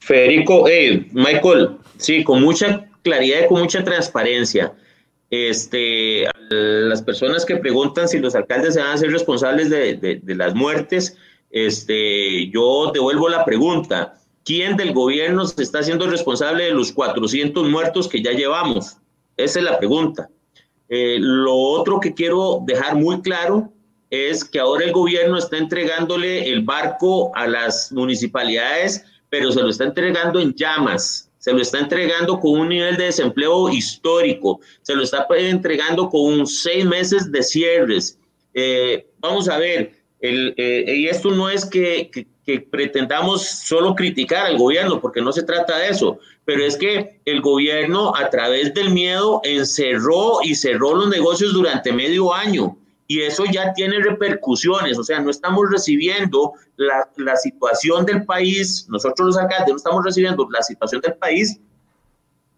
Federico, 0.00 0.64
Michael, 1.12 1.76
sí, 1.96 2.24
con 2.24 2.42
mucha 2.42 2.88
claridad 3.02 3.44
y 3.44 3.48
con 3.48 3.60
mucha 3.60 3.84
transparencia. 3.84 4.72
Este, 5.30 6.24
las 6.48 7.02
personas 7.02 7.44
que 7.44 7.56
preguntan 7.56 8.08
si 8.08 8.18
los 8.18 8.34
alcaldes 8.34 8.74
se 8.74 8.80
van 8.80 8.92
a 8.92 8.96
ser 8.96 9.10
responsables 9.10 9.68
de, 9.68 10.20
las 10.26 10.54
muertes, 10.54 11.16
este, 11.50 12.48
yo 12.48 12.90
devuelvo 12.92 13.28
la 13.28 13.44
pregunta. 13.44 14.14
¿Quién 14.44 14.76
del 14.78 14.94
gobierno 14.94 15.46
se 15.46 15.62
está 15.62 15.80
haciendo 15.80 16.08
responsable 16.08 16.64
de 16.64 16.70
los 16.70 16.92
400 16.92 17.68
muertos 17.68 18.08
que 18.08 18.22
ya 18.22 18.32
llevamos? 18.32 18.96
Esa 19.36 19.58
es 19.58 19.64
la 19.64 19.78
pregunta. 19.78 20.30
Eh, 20.88 21.18
lo 21.20 21.54
otro 21.54 22.00
que 22.00 22.14
quiero 22.14 22.62
dejar 22.66 22.96
muy 22.96 23.20
claro 23.20 23.70
es 24.08 24.42
que 24.42 24.58
ahora 24.58 24.86
el 24.86 24.92
gobierno 24.92 25.36
está 25.36 25.58
entregándole 25.58 26.50
el 26.50 26.62
barco 26.62 27.30
a 27.36 27.46
las 27.46 27.92
municipalidades 27.92 29.04
pero 29.30 29.52
se 29.52 29.62
lo 29.62 29.68
está 29.68 29.84
entregando 29.84 30.40
en 30.40 30.54
llamas, 30.54 31.30
se 31.38 31.52
lo 31.52 31.60
está 31.60 31.78
entregando 31.78 32.38
con 32.40 32.60
un 32.60 32.68
nivel 32.68 32.96
de 32.96 33.04
desempleo 33.04 33.68
histórico, 33.68 34.60
se 34.82 34.94
lo 34.94 35.02
está 35.02 35.26
entregando 35.36 36.08
con 36.08 36.46
seis 36.46 36.84
meses 36.84 37.30
de 37.30 37.42
cierres. 37.42 38.18
Eh, 38.54 39.06
vamos 39.18 39.48
a 39.48 39.58
ver, 39.58 39.92
el, 40.20 40.54
eh, 40.56 40.84
y 40.96 41.06
esto 41.06 41.30
no 41.30 41.48
es 41.48 41.64
que, 41.64 42.10
pretendamos 42.70 43.42
solo 43.46 43.94
criticar 43.94 44.46
al 44.46 44.56
gobierno, 44.56 45.02
porque 45.02 45.20
no 45.20 45.32
se 45.32 45.42
trata 45.42 45.76
de 45.78 45.90
eso, 45.90 46.18
pero 46.46 46.64
es 46.64 46.78
que 46.78 47.20
el 47.26 47.42
gobierno 47.42 48.16
a 48.16 48.30
través 48.30 48.72
del 48.72 48.88
miedo 48.88 49.42
encerró 49.44 50.38
y 50.42 50.54
cerró 50.54 50.94
los 50.94 51.10
negocios 51.10 51.52
durante 51.52 51.92
medio 51.92 52.32
año 52.32 52.78
y 53.08 53.22
eso 53.22 53.44
ya 53.46 53.72
tiene 53.72 53.98
repercusiones, 54.00 54.98
o 54.98 55.02
sea, 55.02 55.18
no 55.18 55.30
estamos 55.30 55.64
recibiendo 55.70 56.52
la, 56.76 57.08
la, 57.16 57.34
situación 57.36 58.04
del 58.04 58.24
país, 58.24 58.86
nosotros 58.88 59.28
los 59.28 59.38
alcaldes 59.38 59.70
no 59.70 59.76
estamos 59.76 60.04
recibiendo 60.04 60.46
la 60.52 60.62
situación 60.62 61.00
del 61.00 61.14
país 61.14 61.58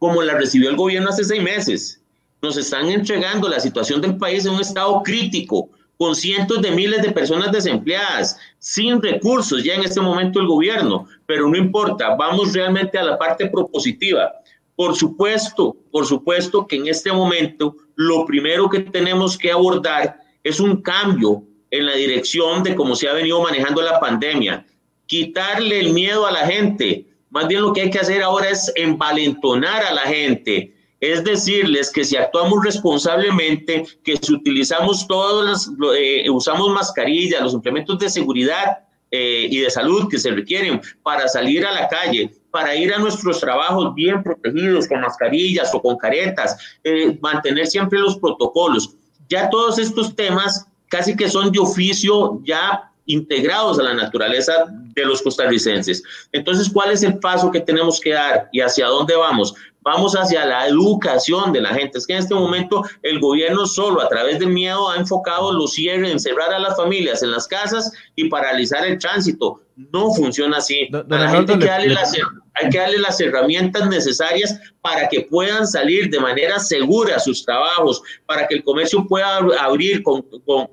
como 0.01 0.23
la 0.23 0.35
recibió 0.35 0.71
el 0.71 0.77
gobierno 0.77 1.11
hace 1.11 1.25
seis 1.25 1.43
meses. 1.43 2.03
Nos 2.43 2.57
están 2.57 2.89
entregando 2.89 3.49
la 3.49 3.61
situación 3.61 4.01
del 4.01 4.17
país 4.17 4.45
en 4.45 4.55
un 4.55 4.61
estado 4.61 5.03
crítico, 5.03 5.69
con 5.99 6.17
cientos 6.17 6.63
de 6.63 6.71
miles 6.71 7.03
de 7.03 7.13
personas 7.13 7.53
desempleadas, 7.53 8.39
sin 8.59 9.03
recursos 9.03 9.63
ya 9.63 9.75
en 9.75 9.85
este 9.85 10.01
momento 10.01 10.41
el 10.41 10.47
gobierno, 10.47 11.07
pero 11.27 11.47
no 11.47 11.57
importa, 11.59 12.15
vamos 12.17 12.55
realmente 12.55 12.99
a 12.99 13.05
la 13.05 13.19
parte 13.19 13.51
propositiva. 13.51 14.33
Por 14.75 14.97
supuesto, 14.97 15.77
por 15.93 16.07
supuesto 16.07 16.67
que 16.67 16.77
en 16.77 16.87
este 16.87 17.13
momento 17.13 17.77
lo 17.97 18.25
primero 18.25 18.71
que 18.71 18.81
tenemos 18.81 19.37
que 19.37 19.53
abordar 19.53 20.19
es 20.43 20.61
un 20.61 20.83
cambio 20.83 21.43
en 21.71 21.87
la 21.87 21.95
dirección 21.95 22.63
de 22.63 22.75
cómo 22.75 22.97
se 22.97 23.09
ha 23.09 23.13
venido 23.13 23.43
manejando 23.43 23.83
la 23.83 24.01
pandemia. 24.01 24.67
Quitarle 25.07 25.81
el 25.81 25.93
miedo 25.93 26.27
a 26.27 26.33
la 26.33 26.47
gente. 26.47 27.07
Más 27.31 27.47
bien 27.47 27.63
lo 27.63 27.73
que 27.73 27.83
hay 27.83 27.91
que 27.91 28.01
hacer 28.01 28.23
ahora 28.23 28.51
es 28.51 28.73
envalentonar 28.77 29.85
a 29.85 29.93
la 29.93 30.03
gente 30.03 30.75
es 31.01 31.25
decirles 31.25 31.91
que 31.91 32.05
si 32.05 32.17
actuamos 32.17 32.63
responsablemente, 32.63 33.87
que 34.05 34.17
si 34.19 34.35
utilizamos 34.35 35.07
todos 35.07 35.71
los, 35.79 35.97
eh, 35.97 36.29
usamos 36.31 36.71
mascarillas, 36.73 37.43
los 37.43 37.55
implementos 37.55 37.99
de 37.99 38.11
seguridad 38.11 38.81
eh, 39.11 39.49
y 39.51 39.61
de 39.61 39.71
salud 39.71 40.09
que 40.09 40.19
se 40.19 40.31
requieren 40.31 40.81
para 41.03 41.27
salir 41.27 41.67
a 41.67 41.73
la 41.73 41.89
calle, 41.89 42.31
para 42.51 42.77
ir 42.77 42.93
a 42.93 42.99
nuestros 42.99 43.41
trabajos 43.41 43.95
bien 43.95 44.23
protegidos 44.23 44.87
con 44.87 45.01
mascarillas 45.01 45.75
o 45.75 45.81
con 45.81 45.97
caretas, 45.97 46.79
eh, 46.85 47.19
mantener 47.21 47.67
siempre 47.67 47.99
los 47.99 48.19
protocolos. 48.19 48.95
Ya 49.31 49.49
todos 49.49 49.79
estos 49.79 50.15
temas 50.15 50.67
casi 50.89 51.17
que 51.17 51.31
son 51.31 51.51
de 51.51 51.59
oficio 51.59 52.41
ya 52.45 52.91
integrados 53.07 53.79
a 53.79 53.83
la 53.83 53.95
naturaleza 53.95 54.53
de 54.69 55.05
los 55.05 55.23
costarricenses. 55.23 56.03
Entonces, 56.33 56.71
¿cuál 56.73 56.93
es 56.93 57.03
el 57.03 57.19
paso 57.19 57.51
que 57.51 57.61
tenemos 57.61 58.01
que 58.01 58.13
dar 58.13 58.49
y 58.53 58.61
hacia 58.61 58.87
dónde 58.87 59.17
vamos? 59.17 59.55
vamos 59.83 60.15
hacia 60.15 60.45
la 60.45 60.67
educación 60.67 61.53
de 61.53 61.61
la 61.61 61.71
gente. 61.71 61.99
Es 61.99 62.07
que 62.07 62.15
en 62.15 62.21
este 62.21 62.35
momento 62.35 62.85
el 63.03 63.21
gobierno 63.21 63.67
solo 63.67 64.01
a 64.01 64.09
través 64.09 64.39
del 64.39 64.51
miedo 64.51 64.91
ha 64.91 64.97
enfocado 64.97 65.53
los 65.53 65.73
cierres, 65.73 66.13
encerrar 66.13 66.53
a 66.53 66.59
las 66.59 66.77
familias 66.77 67.23
en 67.23 67.31
las 67.31 67.47
casas 67.47 67.93
y 68.17 68.29
paralizar 68.29 68.85
el 68.85 68.99
tránsito. 68.99 69.63
No 69.77 70.13
funciona 70.13 70.59
así. 70.59 70.89
la 70.91 71.31
gente 71.31 71.57
hay 72.55 72.71
que 72.71 72.79
darle 72.79 72.99
las 72.99 73.21
herramientas 73.21 73.89
necesarias 73.89 74.59
para 74.81 75.09
que 75.09 75.23
puedan 75.23 75.67
salir 75.67 76.11
de 76.11 76.21
manera 76.21 76.59
segura 76.59 77.17
a 77.17 77.21
sus 77.21 77.45
trabajos, 77.45 78.03
para 78.27 78.47
que 78.47 78.57
el 78.57 78.65
comercio 78.65 79.07
pueda 79.07 79.39
abrir 79.61 80.03
con, 80.03 80.23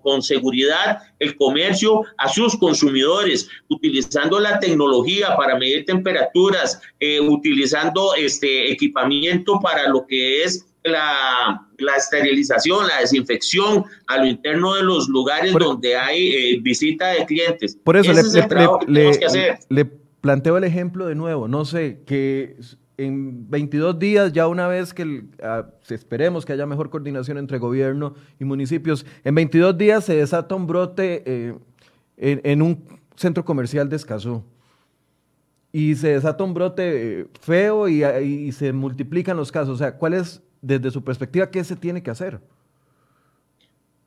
con, 0.02 0.22
seguridad 0.22 1.00
el 1.20 1.36
comercio 1.36 2.04
a 2.18 2.30
sus 2.30 2.58
consumidores, 2.58 3.50
utilizando 3.70 4.40
la 4.40 4.60
tecnología 4.60 5.36
para 5.36 5.58
medir 5.58 5.86
temperaturas, 5.86 6.82
eh, 7.00 7.20
utilizando 7.20 8.16
este 8.16 8.72
equipamiento 8.72 9.60
para 9.60 9.88
lo 9.90 10.06
que 10.08 10.44
es 10.44 10.66
la, 10.84 11.68
la, 11.78 11.96
esterilización, 11.96 12.88
la 12.88 13.02
desinfección 13.02 13.84
a 14.08 14.18
lo 14.18 14.26
interno 14.26 14.76
de 14.76 14.84
los 14.84 15.10
lugares 15.10 15.54
donde 15.54 15.96
hay 15.96 16.30
eh, 16.30 16.60
visita 16.62 17.10
de 17.10 17.26
clientes. 17.26 17.78
Por 17.84 17.98
eso 17.98 18.14
le, 18.14 19.60
le, 19.70 19.90
planteo 20.22 20.58
el 20.58 20.64
ejemplo 20.64 21.06
de 21.06 21.16
nuevo. 21.16 21.48
No 21.48 21.66
sé, 21.66 22.02
que 22.06 22.58
en 22.98 23.50
22 23.50 24.00
días, 24.00 24.34
ya 24.34 24.48
una 24.48 24.68
vez 24.68 24.94
que 24.94 25.26
ah, 25.42 25.68
esperemos 25.90 26.46
que 26.46 26.54
haya 26.54 26.66
mejor 26.66 26.90
coordinación 26.90 27.38
entre 27.38 27.58
gobierno 27.60 28.16
y 28.40 28.46
municipios, 28.46 29.06
en 29.24 29.36
22 29.36 29.78
días 29.78 30.04
se 30.04 30.16
desata 30.16 30.56
un 30.56 30.68
brote 30.68 31.24
eh, 31.26 31.56
en, 32.18 32.62
un 32.62 32.84
centro 33.16 33.46
comercial 33.46 33.90
de 33.90 33.96
Escazú. 33.96 34.44
Y 35.72 35.96
se 35.96 36.10
desata 36.10 36.44
un 36.44 36.54
brote 36.54 37.20
eh, 37.20 37.28
feo 37.40 37.88
y, 37.88 38.04
y 38.04 38.52
se 38.52 38.74
multiplican 38.74 39.38
los 39.38 39.52
casos. 39.52 39.76
O 39.76 39.78
sea, 39.78 39.98
¿cuál 39.98 40.14
es 40.14 40.42
desde 40.62 40.92
su 40.92 41.04
perspectiva, 41.04 41.50
¿qué 41.50 41.64
se 41.64 41.76
tiene 41.76 42.04
que 42.04 42.12
hacer? 42.12 42.40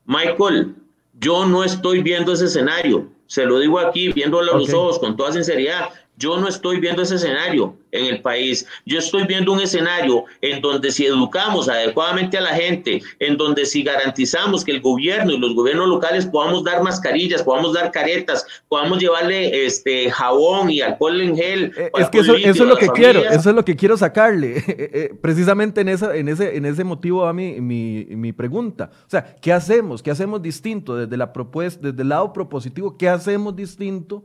Michael, 0.04 0.76
yo 1.18 1.46
no 1.46 1.64
estoy 1.64 2.02
viendo 2.02 2.32
ese 2.32 2.46
escenario. 2.46 3.10
Se 3.30 3.44
lo 3.44 3.60
digo 3.60 3.78
aquí, 3.78 4.12
viéndolo 4.12 4.52
a 4.52 4.58
los 4.58 4.74
ojos, 4.74 4.98
con 4.98 5.16
toda 5.16 5.30
sinceridad. 5.30 5.90
Yo 6.20 6.36
no 6.36 6.48
estoy 6.48 6.80
viendo 6.80 7.00
ese 7.00 7.14
escenario 7.14 7.74
en 7.92 8.04
el 8.04 8.20
país. 8.20 8.66
Yo 8.84 8.98
estoy 8.98 9.26
viendo 9.26 9.52
un 9.52 9.60
escenario 9.60 10.24
en 10.42 10.60
donde 10.60 10.92
si 10.92 11.06
educamos 11.06 11.66
adecuadamente 11.66 12.36
a 12.36 12.42
la 12.42 12.50
gente, 12.50 13.02
en 13.18 13.38
donde 13.38 13.64
si 13.64 13.82
garantizamos 13.82 14.62
que 14.62 14.72
el 14.72 14.82
gobierno 14.82 15.32
y 15.32 15.38
los 15.38 15.54
gobiernos 15.54 15.88
locales 15.88 16.26
podamos 16.26 16.62
dar 16.62 16.82
mascarillas, 16.82 17.42
podamos 17.42 17.72
dar 17.72 17.90
caretas, 17.90 18.44
podamos 18.68 18.98
llevarle 18.98 19.64
este 19.64 20.10
jabón 20.10 20.68
y 20.68 20.82
alcohol 20.82 21.22
en 21.22 21.36
gel. 21.36 21.72
Eh, 21.74 21.90
es 21.98 22.10
que 22.10 22.18
eso, 22.18 22.34
es 22.34 22.58
lo 22.58 22.76
que 22.76 22.88
quiero, 22.88 23.20
eso 23.20 23.48
es 23.48 23.56
lo 23.56 23.64
que 23.64 23.74
quiero 23.74 23.96
sacarle. 23.96 24.64
Eh, 24.80 24.90
eh, 24.94 25.14
precisamente 25.20 25.80
en, 25.80 25.88
esa, 25.88 26.16
en, 26.16 26.28
ese, 26.28 26.56
en 26.56 26.64
ese 26.64 26.84
motivo 26.84 27.22
va 27.22 27.32
mi, 27.32 27.60
mi, 27.60 28.06
mi 28.10 28.32
pregunta. 28.32 28.90
O 29.06 29.10
sea, 29.10 29.36
¿qué 29.40 29.52
hacemos? 29.52 30.02
¿Qué 30.02 30.10
hacemos 30.10 30.40
distinto 30.40 30.96
desde 30.96 31.16
la 31.16 31.32
propuesta, 31.32 31.88
desde 31.88 32.02
el 32.02 32.08
lado 32.08 32.32
propositivo? 32.32 32.96
¿Qué 32.96 33.08
hacemos 33.08 33.54
distinto? 33.54 34.24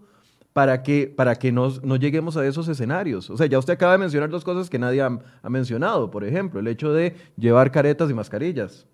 Para 0.56 0.84
que, 0.84 1.08
para 1.14 1.36
que 1.36 1.52
no, 1.52 1.70
lleguemos 1.98 2.38
a 2.38 2.48
esos 2.48 2.70
escenarios. 2.70 3.30
O 3.30 3.36
sea, 3.36 3.46
ya 3.46 3.60
usted 3.60 3.74
acaba 3.74 3.92
de 3.92 3.98
mencionar 3.98 4.30
dos 4.30 4.46
cosas 4.46 4.70
que 4.70 4.80
nadie 4.80 5.02
ha, 5.02 5.50
mencionado, 5.50 6.10
por 6.10 6.24
ejemplo, 6.24 6.62
el 6.62 6.68
hecho 6.68 6.94
de 6.94 7.14
llevar 7.36 7.74
caretas 7.74 8.10
y 8.10 8.14
mascarillas. 8.14 8.88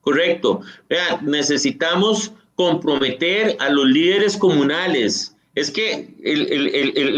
Correcto. 0.00 0.62
Vea, 0.88 1.20
necesitamos 1.22 2.32
comprometer 2.56 3.56
a 3.60 3.70
los 3.70 3.86
líderes 3.86 4.36
comunales. 4.36 5.36
Es 5.54 5.70
que 5.70 6.12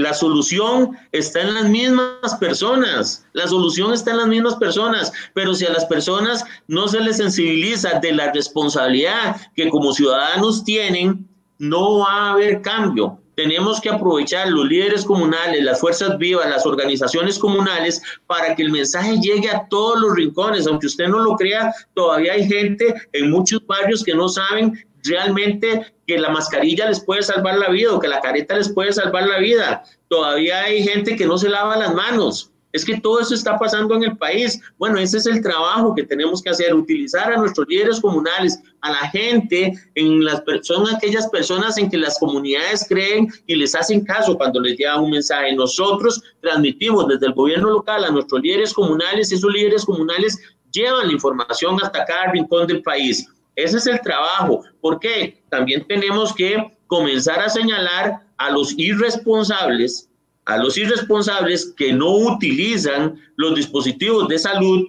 la 0.02 0.12
solución 0.12 0.90
está 1.12 1.40
en 1.40 1.54
las 1.54 1.70
mismas 1.70 2.34
personas, 2.38 3.24
la 3.32 3.48
solución 3.48 3.94
está 3.94 4.10
en 4.10 4.18
las 4.18 4.28
mismas 4.28 4.56
personas, 4.56 5.10
pero 5.32 5.54
si 5.54 5.64
a 5.64 5.72
las 5.72 5.86
personas 5.86 6.44
no 6.68 6.86
se 6.86 7.00
les 7.00 7.16
sensibiliza 7.16 7.98
de 7.98 8.12
la 8.12 8.30
responsabilidad 8.30 9.36
que 9.56 9.70
como 9.70 9.94
ciudadanos 9.94 10.64
tienen, 10.64 11.29
no 11.60 11.98
va 11.98 12.12
a 12.12 12.32
haber 12.32 12.62
cambio. 12.62 13.18
Tenemos 13.36 13.80
que 13.80 13.90
aprovechar 13.90 14.48
los 14.48 14.66
líderes 14.66 15.04
comunales, 15.04 15.62
las 15.62 15.78
fuerzas 15.78 16.18
vivas, 16.18 16.48
las 16.48 16.66
organizaciones 16.66 17.38
comunales 17.38 18.02
para 18.26 18.54
que 18.54 18.62
el 18.62 18.72
mensaje 18.72 19.18
llegue 19.20 19.48
a 19.50 19.66
todos 19.68 20.00
los 20.00 20.16
rincones. 20.16 20.66
Aunque 20.66 20.86
usted 20.86 21.08
no 21.08 21.20
lo 21.20 21.36
crea, 21.36 21.72
todavía 21.94 22.32
hay 22.32 22.48
gente 22.48 22.94
en 23.12 23.30
muchos 23.30 23.64
barrios 23.66 24.02
que 24.02 24.14
no 24.14 24.28
saben 24.28 24.84
realmente 25.04 25.94
que 26.06 26.18
la 26.18 26.30
mascarilla 26.30 26.88
les 26.88 27.00
puede 27.00 27.22
salvar 27.22 27.58
la 27.58 27.68
vida 27.68 27.92
o 27.94 28.00
que 28.00 28.08
la 28.08 28.20
careta 28.20 28.56
les 28.56 28.70
puede 28.72 28.92
salvar 28.92 29.26
la 29.26 29.38
vida. 29.38 29.82
Todavía 30.08 30.62
hay 30.62 30.82
gente 30.82 31.14
que 31.14 31.26
no 31.26 31.38
se 31.38 31.50
lava 31.50 31.76
las 31.76 31.94
manos. 31.94 32.50
Es 32.72 32.84
que 32.84 33.00
todo 33.00 33.20
eso 33.20 33.34
está 33.34 33.58
pasando 33.58 33.94
en 33.96 34.04
el 34.04 34.16
país. 34.16 34.60
Bueno, 34.78 34.98
ese 34.98 35.18
es 35.18 35.26
el 35.26 35.42
trabajo 35.42 35.94
que 35.94 36.04
tenemos 36.04 36.42
que 36.42 36.50
hacer, 36.50 36.74
utilizar 36.74 37.32
a 37.32 37.36
nuestros 37.36 37.66
líderes 37.68 38.00
comunales, 38.00 38.60
a 38.80 38.90
la 38.90 39.08
gente, 39.10 39.72
en 39.94 40.24
las, 40.24 40.42
son 40.62 40.86
aquellas 40.94 41.28
personas 41.28 41.76
en 41.78 41.90
que 41.90 41.98
las 41.98 42.18
comunidades 42.18 42.86
creen 42.88 43.28
y 43.46 43.56
les 43.56 43.74
hacen 43.74 44.04
caso 44.04 44.36
cuando 44.36 44.60
les 44.60 44.78
llega 44.78 45.00
un 45.00 45.10
mensaje. 45.10 45.54
Nosotros 45.54 46.22
transmitimos 46.40 47.08
desde 47.08 47.26
el 47.26 47.34
gobierno 47.34 47.70
local 47.70 48.04
a 48.04 48.10
nuestros 48.10 48.40
líderes 48.40 48.72
comunales 48.72 49.30
y 49.30 49.34
esos 49.34 49.52
líderes 49.52 49.84
comunales 49.84 50.38
llevan 50.72 51.08
la 51.08 51.12
información 51.12 51.76
hasta 51.82 52.04
cada 52.04 52.32
rincón 52.32 52.66
del 52.66 52.82
país. 52.82 53.26
Ese 53.56 53.78
es 53.78 53.86
el 53.86 54.00
trabajo. 54.00 54.62
¿Por 54.80 55.00
qué? 55.00 55.42
También 55.50 55.84
tenemos 55.86 56.32
que 56.34 56.78
comenzar 56.86 57.40
a 57.40 57.48
señalar 57.48 58.26
a 58.36 58.50
los 58.50 58.74
irresponsables 58.78 60.09
a 60.44 60.56
los 60.56 60.76
irresponsables 60.78 61.74
que 61.76 61.92
no 61.92 62.10
utilizan 62.10 63.20
los 63.36 63.54
dispositivos 63.54 64.28
de 64.28 64.38
salud 64.38 64.88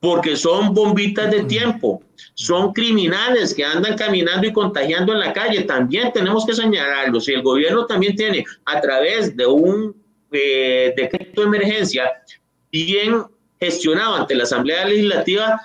porque 0.00 0.36
son 0.36 0.74
bombitas 0.74 1.30
de 1.30 1.44
tiempo, 1.44 2.02
son 2.34 2.74
criminales 2.74 3.54
que 3.54 3.64
andan 3.64 3.96
caminando 3.96 4.46
y 4.46 4.52
contagiando 4.52 5.14
en 5.14 5.20
la 5.20 5.32
calle. 5.32 5.62
También 5.62 6.12
tenemos 6.12 6.44
que 6.44 6.52
señalarlos. 6.52 7.26
Y 7.26 7.32
el 7.32 7.42
gobierno 7.42 7.86
también 7.86 8.14
tiene, 8.14 8.44
a 8.66 8.82
través 8.82 9.34
de 9.34 9.46
un 9.46 9.96
eh, 10.30 10.92
decreto 10.94 11.40
de 11.40 11.46
emergencia 11.46 12.12
bien 12.70 13.24
gestionado 13.58 14.16
ante 14.16 14.34
la 14.34 14.42
Asamblea 14.42 14.84
Legislativa, 14.84 15.58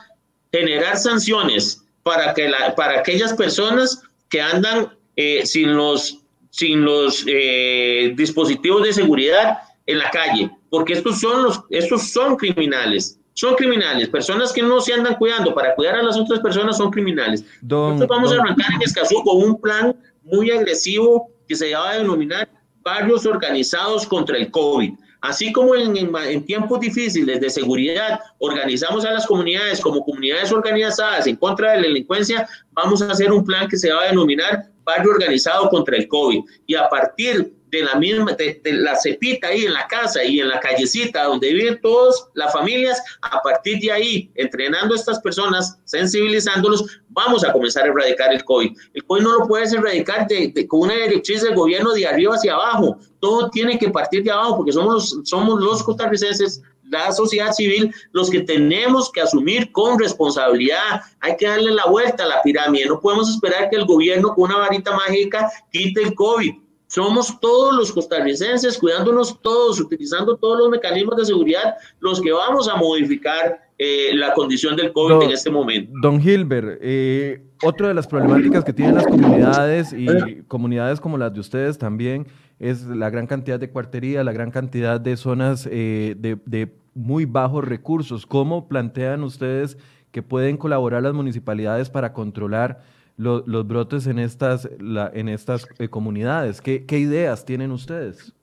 generar 0.53 0.95
sanciones 0.95 1.83
para, 2.03 2.33
que 2.33 2.47
la, 2.47 2.73
para 2.75 2.99
aquellas 2.99 3.33
personas 3.33 4.01
que 4.29 4.39
andan 4.39 4.97
eh, 5.17 5.45
sin 5.45 5.75
los 5.75 6.18
sin 6.49 6.83
los 6.83 7.23
eh, 7.27 8.13
dispositivos 8.15 8.83
de 8.83 8.93
seguridad 8.93 9.59
en 9.85 9.99
la 9.99 10.09
calle, 10.09 10.51
porque 10.69 10.93
estos 10.93 11.19
son 11.19 11.43
los, 11.43 11.61
estos 11.69 12.11
son 12.11 12.35
criminales, 12.35 13.19
son 13.33 13.55
criminales, 13.55 14.09
personas 14.09 14.51
que 14.51 14.61
no 14.61 14.81
se 14.81 14.93
andan 14.93 15.15
cuidando 15.15 15.53
para 15.53 15.73
cuidar 15.75 15.95
a 15.95 16.03
las 16.03 16.17
otras 16.17 16.39
personas 16.39 16.77
son 16.77 16.91
criminales. 16.91 17.43
Nosotros 17.61 18.07
vamos 18.07 18.31
a 18.31 18.35
arrancar 18.41 18.67
en 18.75 18.81
Escazú 18.81 19.23
con 19.23 19.41
un 19.41 19.59
plan 19.59 19.95
muy 20.23 20.51
agresivo 20.51 21.31
que 21.47 21.55
se 21.55 21.73
va 21.73 21.91
a 21.91 21.97
denominar 21.97 22.49
barrios 22.81 23.25
organizados 23.25 24.05
contra 24.05 24.37
el 24.37 24.51
COVID. 24.51 24.93
Así 25.21 25.51
como 25.51 25.75
en, 25.75 26.45
tiempos 26.45 26.79
difíciles 26.79 27.41
de 27.41 27.49
seguridad 27.49 28.19
organizamos 28.37 29.03
a 29.03 29.11
las 29.11 29.27
comunidades 29.27 29.81
como 29.81 30.03
comunidades 30.03 30.51
organizadas 30.51 31.27
en 31.27 31.35
contra 31.35 31.71
de 31.71 31.77
la 31.77 31.87
delincuencia, 31.87 32.47
vamos 32.71 33.01
a 33.01 33.11
hacer 33.11 33.31
un 33.31 33.43
plan 33.43 33.67
que 33.67 33.77
se 33.77 33.91
va 33.91 34.03
a 34.03 34.07
denominar 34.07 34.69
barrio 34.85 35.11
organizado 35.11 35.69
contra 35.69 35.97
el 35.97 36.07
COVID. 36.07 36.39
Y 36.67 36.75
a 36.75 36.87
partir 36.87 37.53
de 37.71 37.83
la 37.83 37.95
misma, 37.95 38.33
de, 38.33 38.61
la 38.63 38.95
cepita 38.95 39.47
ahí 39.47 39.65
en 39.65 39.73
la 39.73 39.87
casa 39.87 40.23
y 40.23 40.39
en 40.39 40.49
la 40.49 40.59
callecita 40.59 41.23
donde 41.23 41.53
viven 41.53 41.79
todas 41.81 42.27
las 42.33 42.51
familias, 42.51 43.01
a 43.21 43.41
partir 43.41 43.79
de 43.79 43.91
ahí, 43.91 44.31
entrenando 44.35 44.93
a 44.93 44.97
estas 44.97 45.19
personas, 45.19 45.77
sensibilizándolos, 45.85 47.01
vamos 47.09 47.43
a 47.43 47.51
comenzar 47.51 47.83
a 47.83 47.87
erradicar 47.87 48.33
el 48.33 48.43
COVID. 48.43 48.77
El 48.93 49.03
COVID 49.05 49.21
no 49.21 49.39
lo 49.39 49.47
puedes 49.47 49.73
erradicar 49.73 50.27
de, 50.27 50.67
con 50.67 50.81
una 50.81 50.95
directriz 50.95 51.41
del 51.41 51.55
gobierno 51.55 51.93
de 51.93 52.07
arriba 52.07 52.35
hacia 52.35 52.53
abajo. 52.53 52.97
Todo 53.19 53.49
tiene 53.49 53.77
que 53.77 53.89
partir 53.89 54.23
de 54.23 54.31
abajo 54.31 54.57
porque 54.57 54.71
somos 54.71 54.93
los, 54.93 55.29
somos 55.29 55.61
los 55.61 55.83
costarricenses 55.83 56.61
la 56.89 57.11
sociedad 57.11 57.51
civil 57.53 57.93
los 58.13 58.31
que 58.31 58.41
tenemos 58.41 59.11
que 59.11 59.21
asumir 59.21 59.71
con 59.71 59.99
responsabilidad. 59.99 61.01
Hay 61.19 61.37
que 61.37 61.47
darle 61.47 61.71
la 61.71 61.85
vuelta 61.85 62.23
a 62.23 62.27
la 62.27 62.41
pirámide. 62.41 62.87
No 62.87 62.99
podemos 62.99 63.29
esperar 63.29 63.69
que 63.69 63.75
el 63.75 63.85
gobierno 63.85 64.33
con 64.33 64.45
una 64.45 64.57
varita 64.57 64.91
mágica 64.95 65.51
quite 65.71 66.01
el 66.01 66.15
COVID. 66.15 66.53
Somos 66.89 67.39
todos 67.39 67.75
los 67.75 67.91
costarricenses, 67.91 68.79
cuidándonos 68.79 69.39
todos, 69.41 69.79
utilizando 69.79 70.37
todos 70.37 70.57
los 70.57 70.69
mecanismos 70.69 71.17
de 71.17 71.25
seguridad, 71.25 71.75
los 71.99 72.19
que 72.19 72.31
vamos 72.31 72.67
a 72.67 72.77
modificar 72.77 73.69
eh, 73.77 74.09
la 74.15 74.33
condición 74.33 74.75
del 74.75 74.91
COVID 74.91 75.21
en 75.21 75.29
este 75.29 75.51
momento. 75.51 75.93
Don 76.01 76.19
Gilbert, 76.19 76.79
eh, 76.81 77.43
otra 77.63 77.89
de 77.89 77.93
las 77.93 78.07
problemáticas 78.07 78.63
que 78.63 78.73
tienen 78.73 78.95
las 78.95 79.05
comunidades 79.05 79.93
y 79.93 80.41
comunidades 80.47 80.99
como 80.99 81.19
las 81.19 81.31
de 81.31 81.39
ustedes 81.39 81.77
también 81.77 82.25
es 82.57 82.83
la 82.87 83.11
gran 83.11 83.27
cantidad 83.27 83.59
de 83.59 83.69
cuartería, 83.69 84.23
la 84.23 84.31
gran 84.31 84.49
cantidad 84.49 84.99
de 84.99 85.15
zonas 85.15 85.69
eh, 85.71 86.15
de, 86.17 86.71
muy 86.95 87.25
bajos 87.25 87.63
recursos. 87.63 88.25
¿Cómo 88.25 88.67
plantean 88.67 89.23
ustedes 89.23 89.77
que 90.11 90.23
pueden 90.23 90.57
colaborar 90.57 91.03
las 91.03 91.13
municipalidades 91.13 91.91
para 91.91 92.13
controlar 92.13 92.81
los 93.19 93.67
brotes 93.67 94.07
en 94.07 94.17
estas, 94.17 94.67
en 95.13 95.29
estas 95.29 95.67
eh, 95.77 95.89
comunidades? 95.89 96.61
¿Qué, 96.61 96.85
ideas 96.89 97.45
tienen 97.45 97.71
ustedes? 97.71 98.33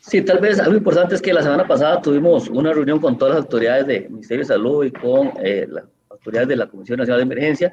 Sí, 0.00 0.22
tal 0.22 0.40
vez 0.40 0.58
algo 0.58 0.76
importante 0.76 1.14
es 1.14 1.22
que 1.22 1.32
la 1.32 1.42
semana 1.42 1.66
pasada 1.66 2.02
tuvimos 2.02 2.48
una 2.48 2.72
reunión 2.72 3.00
con 3.00 3.16
todas 3.16 3.36
las 3.36 3.44
autoridades 3.44 3.86
del 3.86 4.10
Ministerio 4.10 4.42
de 4.42 4.48
Salud 4.48 4.84
y 4.84 4.90
con 4.90 5.32
eh, 5.42 5.66
las 5.68 5.84
autoridades 6.10 6.48
de 6.48 6.56
la 6.56 6.66
Comisión 6.66 6.98
Nacional 6.98 7.20
de 7.20 7.34
Emergencia 7.34 7.72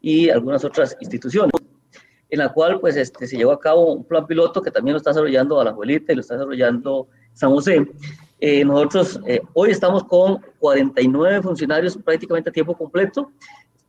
y 0.00 0.28
algunas 0.28 0.64
otras 0.64 0.96
instituciones 1.00 1.52
en 2.34 2.38
la 2.38 2.52
cual 2.52 2.80
pues 2.80 2.96
este, 2.96 3.26
se 3.26 3.36
llevó 3.36 3.52
a 3.52 3.60
cabo 3.60 3.92
un 3.92 4.04
plan 4.04 4.26
piloto 4.26 4.60
que 4.60 4.70
también 4.70 4.94
lo 4.94 4.98
está 4.98 5.10
desarrollando 5.10 5.60
a 5.60 5.64
la 5.64 5.70
abuelita 5.70 6.12
y 6.12 6.16
lo 6.16 6.20
está 6.20 6.34
desarrollando 6.34 7.08
San 7.32 7.50
José. 7.50 7.86
Eh, 8.40 8.64
nosotros 8.64 9.20
eh, 9.26 9.40
hoy 9.52 9.70
estamos 9.70 10.04
con 10.04 10.40
49 10.58 11.42
funcionarios 11.42 11.96
prácticamente 11.96 12.50
a 12.50 12.52
tiempo 12.52 12.76
completo, 12.76 13.30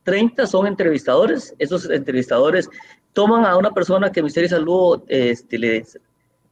30 0.06 0.46
son 0.46 0.68
entrevistadores, 0.68 1.52
esos 1.58 1.90
entrevistadores 1.90 2.70
toman 3.12 3.44
a 3.44 3.56
una 3.56 3.72
persona 3.72 4.10
que 4.10 4.22
Ministerio 4.22 4.48
de 4.48 4.56
Salud 4.56 5.02
este, 5.08 5.58
le 5.58 5.84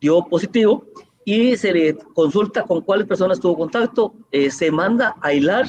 dio 0.01 0.25
positivo 0.25 0.85
y 1.25 1.57
se 1.57 1.73
le 1.73 1.95
consulta 2.15 2.65
con 2.65 2.81
cuáles 2.81 3.07
personas 3.07 3.39
tuvo 3.39 3.57
contacto, 3.57 4.13
eh, 4.33 4.51
se 4.51 4.73
manda 4.73 5.15
a 5.23 5.33
hilar 5.33 5.67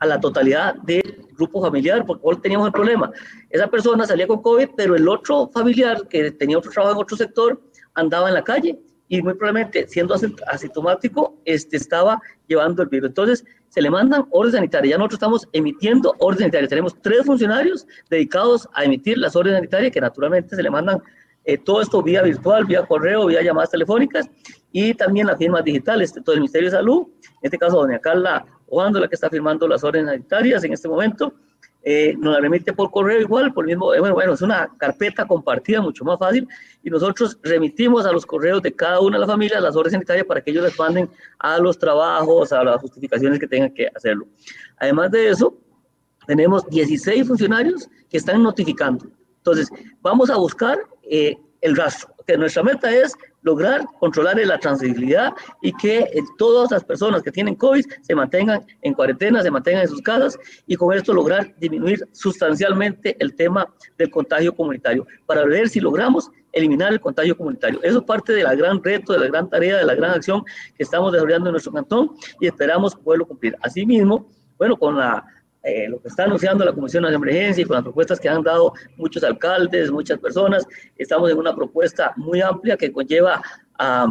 a 0.00 0.06
la 0.06 0.18
totalidad 0.18 0.74
del 0.82 1.26
grupo 1.36 1.62
familiar, 1.62 2.04
porque 2.04 2.22
hoy 2.24 2.40
teníamos 2.40 2.66
el 2.66 2.72
problema. 2.72 3.12
Esa 3.50 3.68
persona 3.68 4.04
salía 4.04 4.26
con 4.26 4.42
COVID, 4.42 4.70
pero 4.76 4.96
el 4.96 5.08
otro 5.08 5.48
familiar 5.54 6.08
que 6.08 6.32
tenía 6.32 6.58
otro 6.58 6.72
trabajo 6.72 6.96
en 6.96 7.02
otro 7.02 7.16
sector 7.16 7.62
andaba 7.94 8.28
en 8.28 8.34
la 8.34 8.42
calle 8.42 8.80
y 9.06 9.22
muy 9.22 9.34
probablemente 9.34 9.86
siendo 9.86 10.14
asintomático 10.48 11.38
este, 11.44 11.76
estaba 11.76 12.20
llevando 12.48 12.82
el 12.82 12.88
virus. 12.88 13.10
Entonces 13.10 13.44
se 13.68 13.82
le 13.82 13.90
mandan 13.90 14.26
órdenes 14.30 14.56
sanitarias. 14.56 14.90
Ya 14.90 14.98
nosotros 14.98 15.16
estamos 15.16 15.48
emitiendo 15.52 16.14
órdenes 16.18 16.40
sanitarias. 16.40 16.70
Tenemos 16.70 17.00
tres 17.00 17.24
funcionarios 17.24 17.86
dedicados 18.08 18.68
a 18.74 18.84
emitir 18.84 19.18
las 19.18 19.36
órdenes 19.36 19.58
sanitarias 19.58 19.92
que 19.92 20.00
naturalmente 20.00 20.56
se 20.56 20.62
le 20.62 20.70
mandan 20.70 21.02
eh, 21.44 21.56
todo 21.56 21.80
esto 21.80 22.02
vía 22.02 22.22
virtual, 22.22 22.64
vía 22.66 22.84
correo, 22.84 23.26
vía 23.26 23.42
llamadas 23.42 23.70
telefónicas 23.70 24.28
y 24.72 24.94
también 24.94 25.26
las 25.26 25.38
firmas 25.38 25.64
digitales. 25.64 26.12
Todo 26.12 26.34
el 26.34 26.40
Ministerio 26.40 26.70
de 26.70 26.76
Salud, 26.76 27.06
en 27.22 27.40
este 27.42 27.58
caso 27.58 27.78
doña 27.78 27.98
Carla 27.98 28.44
Oando, 28.66 29.00
la 29.00 29.08
que 29.08 29.14
está 29.14 29.30
firmando 29.30 29.66
las 29.66 29.82
órdenes 29.82 30.10
sanitarias 30.10 30.62
en 30.64 30.74
este 30.74 30.88
momento, 30.88 31.32
eh, 31.82 32.14
nos 32.18 32.34
la 32.34 32.40
remite 32.40 32.72
por 32.72 32.90
correo 32.90 33.20
igual, 33.20 33.52
por 33.52 33.64
el 33.64 33.76
mismo, 33.76 33.94
eh, 33.94 34.00
bueno, 34.00 34.14
bueno, 34.14 34.34
es 34.34 34.42
una 34.42 34.68
carpeta 34.76 35.26
compartida 35.26 35.80
mucho 35.80 36.04
más 36.04 36.18
fácil 36.18 36.48
y 36.82 36.90
nosotros 36.90 37.38
remitimos 37.42 38.04
a 38.04 38.12
los 38.12 38.26
correos 38.26 38.62
de 38.62 38.74
cada 38.74 39.00
una 39.00 39.16
de 39.16 39.20
las 39.20 39.30
familias 39.30 39.62
las 39.62 39.76
órdenes 39.76 39.92
sanitarias 39.92 40.26
para 40.26 40.40
que 40.40 40.50
ellos 40.50 40.64
les 40.64 41.08
a 41.38 41.58
los 41.58 41.78
trabajos, 41.78 42.52
a 42.52 42.64
las 42.64 42.80
justificaciones 42.80 43.38
que 43.38 43.46
tengan 43.46 43.72
que 43.72 43.88
hacerlo. 43.94 44.26
Además 44.78 45.10
de 45.12 45.28
eso, 45.28 45.56
tenemos 46.26 46.68
16 46.68 47.26
funcionarios 47.26 47.88
que 48.10 48.18
están 48.18 48.42
notificando. 48.42 49.06
Entonces, 49.38 49.70
vamos 50.02 50.30
a 50.30 50.36
buscar 50.36 50.76
eh, 51.02 51.36
el 51.60 51.76
rastro, 51.76 52.14
que 52.26 52.36
nuestra 52.36 52.62
meta 52.62 52.94
es 52.94 53.14
lograr 53.42 53.86
controlar 53.98 54.36
la 54.36 54.58
transmisibilidad 54.58 55.32
y 55.62 55.72
que 55.72 56.00
eh, 56.00 56.22
todas 56.36 56.70
las 56.70 56.84
personas 56.84 57.22
que 57.22 57.32
tienen 57.32 57.54
COVID 57.54 57.84
se 58.02 58.14
mantengan 58.14 58.64
en 58.82 58.94
cuarentena, 58.94 59.42
se 59.42 59.50
mantengan 59.50 59.82
en 59.82 59.88
sus 59.88 60.02
casas 60.02 60.38
y 60.66 60.76
con 60.76 60.96
esto 60.96 61.12
lograr 61.12 61.54
disminuir 61.58 62.06
sustancialmente 62.12 63.16
el 63.18 63.34
tema 63.34 63.72
del 63.96 64.10
contagio 64.10 64.54
comunitario 64.54 65.06
para 65.26 65.44
ver 65.44 65.68
si 65.68 65.80
logramos 65.80 66.30
eliminar 66.52 66.92
el 66.92 67.00
contagio 67.00 67.36
comunitario. 67.36 67.80
Eso 67.82 67.98
es 67.98 68.04
parte 68.04 68.32
de 68.32 68.42
la 68.42 68.54
gran 68.54 68.82
reto, 68.82 69.12
de 69.12 69.20
la 69.20 69.26
gran 69.26 69.48
tarea, 69.48 69.76
de 69.76 69.84
la 69.84 69.94
gran 69.94 70.12
acción 70.12 70.44
que 70.76 70.82
estamos 70.82 71.12
desarrollando 71.12 71.48
en 71.50 71.52
nuestro 71.52 71.72
cantón 71.72 72.10
y 72.40 72.46
esperamos 72.46 72.94
poderlo 72.96 73.26
cumplir. 73.26 73.56
Asimismo, 73.62 74.28
bueno, 74.56 74.76
con 74.76 74.96
la 74.96 75.24
eh, 75.68 75.88
lo 75.88 76.00
que 76.00 76.08
está 76.08 76.24
anunciando 76.24 76.64
la 76.64 76.72
Comisión 76.72 77.04
de 77.04 77.14
Emergencia 77.14 77.62
y 77.62 77.64
con 77.64 77.74
las 77.74 77.82
propuestas 77.84 78.18
que 78.18 78.28
han 78.28 78.42
dado 78.42 78.72
muchos 78.96 79.22
alcaldes, 79.22 79.90
muchas 79.90 80.18
personas, 80.18 80.66
estamos 80.96 81.30
en 81.30 81.38
una 81.38 81.54
propuesta 81.54 82.12
muy 82.16 82.40
amplia 82.40 82.76
que 82.76 82.90
conlleva 82.90 83.42
a 83.78 84.06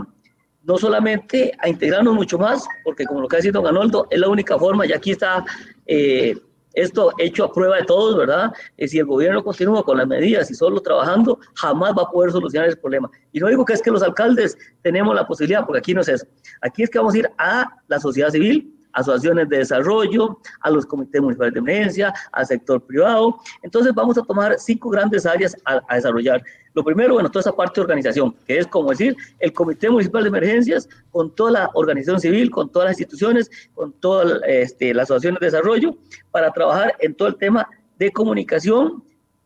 no 0.63 0.77
solamente 0.77 1.53
a 1.59 1.69
integrarnos 1.69 2.13
mucho 2.13 2.37
más, 2.37 2.67
porque 2.83 3.05
como 3.05 3.21
lo 3.21 3.27
que 3.27 3.37
ha 3.37 3.39
dicho 3.39 3.53
don 3.53 3.65
Arnoldo, 3.65 4.05
es 4.09 4.19
la 4.19 4.27
única 4.27 4.59
forma, 4.59 4.85
y 4.85 4.91
aquí 4.91 5.11
está 5.11 5.45
eh, 5.85 6.35
esto 6.73 7.11
hecho 7.17 7.45
a 7.45 7.51
prueba 7.51 7.77
de 7.77 7.85
todos, 7.85 8.17
¿verdad? 8.17 8.51
Eh, 8.77 8.87
si 8.87 8.99
el 8.99 9.05
gobierno 9.05 9.43
continúa 9.43 9.83
con 9.83 9.97
las 9.97 10.07
medidas 10.07 10.51
y 10.51 10.53
solo 10.53 10.79
trabajando, 10.81 11.39
jamás 11.55 11.93
va 11.97 12.03
a 12.03 12.11
poder 12.11 12.31
solucionar 12.31 12.69
el 12.69 12.77
problema. 12.77 13.09
Y 13.31 13.39
no 13.39 13.47
digo 13.47 13.65
que 13.65 13.73
es 13.73 13.81
que 13.81 13.89
los 13.89 14.03
alcaldes 14.03 14.57
tenemos 14.83 15.15
la 15.15 15.25
posibilidad, 15.25 15.65
porque 15.65 15.79
aquí 15.79 15.93
no 15.93 16.01
es 16.01 16.09
eso. 16.09 16.27
Aquí 16.61 16.83
es 16.83 16.89
que 16.89 16.99
vamos 16.99 17.15
a 17.15 17.17
ir 17.17 17.29
a 17.37 17.67
la 17.87 17.99
sociedad 17.99 18.29
civil, 18.29 18.76
asociaciones 18.93 19.49
de 19.49 19.57
desarrollo, 19.57 20.39
a 20.61 20.69
los 20.69 20.85
comités 20.85 21.21
municipales 21.21 21.53
de 21.53 21.59
emergencia, 21.59 22.13
al 22.31 22.45
sector 22.45 22.81
privado. 22.81 23.37
Entonces 23.61 23.93
vamos 23.93 24.17
a 24.17 24.23
tomar 24.23 24.55
cinco 24.59 24.89
grandes 24.89 25.25
áreas 25.25 25.55
a, 25.65 25.95
desarrollar. 25.95 26.43
Lo 26.73 26.83
primero, 26.83 27.15
bueno, 27.15 27.29
toda 27.29 27.41
esa 27.41 27.55
parte 27.55 27.79
de 27.79 27.81
organización, 27.81 28.35
que 28.45 28.59
es 28.59 28.67
como 28.67 28.91
decir, 28.91 29.15
el 29.39 29.51
Comité 29.51 29.89
Municipal 29.89 30.23
de 30.23 30.29
Emergencias, 30.29 30.87
con 31.11 31.33
toda 31.33 31.51
la 31.51 31.69
organización 31.73 32.19
civil, 32.19 32.51
con 32.51 32.71
todas 32.71 32.89
las 32.89 32.99
instituciones, 32.99 33.49
con 33.73 33.93
todas 33.93 34.41
este, 34.47 34.93
las 34.93 35.05
asociaciones 35.05 35.39
de 35.39 35.47
desarrollo, 35.47 35.97
para 36.31 36.51
trabajar 36.51 36.95
en 36.99 37.15
todo 37.15 37.27
el 37.27 37.35
tema 37.35 37.67
de 37.97 38.11
comunicación, 38.11 39.03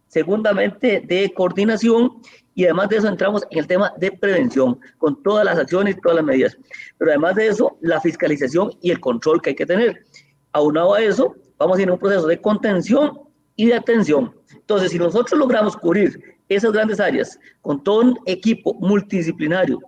segundamente 0.07 1.01
de 1.05 1.33
coordinación 1.33 2.21
y 2.61 2.65
además 2.65 2.89
de 2.89 2.97
eso 2.97 3.07
entramos 3.07 3.43
en 3.49 3.57
el 3.57 3.65
tema 3.65 3.91
de 3.97 4.11
prevención, 4.11 4.79
con 4.99 5.23
todas 5.23 5.43
las 5.43 5.57
acciones 5.57 5.97
y 5.97 5.99
todas 5.99 6.17
las 6.17 6.25
medidas. 6.25 6.55
Pero 6.99 7.09
además 7.09 7.33
de 7.33 7.47
eso, 7.47 7.75
la 7.81 7.99
fiscalización 7.99 8.69
y 8.83 8.91
el 8.91 8.99
control 8.99 9.41
que 9.41 9.49
hay 9.49 9.55
que 9.55 9.65
tener. 9.65 10.05
Aunado 10.51 10.93
a 10.93 11.01
eso, 11.01 11.35
vamos 11.57 11.79
a 11.79 11.81
ir 11.81 11.87
en 11.87 11.93
un 11.93 11.99
proceso 11.99 12.27
de 12.27 12.39
contención 12.39 13.19
y 13.55 13.65
de 13.65 13.73
atención. 13.73 14.35
Entonces, 14.53 14.91
si 14.91 14.99
nosotros 14.99 15.39
logramos 15.39 15.75
cubrir 15.75 16.37
esas 16.49 16.71
grandes 16.71 16.99
áreas 16.99 17.39
con 17.61 17.83
todo 17.83 18.01
un 18.01 18.19
equipo 18.27 18.75
multidisciplinario, 18.75 19.79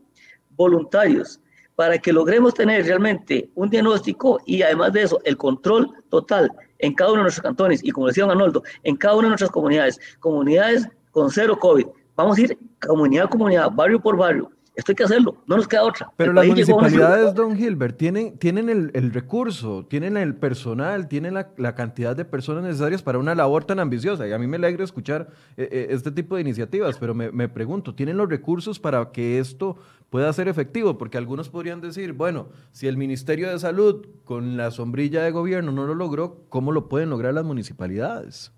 voluntarios, 0.55 1.39
para 1.75 1.99
que 1.99 2.11
logremos 2.11 2.55
tener 2.55 2.87
realmente 2.87 3.51
un 3.53 3.69
diagnóstico 3.69 4.39
y 4.47 4.63
además 4.63 4.93
de 4.93 5.03
eso, 5.03 5.19
el 5.25 5.37
control 5.37 5.91
total 6.09 6.51
en 6.79 6.95
cada 6.95 7.11
uno 7.11 7.19
de 7.19 7.23
nuestros 7.25 7.43
cantones 7.43 7.83
y 7.83 7.91
como 7.91 8.07
decía 8.07 8.25
Arnoldo, 8.25 8.63
en 8.81 8.95
cada 8.95 9.13
una 9.13 9.25
de 9.25 9.29
nuestras 9.29 9.51
comunidades, 9.51 9.99
comunidades 10.19 10.87
con 11.11 11.29
cero 11.29 11.55
COVID, 11.59 11.85
Vamos 12.15 12.37
a 12.37 12.41
ir 12.41 12.57
comunidad 12.85 13.25
a 13.25 13.29
comunidad, 13.29 13.71
barrio 13.71 13.99
por 13.99 14.17
barrio. 14.17 14.51
Esto 14.75 14.91
hay 14.91 14.95
que 14.95 15.03
hacerlo, 15.03 15.37
no 15.45 15.57
nos 15.57 15.67
queda 15.67 15.83
otra. 15.83 16.11
Pero 16.17 16.33
las 16.33 16.47
municipalidades, 16.47 17.35
don 17.35 17.55
Gilbert, 17.55 17.95
tienen, 17.95 18.39
tienen 18.39 18.69
el, 18.69 19.13
recurso, 19.13 19.85
tienen 19.87 20.17
el 20.17 20.35
personal, 20.35 21.07
tienen 21.07 21.35
la, 21.35 21.75
cantidad 21.75 22.15
de 22.15 22.25
personas 22.25 22.63
necesarias 22.63 23.03
para 23.03 23.19
una 23.19 23.35
labor 23.35 23.65
tan 23.65 23.79
ambiciosa. 23.79 24.27
Y 24.27 24.31
a 24.31 24.39
mí 24.39 24.47
me 24.47 24.57
alegra 24.57 24.83
escuchar 24.83 25.29
eh, 25.57 25.69
eh, 25.71 25.87
este 25.91 26.11
tipo 26.11 26.35
de 26.35 26.41
iniciativas, 26.41 26.97
pero 26.97 27.13
me, 27.13 27.31
me, 27.31 27.49
pregunto, 27.49 27.93
¿tienen 27.93 28.17
los 28.17 28.27
recursos 28.27 28.79
para 28.79 29.11
que 29.11 29.37
esto 29.37 29.77
pueda 30.09 30.33
ser 30.33 30.47
efectivo? 30.47 30.97
Porque 30.97 31.19
algunos 31.19 31.49
podrían 31.49 31.79
decir, 31.79 32.13
bueno, 32.13 32.47
si 32.71 32.87
el 32.87 32.97
Ministerio 32.97 33.51
de 33.51 33.59
Salud 33.59 34.07
con 34.23 34.57
la 34.57 34.71
sombrilla 34.71 35.21
de 35.21 35.29
gobierno 35.29 35.71
no 35.71 35.85
lo 35.85 35.93
logró, 35.93 36.45
¿cómo 36.49 36.71
lo 36.71 36.89
pueden 36.89 37.11
lograr 37.11 37.35
las 37.35 37.45
municipalidades? 37.45 38.51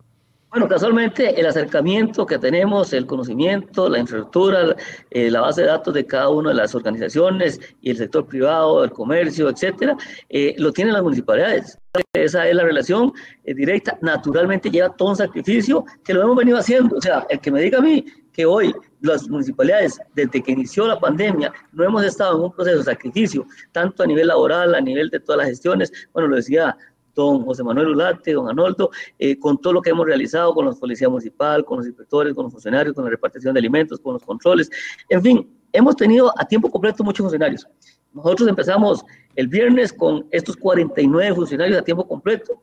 Bueno, 0.55 0.69
casualmente 0.69 1.37
el 1.37 1.47
acercamiento 1.47 2.25
que 2.25 2.39
tenemos, 2.39 2.93
el 2.93 3.05
conocimiento, 3.05 3.89
la 3.89 3.99
infraestructura, 3.99 4.73
eh, 5.09 5.29
la 5.29 5.41
base 5.41 5.63
de 5.63 5.67
datos 5.67 5.93
de 5.93 6.05
cada 6.05 6.29
una 6.29 6.51
de 6.51 6.55
las 6.55 6.73
organizaciones 6.73 7.59
y 7.81 7.89
el 7.89 7.97
sector 7.97 8.25
privado, 8.25 8.81
el 8.85 8.91
comercio, 8.91 9.49
etcétera, 9.49 9.97
eh, 10.29 10.55
lo 10.57 10.71
tienen 10.71 10.93
las 10.93 11.03
municipalidades. 11.03 11.77
Esa 12.13 12.47
es 12.47 12.55
la 12.55 12.63
relación 12.63 13.11
eh, 13.43 13.53
directa. 13.53 13.99
Naturalmente 14.01 14.71
lleva 14.71 14.95
todo 14.95 15.09
un 15.09 15.17
sacrificio 15.17 15.83
que 16.05 16.13
lo 16.13 16.21
hemos 16.21 16.37
venido 16.37 16.57
haciendo. 16.57 16.95
O 16.95 17.01
sea, 17.01 17.27
el 17.29 17.41
que 17.41 17.51
me 17.51 17.59
diga 17.59 17.79
a 17.79 17.81
mí 17.81 18.05
que 18.31 18.45
hoy 18.45 18.73
las 19.01 19.27
municipalidades, 19.27 19.99
desde 20.13 20.41
que 20.41 20.53
inició 20.53 20.87
la 20.87 20.97
pandemia, 20.97 21.51
no 21.73 21.83
hemos 21.83 22.05
estado 22.05 22.37
en 22.37 22.43
un 22.45 22.51
proceso 22.53 22.77
de 22.77 22.83
sacrificio, 22.85 23.45
tanto 23.73 24.03
a 24.03 24.07
nivel 24.07 24.27
laboral, 24.27 24.73
a 24.73 24.79
nivel 24.79 25.09
de 25.09 25.19
todas 25.19 25.39
las 25.39 25.49
gestiones. 25.49 25.91
Bueno, 26.13 26.29
lo 26.29 26.37
decía 26.37 26.77
don 27.15 27.43
José 27.45 27.63
Manuel 27.63 27.87
Ulate, 27.87 28.33
don 28.33 28.49
Anoldo, 28.49 28.91
eh, 29.17 29.39
con 29.39 29.57
todo 29.59 29.73
lo 29.73 29.81
que 29.81 29.89
hemos 29.89 30.05
realizado 30.05 30.53
con 30.53 30.65
la 30.65 30.73
policía 30.73 31.09
municipal, 31.09 31.65
con 31.65 31.79
los 31.79 31.87
inspectores, 31.87 32.33
con 32.35 32.43
los 32.43 32.53
funcionarios, 32.53 32.93
con 32.93 33.05
la 33.05 33.09
repartición 33.09 33.53
de 33.53 33.59
alimentos, 33.59 33.99
con 33.99 34.13
los 34.13 34.23
controles, 34.23 34.69
en 35.09 35.21
fin, 35.23 35.59
hemos 35.71 35.95
tenido 35.95 36.31
a 36.37 36.45
tiempo 36.45 36.69
completo 36.69 37.03
muchos 37.03 37.23
funcionarios. 37.23 37.67
Nosotros 38.13 38.47
empezamos 38.47 39.03
el 39.35 39.47
viernes 39.47 39.91
con 39.91 40.25
estos 40.31 40.55
49 40.55 41.35
funcionarios 41.35 41.77
a 41.79 41.81
tiempo 41.81 42.07
completo. 42.07 42.61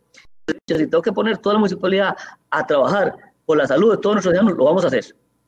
Si 0.66 0.86
tengo 0.86 1.02
que 1.02 1.12
poner 1.12 1.38
toda 1.38 1.54
la 1.54 1.58
municipalidad 1.60 2.16
a 2.50 2.66
trabajar 2.66 3.14
por 3.44 3.58
la 3.58 3.66
salud 3.66 3.90
de 3.90 3.98
todos 3.98 4.16
nuestros 4.16 4.32
ciudadanos, 4.32 4.56
lo 4.56 4.64
vamos 4.64 4.84
a 4.84 4.88
hacer. 4.88 5.04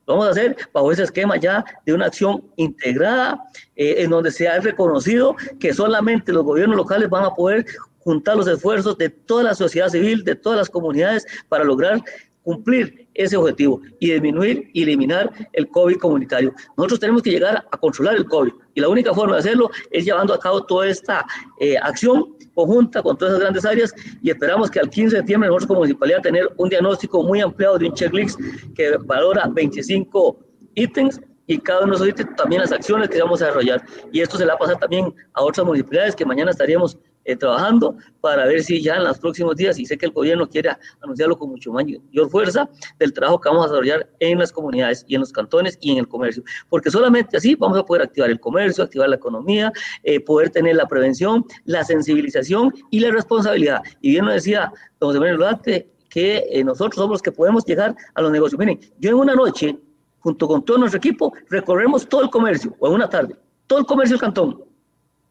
Lo 0.06 0.14
vamos 0.14 0.28
a 0.28 0.30
hacer 0.32 0.56
bajo 0.72 0.92
ese 0.92 1.04
esquema 1.04 1.36
ya 1.38 1.64
de 1.86 1.94
una 1.94 2.06
acción 2.06 2.44
integrada, 2.56 3.42
eh, 3.74 3.96
en 3.98 4.10
donde 4.10 4.30
se 4.30 4.46
ha 4.46 4.60
reconocido 4.60 5.34
que 5.58 5.72
solamente 5.72 6.32
los 6.32 6.44
gobiernos 6.44 6.76
locales 6.76 7.08
van 7.08 7.24
a 7.24 7.34
poder 7.34 7.64
juntar 8.04 8.36
los 8.36 8.46
esfuerzos 8.46 8.96
de 8.98 9.08
toda 9.08 9.42
la 9.42 9.54
sociedad 9.54 9.88
civil, 9.88 10.22
de 10.22 10.36
todas 10.36 10.58
las 10.58 10.70
comunidades, 10.70 11.26
para 11.48 11.64
lograr 11.64 12.02
cumplir 12.44 13.08
ese 13.14 13.36
objetivo 13.36 13.80
y 13.98 14.12
disminuir 14.12 14.68
y 14.74 14.82
eliminar 14.82 15.32
el 15.52 15.68
COVID 15.68 15.96
comunitario. 15.96 16.52
Nosotros 16.76 17.00
tenemos 17.00 17.22
que 17.22 17.30
llegar 17.30 17.64
a 17.70 17.76
controlar 17.78 18.16
el 18.16 18.26
COVID 18.26 18.52
y 18.74 18.80
la 18.80 18.88
única 18.88 19.14
forma 19.14 19.34
de 19.34 19.40
hacerlo 19.40 19.70
es 19.90 20.04
llevando 20.04 20.34
a 20.34 20.38
cabo 20.38 20.62
toda 20.64 20.86
esta 20.86 21.24
eh, 21.58 21.76
acción 21.78 22.36
conjunta 22.54 23.02
con 23.02 23.16
todas 23.16 23.32
esas 23.32 23.40
grandes 23.40 23.64
áreas 23.64 23.94
y 24.22 24.30
esperamos 24.30 24.70
que 24.70 24.78
al 24.78 24.90
15 24.90 25.16
de 25.16 25.20
septiembre 25.20 25.48
nosotros 25.48 25.68
como 25.68 25.80
municipalidad 25.80 26.20
tener 26.20 26.48
un 26.56 26.68
diagnóstico 26.68 27.22
muy 27.22 27.40
ampliado 27.40 27.78
de 27.78 27.86
un 27.86 27.94
checklist 27.94 28.38
que 28.76 28.96
valora 28.98 29.48
25 29.48 30.38
ítems 30.74 31.20
y 31.46 31.58
cada 31.58 31.84
uno 31.84 31.90
de 31.90 31.96
esos 31.96 32.08
ítems 32.08 32.36
también 32.36 32.62
las 32.62 32.72
acciones 32.72 33.08
que 33.08 33.20
vamos 33.20 33.42
a 33.42 33.46
desarrollar. 33.46 33.84
Y 34.12 34.20
esto 34.20 34.36
se 34.36 34.44
le 34.44 34.48
va 34.48 34.54
a 34.54 34.58
pasar 34.58 34.78
también 34.78 35.12
a 35.34 35.42
otras 35.42 35.66
municipalidades 35.66 36.14
que 36.14 36.24
mañana 36.24 36.50
estaríamos 36.50 36.98
eh, 37.24 37.36
trabajando 37.36 37.96
para 38.20 38.46
ver 38.46 38.62
si 38.62 38.82
ya 38.82 38.96
en 38.96 39.04
los 39.04 39.18
próximos 39.18 39.56
días, 39.56 39.78
y 39.78 39.86
sé 39.86 39.96
que 39.96 40.06
el 40.06 40.12
gobierno 40.12 40.48
quiere 40.48 40.70
anunciarlo 41.02 41.38
con 41.38 41.50
mucho 41.50 41.72
mayor 41.72 42.30
fuerza, 42.30 42.68
del 42.98 43.12
trabajo 43.12 43.40
que 43.40 43.48
vamos 43.48 43.64
a 43.64 43.68
desarrollar 43.68 44.08
en 44.20 44.38
las 44.38 44.52
comunidades 44.52 45.04
y 45.08 45.14
en 45.14 45.20
los 45.20 45.32
cantones 45.32 45.78
y 45.80 45.92
en 45.92 45.98
el 45.98 46.08
comercio. 46.08 46.42
Porque 46.68 46.90
solamente 46.90 47.36
así 47.36 47.54
vamos 47.54 47.78
a 47.78 47.84
poder 47.84 48.02
activar 48.02 48.30
el 48.30 48.40
comercio, 48.40 48.84
activar 48.84 49.08
la 49.08 49.16
economía, 49.16 49.72
eh, 50.02 50.20
poder 50.20 50.50
tener 50.50 50.76
la 50.76 50.86
prevención, 50.86 51.44
la 51.64 51.84
sensibilización 51.84 52.72
y 52.90 53.00
la 53.00 53.10
responsabilidad. 53.10 53.80
Y 54.00 54.10
bien 54.10 54.24
nos 54.24 54.34
decía 54.34 54.72
don 55.00 55.10
José 55.10 55.20
Manuel 55.20 55.84
que 56.08 56.46
eh, 56.48 56.62
nosotros 56.62 56.94
somos 56.94 57.14
los 57.14 57.22
que 57.22 57.32
podemos 57.32 57.64
llegar 57.64 57.96
a 58.14 58.22
los 58.22 58.30
negocios. 58.30 58.58
Miren, 58.58 58.78
yo 58.98 59.10
en 59.10 59.16
una 59.16 59.34
noche, 59.34 59.76
junto 60.20 60.46
con 60.46 60.64
todo 60.64 60.78
nuestro 60.78 60.98
equipo, 60.98 61.32
recorremos 61.50 62.08
todo 62.08 62.22
el 62.22 62.30
comercio, 62.30 62.74
o 62.78 62.86
en 62.86 62.94
una 62.94 63.08
tarde, 63.08 63.34
todo 63.66 63.80
el 63.80 63.84
comercio 63.84 64.14
del 64.14 64.20
cantón 64.20 64.73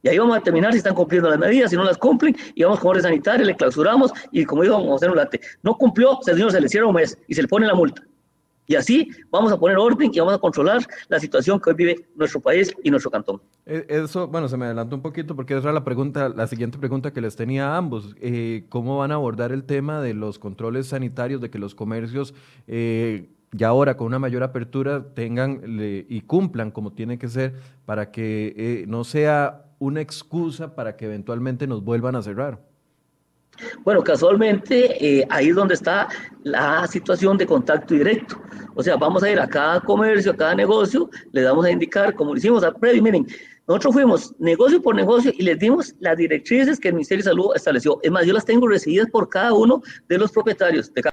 y 0.03 0.09
ahí 0.09 0.17
vamos 0.17 0.35
a 0.35 0.39
determinar 0.39 0.73
si 0.73 0.77
están 0.77 0.93
cumpliendo 0.93 1.29
las 1.29 1.39
medidas, 1.39 1.71
si 1.71 1.77
no 1.77 1.83
las 1.83 1.97
cumplen, 1.97 2.35
y 2.53 2.63
vamos 2.63 2.79
con 2.79 2.91
orden 2.91 3.03
sanitario, 3.03 3.45
le 3.45 3.55
clausuramos, 3.55 4.11
y 4.31 4.43
como 4.43 4.61
dijo 4.61 4.77
José 4.83 5.07
Nolate, 5.07 5.39
no 5.63 5.75
cumplió, 5.77 6.19
señor, 6.21 6.51
se 6.51 6.61
le 6.61 6.69
cierra 6.69 6.87
un 6.87 6.95
mes 6.95 7.17
y 7.27 7.33
se 7.33 7.41
le 7.41 7.47
pone 7.47 7.65
la 7.65 7.73
multa. 7.73 8.03
Y 8.65 8.75
así 8.75 9.09
vamos 9.29 9.51
a 9.51 9.59
poner 9.59 9.77
orden 9.77 10.09
y 10.13 10.19
vamos 10.19 10.35
a 10.35 10.37
controlar 10.37 10.81
la 11.09 11.19
situación 11.19 11.59
que 11.59 11.69
hoy 11.69 11.75
vive 11.75 12.07
nuestro 12.15 12.39
país 12.39 12.73
y 12.83 12.91
nuestro 12.91 13.11
cantón. 13.11 13.41
E, 13.65 13.85
eso, 13.89 14.27
bueno, 14.27 14.47
se 14.47 14.55
me 14.55 14.65
adelantó 14.65 14.95
un 14.95 15.01
poquito 15.01 15.35
porque 15.35 15.53
esa 15.53 15.63
era 15.63 15.73
la 15.73 15.83
pregunta, 15.83 16.29
la 16.29 16.47
siguiente 16.47 16.77
pregunta 16.77 17.11
que 17.11 17.19
les 17.19 17.35
tenía 17.35 17.73
a 17.73 17.77
ambos. 17.77 18.15
Eh, 18.21 18.65
¿Cómo 18.69 18.97
van 18.97 19.11
a 19.11 19.15
abordar 19.15 19.51
el 19.51 19.65
tema 19.65 20.01
de 20.01 20.13
los 20.13 20.39
controles 20.39 20.87
sanitarios, 20.87 21.41
de 21.41 21.49
que 21.49 21.59
los 21.59 21.75
comercios 21.75 22.33
eh, 22.67 23.29
ya 23.51 23.67
ahora 23.67 23.97
con 23.97 24.07
una 24.07 24.19
mayor 24.19 24.43
apertura 24.43 25.13
tengan 25.13 25.61
y 26.07 26.21
cumplan 26.21 26.71
como 26.71 26.93
tiene 26.93 27.17
que 27.17 27.27
ser 27.27 27.53
para 27.85 28.11
que 28.11 28.53
eh, 28.57 28.85
no 28.87 29.03
sea 29.03 29.65
una 29.83 30.01
excusa 30.01 30.75
para 30.75 30.95
que 30.95 31.05
eventualmente 31.05 31.67
nos 31.67 31.83
vuelvan 31.83 32.15
a 32.15 32.21
cerrar? 32.21 32.59
Bueno, 33.83 34.03
casualmente 34.03 35.19
eh, 35.19 35.27
ahí 35.29 35.49
es 35.49 35.55
donde 35.55 35.75
está 35.75 36.07
la 36.43 36.87
situación 36.87 37.37
de 37.37 37.45
contacto 37.45 37.93
directo. 37.93 38.41
O 38.75 38.81
sea, 38.81 38.95
vamos 38.95 39.21
a 39.23 39.29
ir 39.29 39.39
a 39.39 39.47
cada 39.47 39.79
comercio, 39.81 40.31
a 40.31 40.35
cada 40.35 40.55
negocio, 40.55 41.09
le 41.31 41.41
damos 41.41 41.65
a 41.65 41.71
indicar, 41.71 42.15
como 42.15 42.31
lo 42.31 42.37
hicimos 42.37 42.63
al 42.63 42.75
previo, 42.75 43.03
miren, 43.03 43.27
nosotros 43.67 43.93
fuimos 43.93 44.33
negocio 44.39 44.81
por 44.81 44.95
negocio 44.95 45.31
y 45.37 45.43
les 45.43 45.59
dimos 45.59 45.93
las 45.99 46.17
directrices 46.17 46.79
que 46.79 46.89
el 46.89 46.95
Ministerio 46.95 47.23
de 47.23 47.29
Salud 47.29 47.51
estableció. 47.55 47.99
Es 48.01 48.11
más, 48.11 48.25
yo 48.25 48.33
las 48.33 48.45
tengo 48.45 48.67
recibidas 48.67 49.09
por 49.09 49.29
cada 49.29 49.53
uno 49.53 49.81
de 50.07 50.17
los 50.17 50.31
propietarios 50.31 50.93
de 50.93 51.01
cada 51.01 51.12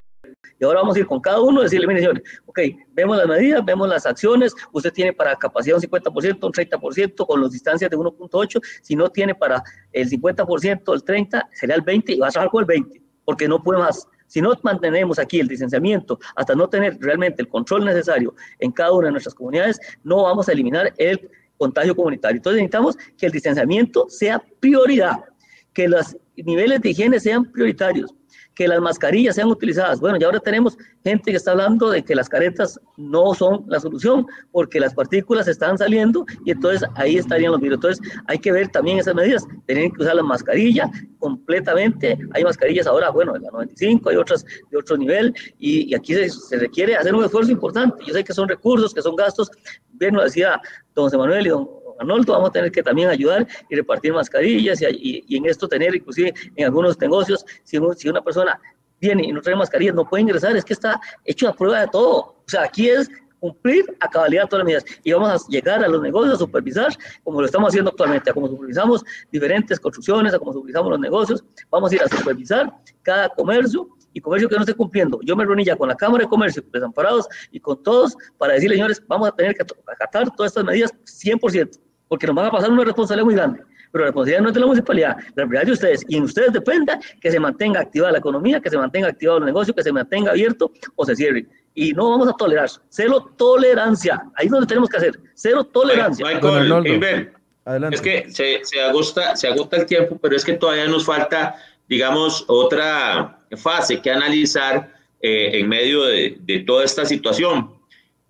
y 0.61 0.63
ahora 0.63 0.81
vamos 0.81 0.95
a 0.95 0.99
ir 0.99 1.07
con 1.07 1.19
cada 1.19 1.41
uno 1.41 1.61
y 1.61 1.63
decirle, 1.63 1.87
mire 1.87 2.01
señores, 2.01 2.23
ok, 2.45 2.59
vemos 2.93 3.17
las 3.17 3.27
medidas, 3.27 3.65
vemos 3.65 3.89
las 3.89 4.05
acciones, 4.05 4.53
usted 4.71 4.93
tiene 4.93 5.11
para 5.11 5.35
capacidad 5.35 5.77
un 5.77 5.81
50%, 5.81 6.45
un 6.45 6.51
30%, 6.51 7.25
con 7.25 7.41
las 7.41 7.51
distancias 7.51 7.89
de 7.89 7.97
1.8, 7.97 8.61
si 8.83 8.95
no 8.95 9.09
tiene 9.09 9.33
para 9.33 9.63
el 9.91 10.07
50%, 10.07 10.93
el 10.93 11.03
30%, 11.03 11.47
sería 11.51 11.75
el 11.75 11.83
20% 11.83 12.03
y 12.09 12.19
va 12.19 12.27
a 12.27 12.31
trabajar 12.31 12.51
con 12.51 12.61
el 12.61 12.83
20%, 12.83 13.01
porque 13.25 13.47
no 13.47 13.63
puede 13.63 13.79
más. 13.79 14.07
Si 14.27 14.39
no 14.39 14.53
mantenemos 14.61 15.17
aquí 15.17 15.39
el 15.39 15.47
distanciamiento 15.47 16.19
hasta 16.35 16.55
no 16.55 16.69
tener 16.69 16.97
realmente 17.01 17.41
el 17.41 17.49
control 17.49 17.83
necesario 17.83 18.33
en 18.59 18.71
cada 18.71 18.93
una 18.93 19.07
de 19.07 19.13
nuestras 19.13 19.35
comunidades, 19.35 19.79
no 20.03 20.23
vamos 20.23 20.47
a 20.47 20.53
eliminar 20.53 20.93
el 20.97 21.29
contagio 21.57 21.95
comunitario. 21.95 22.37
Entonces 22.37 22.61
necesitamos 22.61 22.97
que 23.17 23.25
el 23.25 23.31
distanciamiento 23.31 24.07
sea 24.09 24.41
prioridad, 24.59 25.25
que 25.73 25.87
los 25.87 26.15
niveles 26.37 26.81
de 26.81 26.91
higiene 26.91 27.19
sean 27.19 27.51
prioritarios, 27.51 28.13
que 28.55 28.67
las 28.67 28.81
mascarillas 28.81 29.35
sean 29.35 29.49
utilizadas. 29.49 29.99
Bueno, 29.99 30.17
ya 30.17 30.27
ahora 30.27 30.39
tenemos 30.39 30.77
gente 31.03 31.31
que 31.31 31.37
está 31.37 31.51
hablando 31.51 31.89
de 31.89 32.03
que 32.03 32.15
las 32.15 32.29
caretas 32.29 32.79
no 32.97 33.33
son 33.33 33.63
la 33.67 33.79
solución 33.79 34.25
porque 34.51 34.79
las 34.79 34.93
partículas 34.93 35.47
están 35.47 35.77
saliendo 35.77 36.25
y 36.45 36.51
entonces 36.51 36.87
ahí 36.95 37.17
estarían 37.17 37.53
los 37.53 37.61
virus. 37.61 37.77
Entonces 37.77 38.13
hay 38.27 38.39
que 38.39 38.51
ver 38.51 38.67
también 38.69 38.99
esas 38.99 39.15
medidas. 39.15 39.45
Tienen 39.65 39.91
que 39.91 40.01
usar 40.01 40.15
la 40.15 40.23
mascarilla 40.23 40.89
completamente. 41.19 42.17
Hay 42.33 42.43
mascarillas 42.43 42.87
ahora, 42.87 43.09
bueno, 43.09 43.33
de 43.33 43.39
la 43.39 43.51
95, 43.51 44.09
hay 44.09 44.17
otras 44.17 44.45
de 44.69 44.77
otro 44.77 44.97
nivel 44.97 45.33
y, 45.57 45.93
aquí 45.95 46.13
se, 46.13 46.57
requiere 46.57 46.95
hacer 46.95 47.15
un 47.15 47.23
esfuerzo 47.23 47.51
importante. 47.51 48.03
Yo 48.05 48.13
sé 48.13 48.23
que 48.23 48.33
son 48.33 48.49
recursos, 48.49 48.93
que 48.93 49.01
son 49.01 49.15
gastos. 49.15 49.49
Bien, 49.93 50.15
lo 50.15 50.23
decía 50.23 50.59
don 50.93 51.05
José 51.05 51.17
Manuel 51.17 51.45
y 51.47 51.49
don 51.49 51.67
Arnoldo, 52.01 52.33
vamos 52.33 52.49
a 52.49 52.53
tener 52.53 52.71
que 52.71 52.83
también 52.83 53.09
ayudar 53.09 53.47
y 53.69 53.75
repartir 53.75 54.13
mascarillas 54.13 54.81
y, 54.81 55.23
en 55.29 55.45
esto 55.45 55.67
tener, 55.67 55.95
inclusive 55.95 56.33
en 56.55 56.65
algunos 56.65 56.99
negocios, 56.99 57.45
si, 57.63 57.77
si 57.95 58.09
una 58.09 58.21
persona 58.21 58.59
viene 58.99 59.23
y 59.25 59.31
no 59.31 59.41
trae 59.41 59.55
mascarillas, 59.55 59.95
no 59.95 60.07
puede 60.07 60.23
ingresar, 60.23 60.55
es 60.57 60.65
que 60.65 60.73
está 60.73 60.99
hecho 61.25 61.47
a 61.47 61.53
prueba 61.53 61.81
de 61.81 61.87
todo. 61.87 62.17
O 62.17 62.43
sea, 62.47 62.63
aquí 62.63 62.89
es 62.89 63.09
cumplir 63.39 63.85
a 63.99 64.07
cabalidad 64.07 64.47
todas 64.47 64.59
las 64.59 64.65
medidas. 64.65 64.99
Y 65.03 65.11
vamos 65.11 65.29
a 65.29 65.47
llegar 65.49 65.83
a 65.83 65.87
los 65.87 66.01
negocios 66.01 66.35
a 66.35 66.37
supervisar, 66.37 66.95
como 67.23 67.39
lo 67.39 67.45
estamos 67.45 67.69
haciendo 67.69 67.89
actualmente, 67.89 68.29
a 68.29 68.33
como 68.33 68.47
supervisamos 68.47 69.03
diferentes 69.31 69.79
construcciones, 69.79 70.33
a 70.33 70.39
como 70.39 70.53
supervisamos 70.53 70.91
los 70.91 70.99
negocios, 70.99 71.43
vamos 71.69 71.91
a 71.91 71.95
ir 71.95 72.03
a 72.03 72.07
supervisar 72.07 72.71
cada 73.01 73.29
comercio 73.29 73.87
y 74.13 74.21
comercio 74.21 74.47
que 74.47 74.55
no 74.55 74.61
esté 74.61 74.73
cumpliendo. 74.73 75.19
Yo 75.23 75.35
me 75.35 75.45
reuní 75.45 75.65
ya 75.65 75.75
con 75.75 75.89
la 75.89 75.95
Cámara 75.95 76.23
de 76.23 76.29
Comercio, 76.29 76.63
desamparados 76.71 77.27
y 77.51 77.59
con 77.59 77.81
todos 77.81 78.15
para 78.37 78.53
decirle, 78.53 78.75
señores, 78.75 79.01
vamos 79.07 79.29
a 79.29 79.31
tener 79.31 79.55
que 79.55 79.65
acatar 79.87 80.29
todas 80.35 80.51
estas 80.51 80.65
medidas 80.65 80.93
100% 81.05 81.79
porque 82.11 82.27
nos 82.27 82.35
van 82.35 82.47
a 82.47 82.51
pasar 82.51 82.69
una 82.69 82.83
responsabilidad 82.83 83.23
muy 83.23 83.35
grande. 83.35 83.61
Pero 83.89 84.03
la 84.03 84.07
responsabilidad 84.07 84.41
no 84.41 84.47
es 84.49 84.53
de 84.53 84.59
la 84.59 84.65
municipalidad, 84.65 85.09
la 85.11 85.23
responsabilidad 85.23 85.65
de 85.65 85.71
ustedes. 85.71 86.05
Y 86.09 86.17
en 86.17 86.23
ustedes 86.23 86.51
dependa 86.51 86.99
que 87.21 87.31
se 87.31 87.39
mantenga 87.39 87.79
activada 87.79 88.11
la 88.11 88.17
economía, 88.17 88.59
que 88.59 88.69
se 88.69 88.77
mantenga 88.77 89.07
activado 89.07 89.37
el 89.37 89.45
negocio, 89.45 89.73
que 89.73 89.81
se 89.81 89.93
mantenga 89.93 90.31
abierto 90.31 90.73
o 90.97 91.05
se 91.05 91.15
cierre. 91.15 91.45
Y 91.73 91.93
no 91.93 92.09
vamos 92.09 92.27
a 92.27 92.33
tolerar. 92.33 92.69
Cero 92.89 93.31
tolerancia. 93.37 94.21
Ahí 94.35 94.47
es 94.47 94.51
donde 94.51 94.67
tenemos 94.67 94.89
que 94.89 94.97
hacer. 94.97 95.17
Cero 95.35 95.63
tolerancia. 95.63 96.25
Michael, 96.25 97.31
Adelante. 97.63 97.95
Es 97.95 98.01
que 98.01 98.29
se, 98.29 98.59
se, 98.65 98.81
agota, 98.81 99.33
se 99.37 99.47
agota 99.47 99.77
el 99.77 99.85
tiempo, 99.85 100.19
pero 100.21 100.35
es 100.35 100.43
que 100.43 100.55
todavía 100.55 100.87
nos 100.87 101.05
falta, 101.05 101.55
digamos, 101.87 102.43
otra 102.49 103.39
fase 103.55 104.01
que 104.01 104.11
analizar 104.11 104.93
eh, 105.21 105.51
en 105.53 105.69
medio 105.69 106.03
de, 106.03 106.35
de 106.41 106.59
toda 106.59 106.83
esta 106.83 107.05
situación. 107.05 107.71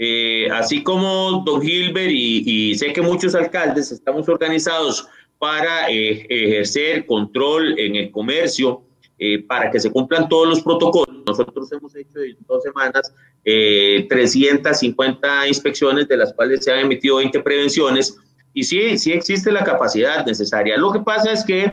Eh, 0.03 0.49
así 0.51 0.81
como 0.81 1.43
don 1.45 1.61
Gilbert 1.61 2.09
y, 2.11 2.73
sé 2.73 2.91
que 2.91 3.03
muchos 3.03 3.35
alcaldes 3.35 3.91
estamos 3.91 4.27
organizados 4.27 5.07
para 5.37 5.91
eh, 5.91 6.25
ejercer 6.27 7.05
control 7.05 7.77
en 7.77 7.95
el 7.95 8.09
comercio, 8.09 8.81
eh, 9.19 9.43
para 9.43 9.69
que 9.69 9.79
se 9.79 9.91
cumplan 9.91 10.27
todos 10.27 10.47
los 10.47 10.61
protocolos. 10.63 11.23
Nosotros 11.27 11.71
hemos 11.71 11.95
hecho 11.95 12.19
en 12.19 12.35
dos 12.47 12.63
semanas 12.63 13.13
350 13.43 15.47
inspecciones, 15.47 16.07
de 16.07 16.17
las 16.17 16.33
cuales 16.33 16.65
se 16.65 16.71
han 16.71 16.79
emitido 16.79 17.17
20 17.17 17.39
prevenciones, 17.41 18.17
y 18.55 18.63
sí, 18.63 18.97
sí 18.97 19.11
existe 19.11 19.51
la 19.51 19.63
capacidad 19.63 20.25
necesaria. 20.25 20.77
Lo 20.77 20.91
que 20.91 21.01
pasa 21.01 21.31
es 21.31 21.45
que 21.45 21.71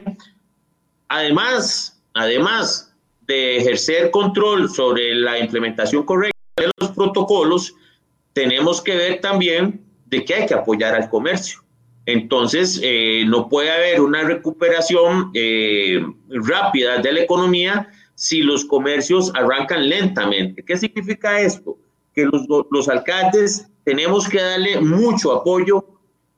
además, 1.08 1.98
además 2.12 2.94
de 3.22 3.56
ejercer 3.56 4.10
control 4.10 4.68
sobre 4.68 5.14
la 5.14 5.38
implementación 5.38 6.04
correcta 6.04 6.36
de 6.58 6.70
los 6.78 6.90
protocolos, 6.90 7.74
tenemos 8.38 8.80
que 8.80 8.94
ver 8.94 9.20
también 9.20 9.80
de 10.06 10.24
que 10.24 10.32
hay 10.32 10.46
que 10.46 10.54
apoyar 10.54 10.94
al 10.94 11.10
comercio. 11.10 11.58
Entonces, 12.06 12.80
eh, 12.84 13.24
no 13.26 13.48
puede 13.48 13.68
haber 13.68 14.00
una 14.00 14.22
recuperación 14.22 15.32
eh, 15.34 16.00
rápida 16.28 16.98
de 16.98 17.12
la 17.14 17.20
economía 17.22 17.88
si 18.14 18.42
los 18.42 18.64
comercios 18.64 19.32
arrancan 19.34 19.88
lentamente. 19.88 20.64
¿Qué 20.64 20.76
significa 20.76 21.40
esto? 21.40 21.76
Que 22.14 22.26
los, 22.70 22.88
alcaldes 22.88 23.66
tenemos 23.82 24.28
que 24.28 24.40
darle 24.40 24.80
mucho 24.82 25.32
apoyo 25.32 25.84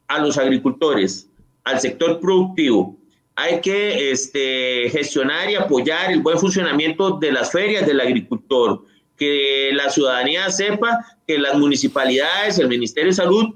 a 0.08 0.20
los 0.20 0.38
agricultores, 0.38 1.28
al 1.64 1.80
sector 1.80 2.18
productivo. 2.18 2.96
Hay 3.36 3.60
que 3.60 4.10
este, 4.10 4.88
gestionar 4.88 5.50
y 5.50 5.56
apoyar 5.56 6.10
el 6.10 6.22
buen 6.22 6.38
funcionamiento 6.38 7.18
de 7.18 7.30
las 7.30 7.52
ferias 7.52 7.86
del 7.86 8.00
agricultor, 8.00 8.84
que 9.20 9.70
la 9.74 9.90
ciudadanía 9.90 10.48
sepa 10.50 11.04
que 11.28 11.38
las 11.38 11.56
municipalidades, 11.58 12.58
el 12.58 12.68
Ministerio 12.68 13.10
de 13.10 13.16
Salud, 13.16 13.54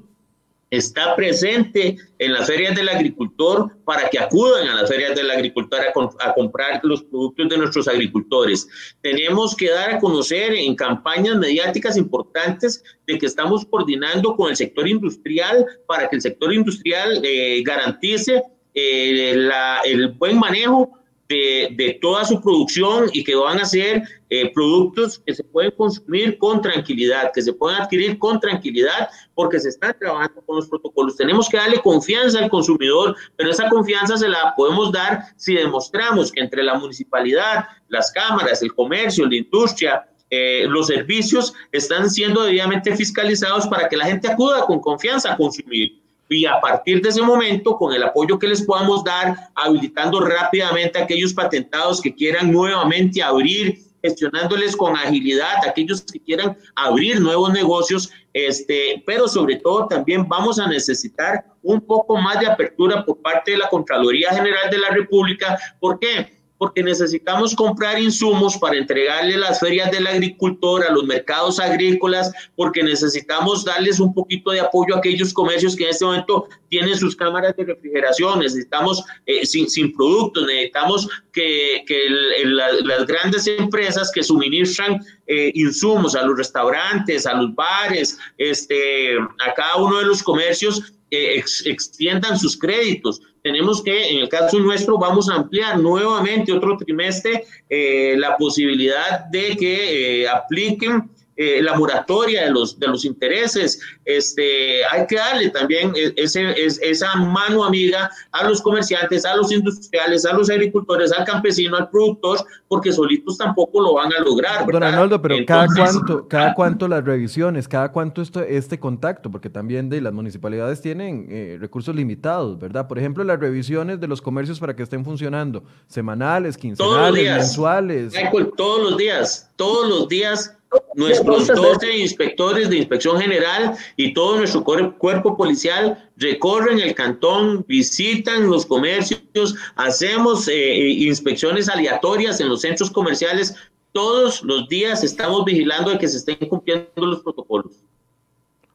está 0.71 1.17
presente 1.17 1.97
en 2.19 2.33
las 2.33 2.47
ferias 2.47 2.75
del 2.75 2.89
agricultor 2.89 3.75
para 3.85 4.11
que 4.11 4.19
acudan 4.19 4.69
a 4.69 4.75
las 4.83 4.91
ferias 4.91 5.15
del 5.15 5.31
agricultor 5.31 5.81
a, 5.81 6.29
a, 6.29 6.35
comprar 6.35 6.81
los 6.83 7.03
productos 7.05 7.49
de 7.49 7.59
nuestros 7.59 7.89
agricultores. 7.89 8.69
Tenemos 9.01 9.55
que 9.57 9.71
dar 9.71 9.95
a 9.95 9.99
conocer 10.01 10.53
en 10.53 10.75
campañas 10.75 11.37
mediáticas 11.37 11.97
importantes 11.97 12.83
de 13.07 13.19
que 13.19 13.27
estamos 13.27 13.65
coordinando 13.65 14.37
con 14.37 14.51
el 14.51 14.57
sector 14.57 14.87
industrial 14.87 15.65
para 15.87 16.09
que 16.09 16.17
el 16.17 16.23
sector 16.23 16.53
industrial 16.53 17.21
eh, 17.25 17.63
garantice 17.65 18.43
eh, 18.75 19.35
la, 19.37 19.81
el 19.85 20.09
buen 20.09 20.39
manejo 20.39 20.99
de, 21.29 21.99
toda 22.01 22.25
su 22.25 22.41
producción 22.41 23.09
y 23.13 23.25
que 23.25 23.35
van 23.35 23.59
a 23.59 23.65
ser 23.65 24.03
eh, 24.31 24.53
productos 24.53 25.19
que 25.25 25.35
se 25.35 25.45
pueden 25.45 25.71
consumir 25.73 26.39
con 26.39 26.61
tranquilidad, 26.61 27.33
que 27.33 27.43
se 27.43 27.53
pueden 27.53 27.81
adquirir 27.81 28.19
con 28.19 28.41
tranquilidad, 28.41 29.09
porque 29.35 29.59
se 29.59 29.71
está 29.71 29.93
trabajando 29.93 30.43
con 30.43 30.57
los 30.57 30.69
protocolos. 30.69 31.17
Tenemos 31.17 31.49
que 31.49 31.57
darle 31.57 31.81
confianza 31.81 32.39
al 32.39 32.51
consumidor, 32.51 33.17
pero 33.37 33.51
esa 33.51 33.69
confianza 33.69 34.17
se 34.17 34.29
la 34.29 34.55
podemos 34.57 34.93
dar 34.93 35.21
si 35.37 35.55
demostramos 35.55 36.31
que 36.31 36.41
entre 36.41 36.63
la 36.63 36.75
municipalidad, 36.75 37.65
las 37.89 38.11
cámaras, 38.13 38.63
el 38.63 38.75
comercio, 38.75 39.27
la 39.27 39.37
industria, 39.37 40.07
eh, 40.31 40.67
los 40.69 40.89
servicios 40.89 41.55
están 41.71 42.11
siendo 42.11 42.43
debidamente 42.43 42.95
fiscalizados 42.97 43.67
para 43.69 43.89
que 43.89 43.97
la 43.97 44.07
gente 44.07 44.29
acuda 44.29 44.67
con 44.67 44.81
confianza 44.81 45.33
a 45.33 45.37
consumir 45.37 46.04
y 46.35 46.47
a 46.47 46.61
partir 46.61 47.01
de 47.01 47.09
ese 47.09 47.23
momento, 47.23 47.77
con 47.77 47.93
el 47.93 48.03
apoyo 48.03 48.39
que 48.39 48.49
les 48.49 48.63
podamos 48.63 49.05
dar, 49.05 49.37
habilitando 49.55 50.21
rápidamente 50.21 50.99
a 50.99 51.05
aquellos 51.05 51.33
patentados 51.33 52.01
que 52.01 52.15
quieran 52.15 52.53
nuevamente 52.53 53.23
abrir, 53.23 53.79
gestionándoles 54.03 54.77
con 54.77 54.95
agilidad 54.97 55.65
a 55.65 55.71
aquellos 55.71 56.03
que 56.03 56.21
quieran 56.21 56.59
abrir 56.77 57.21
nuevos 57.21 57.53
negocios, 57.53 58.11
este, 58.35 59.03
pero 59.07 59.27
sobre 59.29 59.57
todo 59.57 59.87
también 59.87 60.29
vamos 60.29 60.59
a 60.59 60.67
necesitar 60.67 61.45
un 61.63 61.81
poco 61.81 62.17
más 62.19 62.39
de 62.41 62.47
apertura 62.47 63.05
por 63.05 63.23
parte 63.23 63.53
de 63.53 63.59
la 63.59 63.69
Contraloría 63.71 64.31
General 64.31 64.71
de 64.71 64.79
la 64.79 64.91
República. 64.91 65.59
¿Por 65.81 65.99
qué? 65.99 66.34
Porque 66.59 66.83
necesitamos 66.83 67.55
comprar 67.55 68.01
insumos 68.01 68.57
para 68.57 68.77
entregarle 68.77 69.37
las 69.37 69.61
ferias 69.61 69.91
del 69.91 70.07
agricultor 70.07 70.85
a 70.85 70.93
los 70.93 71.05
mercados 71.05 71.59
agrícolas, 71.59 72.33
porque 72.57 72.83
necesitamos 72.83 73.65
darles 73.65 74.01
un 74.01 74.15
poquito 74.15 74.51
de 74.51 74.61
apoyo 74.61 74.95
a 74.95 74.99
aquellos 74.99 75.33
comercios 75.33 75.75
que 75.75 75.85
en 75.85 75.91
este 75.91 76.05
momento 76.05 76.47
tienen 76.69 76.97
sus 76.97 77.17
cámaras 77.17 77.57
de 77.57 77.65
refrigeración, 77.65 78.39
necesitamos 78.39 79.05
eh, 79.27 79.45
sin, 79.45 79.69
sin, 79.69 79.93
productos, 79.93 80.47
necesitamos 80.47 81.09
que, 81.33 81.85
que 81.87 81.97
las 82.09 83.07
grandes 83.07 83.47
empresas 83.47 84.11
que 84.13 84.23
suministran 84.23 85.01
eh, 85.27 85.51
insumos 85.55 86.15
a 86.15 86.23
los 86.25 86.37
restaurantes, 86.37 87.27
a 87.27 87.35
los 87.35 87.55
bares, 87.55 88.19
este, 88.39 89.17
a 89.17 89.55
cada 89.55 89.77
uno 89.77 89.99
de 89.99 90.07
los 90.07 90.23
comercios, 90.23 90.95
eh, 91.11 91.43
extiendan 91.67 92.39
sus 92.39 92.57
créditos 92.57 93.21
tenemos 93.45 93.83
que, 93.83 94.09
en 94.11 94.23
el 94.23 94.29
caso 94.31 94.59
nuestro, 94.59 94.97
vamos 94.97 95.29
a 95.29 95.35
ampliar 95.35 95.79
nuevamente 95.79 96.51
otro 96.51 96.79
trimestre 96.79 97.45
eh, 97.69 98.15
la 98.17 98.39
posibilidad 98.39 99.27
de 99.27 99.55
que 99.55 100.23
eh, 100.23 100.29
apliquen 100.29 101.11
eh, 101.37 101.61
la 101.63 101.75
moratoria 101.75 102.45
de 102.45 102.51
los, 102.51 102.79
de 102.79 102.87
los 102.87 103.05
intereses. 103.05 103.81
Este, 104.05 104.85
hay 104.91 105.07
que 105.07 105.17
darle 105.17 105.51
también 105.51 105.93
e, 105.97 106.13
ese, 106.17 106.55
esa 106.57 107.15
mano 107.17 107.65
amiga 107.65 108.11
a 108.31 108.49
los 108.49 108.63
comerciantes, 108.63 109.25
a 109.25 109.35
los 109.35 109.51
industriales, 109.51 110.25
a 110.25 110.33
los 110.33 110.49
agricultores, 110.49 111.13
al 111.13 111.25
campesino, 111.25 111.77
al 111.77 111.91
productor, 111.91 112.39
porque 112.69 112.93
solitos 112.93 113.37
tampoco 113.39 113.81
lo 113.81 113.95
van 113.95 114.13
a 114.13 114.21
lograr. 114.21 114.65
Don 114.71 114.83
Arnoldo, 114.83 115.21
pero 115.21 115.37
cada 115.47 115.67
cuánto, 115.67 116.29
cada 116.29 116.55
cuánto 116.55 116.87
las 116.87 117.05
revisiones, 117.05 117.67
cada 117.67 117.91
cuánto 117.91 118.23
esto, 118.23 118.41
este 118.41 118.79
contacto, 118.79 119.31
porque 119.31 119.51
también 119.51 119.89
de 119.89 120.01
las 120.01 120.13
municipalidades 120.13 120.81
tienen 120.81 121.27
eh, 121.31 121.57
recursos 121.61 121.95
limitados, 121.95 122.59
¿verdad? 122.59 122.87
Por 122.87 122.99
ejemplo, 122.99 123.25
las 123.25 123.41
revisiones 123.41 124.01
de 124.01 124.07
los 124.07 124.23
comercios 124.23 124.61
para 124.61 124.77
que 124.77 124.85
estén 124.85 125.05
funcionando, 125.05 125.65
semanales, 125.89 126.57
quincenales, 126.57 127.25
mensuales. 127.25 128.15
todos 128.57 128.83
los 128.83 128.97
días, 128.97 129.51
todos 129.57 129.89
los 129.89 130.09
días 130.09 130.57
Nuestros 130.95 131.49
12 131.49 131.99
inspectores 131.99 132.71
de 132.71 132.77
inspección 132.79 133.21
general 133.21 133.77
y 133.97 134.15
todo 134.15 134.39
nuestro 134.39 134.65
cuerpo 134.65 135.37
policial 135.37 136.11
recorren 136.17 136.79
el 136.79 136.95
cantón, 136.95 137.65
visitan 137.67 138.49
los 138.49 138.65
comercios, 138.65 139.55
hacemos 139.75 140.49
eh, 140.49 140.53
eh, 140.55 140.89
inspecciones 140.91 141.69
aleatorias 141.69 142.41
en 142.41 142.49
los 142.49 142.61
centros 142.61 142.91
comerciales. 142.91 143.57
Todos 143.93 144.43
los 144.43 144.69
días 144.69 145.05
estamos 145.05 145.45
vigilando 145.45 145.91
de 145.91 145.99
que 145.99 146.09
se 146.09 146.19
estén 146.19 146.49
cumpliendo 146.49 146.89
los 146.97 147.23
protocolos. 147.23 147.85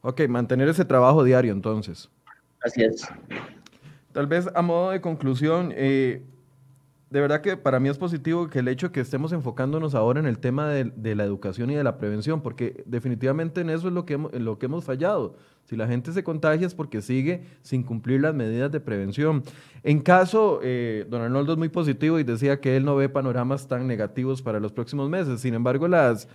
Ok, 0.01 0.21
mantener 0.29 0.69
ese 0.69 0.85
trabajo 0.85 1.23
diario 1.23 1.51
entonces. 1.51 2.09
Así 2.61 2.83
es. 2.83 3.07
Tal 4.11 4.27
vez 4.27 4.47
a 4.53 4.61
modo 4.61 4.91
de 4.91 5.01
conclusión, 5.01 5.73
eh, 5.75 6.23
de 7.09 7.21
verdad 7.21 7.41
que 7.41 7.57
para 7.57 7.79
mí 7.79 7.89
es 7.89 7.97
positivo 7.97 8.49
que 8.49 8.59
el 8.59 8.67
hecho 8.67 8.87
de 8.87 8.93
que 8.93 8.99
estemos 8.99 9.31
enfocándonos 9.31 9.95
ahora 9.95 10.19
en 10.19 10.27
el 10.27 10.37
tema 10.37 10.67
de, 10.69 11.15
la 11.15 11.23
educación 11.23 11.71
y 11.71 11.75
de 11.75 11.83
la 11.83 11.97
prevención, 11.97 12.41
porque 12.41 12.83
definitivamente 12.85 13.61
en 13.61 13.71
eso 13.71 13.87
es 13.87 13.93
lo 13.93 14.05
que, 14.05 14.13
hemos, 14.13 14.33
lo 14.33 14.59
que 14.59 14.67
hemos 14.67 14.85
fallado. 14.85 15.35
Si 15.63 15.75
la 15.75 15.87
gente 15.87 16.11
se 16.11 16.23
contagia 16.23 16.67
es 16.67 16.75
porque 16.75 17.01
sigue 17.01 17.45
sin 17.63 17.83
cumplir 17.83 18.21
las 18.21 18.35
medidas 18.35 18.71
de 18.71 18.79
prevención. 18.79 19.43
En 19.81 20.01
caso, 20.01 20.59
eh, 20.61 21.05
don 21.09 21.21
Arnoldo 21.21 21.53
es 21.53 21.57
muy 21.57 21.69
positivo 21.69 22.19
y 22.19 22.23
decía 22.23 22.59
que 22.59 22.77
él 22.77 22.85
no 22.85 22.95
ve 22.95 23.09
panoramas 23.09 23.67
tan 23.67 23.87
negativos 23.87 24.43
para 24.43 24.59
los 24.59 24.71
próximos 24.71 25.09
meses. 25.09 25.41
Sin 25.41 25.55
embargo, 25.55 25.87
las, 25.87 26.27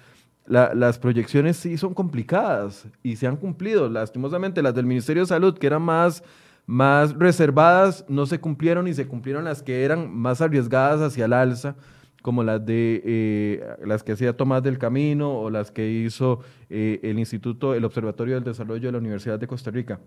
las 0.46 0.98
proyecciones 0.98 1.56
sí 1.56 1.76
son 1.78 1.94
complicadas 1.94 2.86
y 3.02 3.14
se 3.14 3.28
han 3.28 3.36
cumplido. 3.36 3.88
Lastimosamente, 3.88 4.60
las 4.60 4.74
del 4.74 4.86
Ministerio 4.86 5.22
de 5.22 5.28
Salud, 5.28 5.56
que 5.56 5.68
eran 5.68 5.82
más 5.82 6.24
más 6.66 7.14
reservadas 7.14 8.04
no 8.08 8.26
se 8.26 8.40
cumplieron 8.40 8.88
y 8.88 8.94
se 8.94 9.06
cumplieron 9.06 9.44
las 9.44 9.62
que 9.62 9.84
eran 9.84 10.14
más 10.14 10.40
arriesgadas 10.40 11.00
hacia 11.00 11.26
el 11.26 11.32
alza, 11.32 11.76
como 12.22 12.42
las 12.42 12.64
de 12.64 13.02
eh, 13.04 13.76
las 13.84 14.02
que 14.02 14.12
hacía 14.12 14.36
Tomás 14.36 14.62
del 14.62 14.78
Camino 14.78 15.38
o 15.40 15.50
las 15.50 15.70
que 15.70 15.90
hizo 15.90 16.40
eh, 16.70 17.00
el 17.02 17.18
Instituto, 17.18 17.74
el 17.74 17.84
Observatorio 17.84 18.34
del 18.34 18.44
Desarrollo 18.44 18.88
de 18.88 18.92
la 18.92 18.98
Universidad 18.98 19.38
de 19.38 19.46
Costa 19.46 19.70
Rica. 19.70 20.00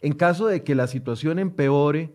En 0.00 0.12
caso 0.14 0.46
de 0.46 0.64
que 0.64 0.74
la 0.74 0.88
situación 0.88 1.38
empeore, 1.38 2.12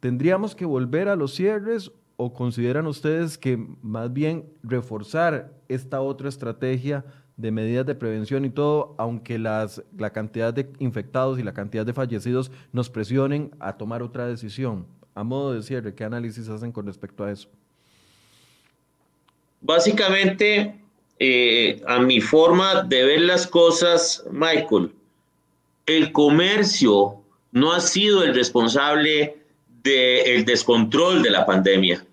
¿tendríamos 0.00 0.54
que 0.54 0.66
volver 0.66 1.08
a 1.08 1.16
los 1.16 1.34
cierres 1.34 1.90
o 2.16 2.34
consideran 2.34 2.86
ustedes 2.86 3.38
que 3.38 3.56
más 3.80 4.12
bien 4.12 4.44
reforzar 4.62 5.52
esta 5.68 6.00
otra 6.00 6.28
estrategia 6.28 7.04
de 7.38 7.52
medidas 7.52 7.86
de 7.86 7.94
prevención 7.94 8.44
y 8.44 8.50
todo, 8.50 8.94
aunque 8.98 9.38
las, 9.38 9.82
la 9.96 10.10
cantidad 10.10 10.52
de 10.52 10.68
infectados 10.80 11.38
y 11.38 11.44
la 11.44 11.54
cantidad 11.54 11.86
de 11.86 11.94
fallecidos 11.94 12.50
nos 12.72 12.90
presionen 12.90 13.52
a 13.60 13.78
tomar 13.78 14.02
otra 14.02 14.26
decisión. 14.26 14.86
A 15.14 15.22
modo 15.22 15.54
de 15.54 15.62
cierre, 15.62 15.94
¿qué 15.94 16.04
análisis 16.04 16.48
hacen 16.48 16.72
con 16.72 16.86
respecto 16.86 17.24
a 17.24 17.30
eso? 17.30 17.48
Básicamente, 19.60 20.80
eh, 21.20 21.80
a 21.86 22.00
mi 22.00 22.20
forma 22.20 22.82
de 22.82 23.04
ver 23.04 23.20
las 23.20 23.46
cosas, 23.46 24.24
Michael, 24.30 24.92
el 25.86 26.10
comercio 26.12 27.22
no 27.52 27.72
ha 27.72 27.80
sido 27.80 28.24
el 28.24 28.34
responsable 28.34 29.38
del 29.84 30.44
descontrol 30.44 31.22
de 31.22 31.30
la 31.30 31.46
pandemia. 31.46 32.04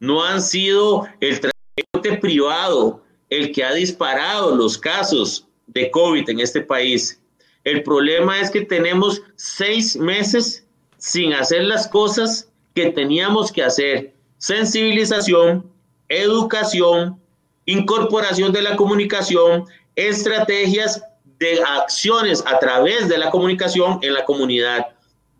No 0.00 0.22
han 0.22 0.42
sido 0.42 1.08
el 1.20 1.40
transporte 1.40 2.18
privado 2.18 3.02
el 3.30 3.52
que 3.52 3.64
ha 3.64 3.72
disparado 3.72 4.54
los 4.54 4.78
casos 4.78 5.46
de 5.66 5.90
COVID 5.90 6.28
en 6.30 6.40
este 6.40 6.60
país. 6.60 7.20
El 7.64 7.82
problema 7.82 8.40
es 8.40 8.50
que 8.50 8.62
tenemos 8.62 9.22
seis 9.36 9.96
meses 9.96 10.66
sin 10.96 11.32
hacer 11.34 11.64
las 11.64 11.86
cosas 11.86 12.50
que 12.74 12.90
teníamos 12.90 13.52
que 13.52 13.62
hacer. 13.62 14.14
Sensibilización, 14.38 15.70
educación, 16.08 17.20
incorporación 17.66 18.52
de 18.52 18.62
la 18.62 18.76
comunicación, 18.76 19.64
estrategias 19.94 21.02
de 21.38 21.60
acciones 21.62 22.42
a 22.46 22.58
través 22.58 23.08
de 23.08 23.18
la 23.18 23.30
comunicación 23.30 23.98
en 24.02 24.14
la 24.14 24.24
comunidad. 24.24 24.86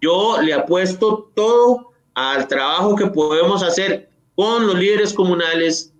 Yo 0.01 0.41
le 0.43 0.53
apuesto 0.53 1.30
todo 1.34 1.93
al 2.14 2.47
trabajo 2.49 2.95
que 2.95 3.07
podemos 3.07 3.62
hacer 3.62 4.11
con 4.36 4.66
los 4.66 4.76
líderes 4.76 5.12
comunales, 5.12 5.93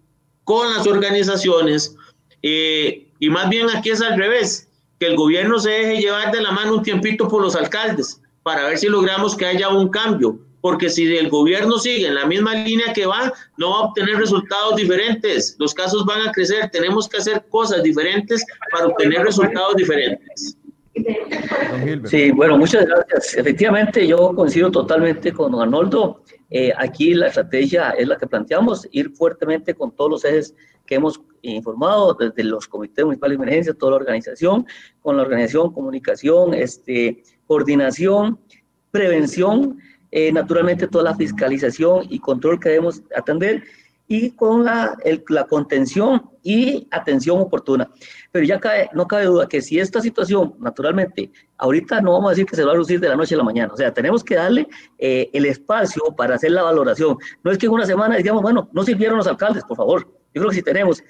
con 0.49 0.73
las 0.73 0.87
organizaciones 0.87 1.95
eh, 2.43 3.07
y 3.19 3.29
más 3.29 3.51
bien 3.51 3.67
aquí 3.69 3.91
es 3.91 4.01
al 4.01 4.17
revés, 4.17 4.67
que 4.99 5.07
el 5.09 5.15
gobierno 5.15 5.59
se 5.59 5.69
deje 5.69 6.01
llevar 6.01 6.33
de 6.33 6.41
la 6.41 6.53
mano 6.53 6.77
un 6.77 6.83
tiempito 6.83 7.29
por 7.29 7.43
los 7.43 7.55
alcaldes 7.55 8.23
para 8.45 8.67
ver 8.67 8.79
si 8.79 8.87
logramos 8.87 9.37
que 9.37 9.45
haya 9.45 9.69
un 9.69 9.91
cambio, 9.91 10.39
porque 10.63 10.89
si 10.89 11.05
el 11.19 11.29
gobierno 11.29 11.79
sigue 11.79 12.07
en 12.07 12.15
la 12.15 12.25
misma 12.25 12.55
línea 12.55 12.95
que 12.95 13.05
va, 13.05 13.31
no 13.59 13.73
va 13.73 13.77
a 13.77 13.83
obtener 13.89 14.17
resultados 14.17 14.77
diferentes, 14.77 15.55
los 15.59 15.75
casos 15.75 16.07
van 16.07 16.27
a 16.27 16.33
crecer, 16.33 16.71
tenemos 16.71 17.07
que 17.11 17.19
hacer 17.19 17.45
cosas 17.51 17.83
diferentes 17.83 18.43
para 18.73 18.87
obtener 18.87 19.25
resultados 19.25 19.77
diferentes. 19.77 20.57
Sí, 22.05 22.31
bueno, 22.31 22.59
muchas 22.59 22.87
gracias. 22.87 23.37
Efectivamente, 23.37 24.07
yo 24.07 24.35
coincido 24.35 24.71
totalmente 24.71 25.33
con 25.33 25.53
don 25.53 25.63
Arnoldo. 25.63 26.23
Eh, 26.51 26.73
aquí 26.77 27.15
la 27.15 27.29
estrategia 27.29 27.91
es 27.91 28.09
la 28.09 28.17
que 28.17 28.27
planteamos, 28.27 28.89
ir 28.91 29.11
fuertemente 29.11 29.75
con 29.75 29.91
todos 29.95 30.11
los 30.11 30.25
ejes 30.25 30.55
que 30.87 30.95
hemos 30.95 31.21
informado 31.43 32.15
desde 32.15 32.43
los 32.45 32.67
comités 32.67 33.05
municipales 33.05 33.39
de 33.39 33.45
emergencia, 33.45 33.75
toda 33.75 33.93
la 33.93 33.97
organización, 33.99 34.67
con 35.03 35.17
la 35.17 35.23
organización, 35.23 35.73
comunicación, 35.73 36.55
este, 36.55 37.23
coordinación, 37.47 38.39
prevención, 38.91 39.79
eh, 40.11 40.33
naturalmente 40.33 40.89
toda 40.89 41.05
la 41.05 41.15
fiscalización 41.15 42.07
y 42.09 42.19
control 42.19 42.59
que 42.59 42.71
debemos 42.71 43.03
atender 43.15 43.63
y 44.09 44.31
con 44.31 44.65
la, 44.65 44.97
la 45.29 45.45
contención 45.45 46.31
y 46.43 46.89
atención 46.91 47.39
oportuna. 47.39 47.91
Pero 48.33 48.47
ya 48.47 48.59
cae, 48.59 48.89
no 48.95 49.07
cabe 49.07 49.27
duda 49.27 49.47
que 49.47 49.61
si 49.61 49.79
esta 49.79 50.01
situación, 50.01 50.55
naturalmente, 50.59 51.31
ahorita 51.59 52.01
no 52.01 52.13
vamos 52.13 52.29
a 52.29 52.31
decir 52.31 52.47
que 52.47 52.57
se 52.57 52.65
va 52.65 52.71
a 52.71 52.75
reducir 52.75 53.01
de 53.01 53.09
la 53.11 53.17
noche 53.17 53.35
a 53.35 53.39
la 53.39 53.45
mañana, 53.45 53.73
o 53.73 53.77
sea, 53.77 53.93
tenemos 53.93 54.25
que 54.25 54.37
darle 54.37 54.67
eh, 54.99 55.29
el 55.35 55.45
espacio 55.45 56.03
para 56.17 56.37
hacer 56.37 56.53
la 56.53 56.63
valoración. 56.63 57.19
No 57.45 57.51
es 57.51 57.59
que 57.59 57.67
en 57.67 57.73
una 57.73 57.85
semana 57.85 58.17
digamos, 58.17 58.43
bueno, 58.43 58.71
no 58.73 58.83
sirvieron 58.83 59.19
los 59.19 59.27
alcaldes, 59.27 59.63
por 59.65 59.77
favor. 59.77 60.09
Yo 60.35 60.41
creo 60.41 60.49
que 60.49 60.57
si 60.57 60.63
tenemos 60.63 61.03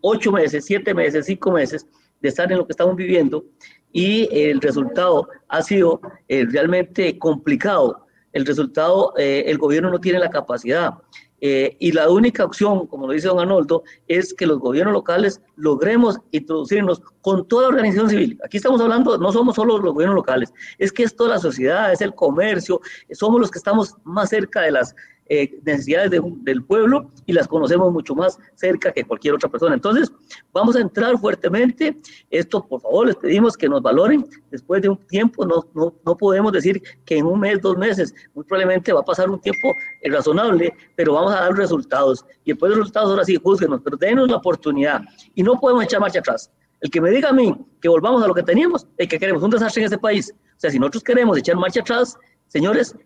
ocho 0.00 0.32
meses, 0.32 0.64
siete 0.64 0.92
meses, 0.92 1.26
cinco 1.26 1.52
meses 1.52 1.86
de 2.20 2.28
estar 2.28 2.50
en 2.50 2.58
lo 2.58 2.66
que 2.66 2.72
estamos 2.72 2.96
viviendo 2.96 3.44
y 3.92 4.28
el 4.32 4.60
resultado 4.60 5.28
ha 5.48 5.62
sido 5.62 6.00
eh, 6.28 6.46
realmente 6.50 7.16
complicado, 7.18 8.06
el 8.32 8.44
resultado, 8.44 9.12
eh, 9.16 9.44
el 9.46 9.58
gobierno 9.58 9.90
no 9.90 10.00
tiene 10.00 10.18
la 10.18 10.30
capacidad 10.30 10.94
eh, 11.40 11.76
y 11.78 11.92
la 11.92 12.10
única 12.10 12.44
opción, 12.44 12.86
como 12.86 13.06
lo 13.06 13.12
dice 13.12 13.28
don 13.28 13.40
Arnoldo, 13.40 13.82
es 14.08 14.34
que 14.34 14.46
los 14.46 14.58
gobiernos 14.58 14.92
locales 14.92 15.40
logremos 15.56 16.18
introducirnos 16.32 17.00
con 17.22 17.46
toda 17.48 17.62
la 17.62 17.68
organización 17.68 18.10
civil. 18.10 18.38
Aquí 18.44 18.58
estamos 18.58 18.80
hablando, 18.80 19.16
no 19.18 19.32
somos 19.32 19.56
solo 19.56 19.78
los 19.78 19.92
gobiernos 19.92 20.16
locales, 20.16 20.52
es 20.78 20.92
que 20.92 21.02
es 21.02 21.16
toda 21.16 21.30
la 21.30 21.38
sociedad, 21.38 21.92
es 21.92 22.00
el 22.00 22.14
comercio, 22.14 22.80
somos 23.12 23.40
los 23.40 23.50
que 23.50 23.58
estamos 23.58 23.94
más 24.04 24.28
cerca 24.28 24.62
de 24.62 24.72
las 24.72 24.94
eh, 25.32 25.60
necesidades 25.64 26.10
del 26.10 26.64
pueblo 26.64 27.08
y 27.24 27.32
las 27.32 27.46
conocemos 27.46 27.92
mucho 27.92 28.16
más 28.16 28.36
cerca 28.56 28.90
que 28.90 29.04
cualquier 29.04 29.34
otra 29.34 29.48
persona. 29.48 29.74
Entonces, 29.74 30.10
vamos 30.52 30.74
a 30.74 30.80
entrar 30.80 31.16
fuertemente. 31.18 31.96
Esto, 32.30 32.66
por 32.66 32.80
favor, 32.80 33.06
les 33.06 33.14
pedimos 33.14 33.56
que 33.56 33.68
nos 33.68 33.80
valoren. 33.80 34.26
Después 34.50 34.82
de 34.82 34.88
un 34.88 34.96
tiempo, 35.06 35.46
no, 35.46 35.64
no, 35.72 35.94
no 36.04 36.16
podemos 36.16 36.52
decir 36.52 36.82
que 37.04 37.18
en 37.18 37.26
un 37.26 37.38
mes, 37.38 37.60
dos 37.60 37.76
meses, 37.76 38.12
muy 38.34 38.44
probablemente 38.44 38.92
va 38.92 39.00
a 39.00 39.04
pasar 39.04 39.30
un 39.30 39.40
tiempo 39.40 39.72
eh, 40.02 40.10
razonable, 40.10 40.74
pero 40.96 41.14
vamos 41.14 41.32
a 41.32 41.42
dar 41.42 41.52
resultados. 41.54 42.26
Y 42.44 42.50
después 42.50 42.70
de 42.70 42.76
los 42.76 42.86
resultados, 42.86 43.10
ahora 43.10 43.24
sí, 43.24 43.38
juzguenos, 43.40 43.82
pero 43.84 43.96
denos 43.96 44.28
la 44.28 44.38
oportunidad. 44.38 45.00
Y 45.36 45.44
no 45.44 45.60
podemos 45.60 45.84
echar 45.84 46.00
marcha 46.00 46.18
atrás. 46.18 46.50
El 46.80 46.90
que 46.90 47.00
me 47.00 47.10
diga 47.10 47.28
a 47.28 47.32
mí 47.32 47.54
que 47.80 47.88
volvamos 47.88 48.24
a 48.24 48.26
lo 48.26 48.34
que 48.34 48.42
teníamos, 48.42 48.84
es 48.96 49.06
que 49.06 49.16
queremos 49.16 49.44
un 49.44 49.50
desastre 49.50 49.82
en 49.82 49.84
este 49.84 49.98
país. 49.98 50.34
O 50.34 50.60
sea, 50.60 50.70
si 50.72 50.80
nosotros 50.80 51.04
queremos 51.04 51.38
echar 51.38 51.54
marcha 51.54 51.82
atrás, 51.82 52.18
señores, 52.48 52.96